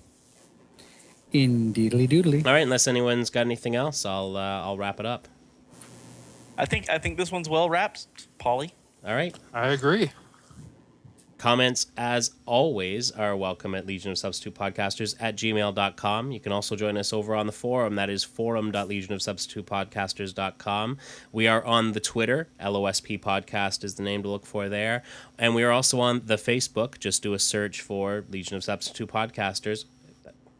[1.34, 2.46] Indeedly doodly.
[2.46, 5.28] All right, unless anyone's got anything else, I'll uh, I'll wrap it up.
[6.58, 8.74] I think I think this one's well wrapped, Polly.
[9.06, 9.36] All right.
[9.54, 10.12] I agree.
[11.38, 16.32] Comments, as always, are welcome at Legion of Substitute Podcasters at gmail.com.
[16.32, 17.94] You can also join us over on the forum.
[17.94, 20.98] That is forum.legionofsubstitutepodcasters.com.
[21.32, 22.48] We are on the Twitter.
[22.60, 25.04] LOSP Podcast is the name to look for there.
[25.38, 27.00] And we are also on the Facebook.
[27.00, 29.86] Just do a search for Legion of Substitute Podcasters.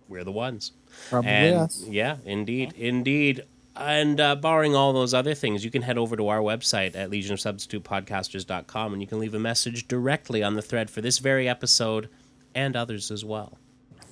[0.08, 0.74] We're the ones.
[1.10, 1.84] Probably and us.
[1.88, 3.46] yeah, indeed, indeed.
[3.80, 7.10] And uh, barring all those other things, you can head over to our website at
[7.10, 12.10] legionofsubstitutepodcasters.com and you can leave a message directly on the thread for this very episode
[12.56, 13.58] and others as well.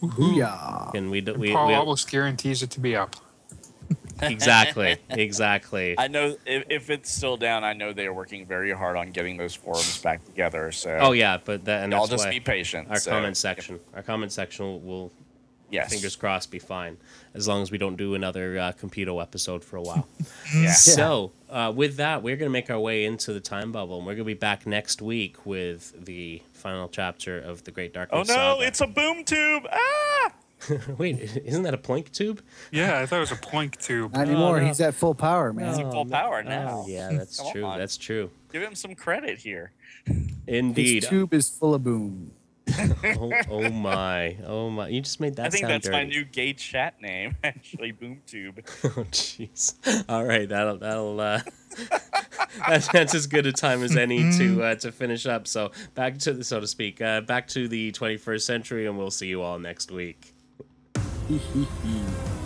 [0.01, 0.93] Booyah.
[0.93, 3.15] And we, d- we, Paul we almost guarantees it to be up.
[4.21, 5.95] exactly, exactly.
[5.97, 9.11] I know if, if it's still down, I know they are working very hard on
[9.11, 10.71] getting those forums back together.
[10.71, 12.89] So Oh yeah, but that and y'all that's just why be patient.
[12.89, 15.11] our so- comment section, our comment section will, will
[15.71, 15.91] Yes.
[15.91, 16.95] fingers crossed be fine
[17.35, 20.07] as long as we don't do another uh, Computo episode for a while.
[20.55, 20.71] Yeah.
[20.71, 24.05] So, uh, with that, we're going to make our way into the time bubble, and
[24.05, 28.29] we're going to be back next week with the final chapter of the Great Darkness.
[28.29, 28.67] Oh no, Saga.
[28.67, 29.67] it's a boom tube.
[29.71, 30.31] Ah!
[30.97, 32.41] wait, isn't that a plink tube?
[32.71, 34.13] Yeah, I thought it was a plank tube.
[34.13, 34.59] Not anymore.
[34.61, 34.67] no.
[34.67, 35.69] He's at full power, man.
[35.69, 36.83] He's at full power now.
[36.85, 37.65] Oh, yeah, that's Come true.
[37.65, 37.79] on.
[37.79, 38.29] That's true.
[38.53, 39.71] Give him some credit here.
[40.47, 41.03] Indeed.
[41.03, 42.31] His tube is full of boom.
[43.19, 44.87] oh, oh my, oh my!
[44.87, 47.91] You just made that I think sound that's my new gay chat name, actually.
[47.91, 48.65] Boom tube.
[48.85, 49.75] Oh jeez.
[50.09, 51.41] All right, that'll that'll uh
[52.67, 55.47] that's, that's as good a time as any to uh, to finish up.
[55.47, 59.11] So back to the so to speak, uh, back to the 21st century, and we'll
[59.11, 60.33] see you all next week.
[61.27, 62.44] Hee hee hee.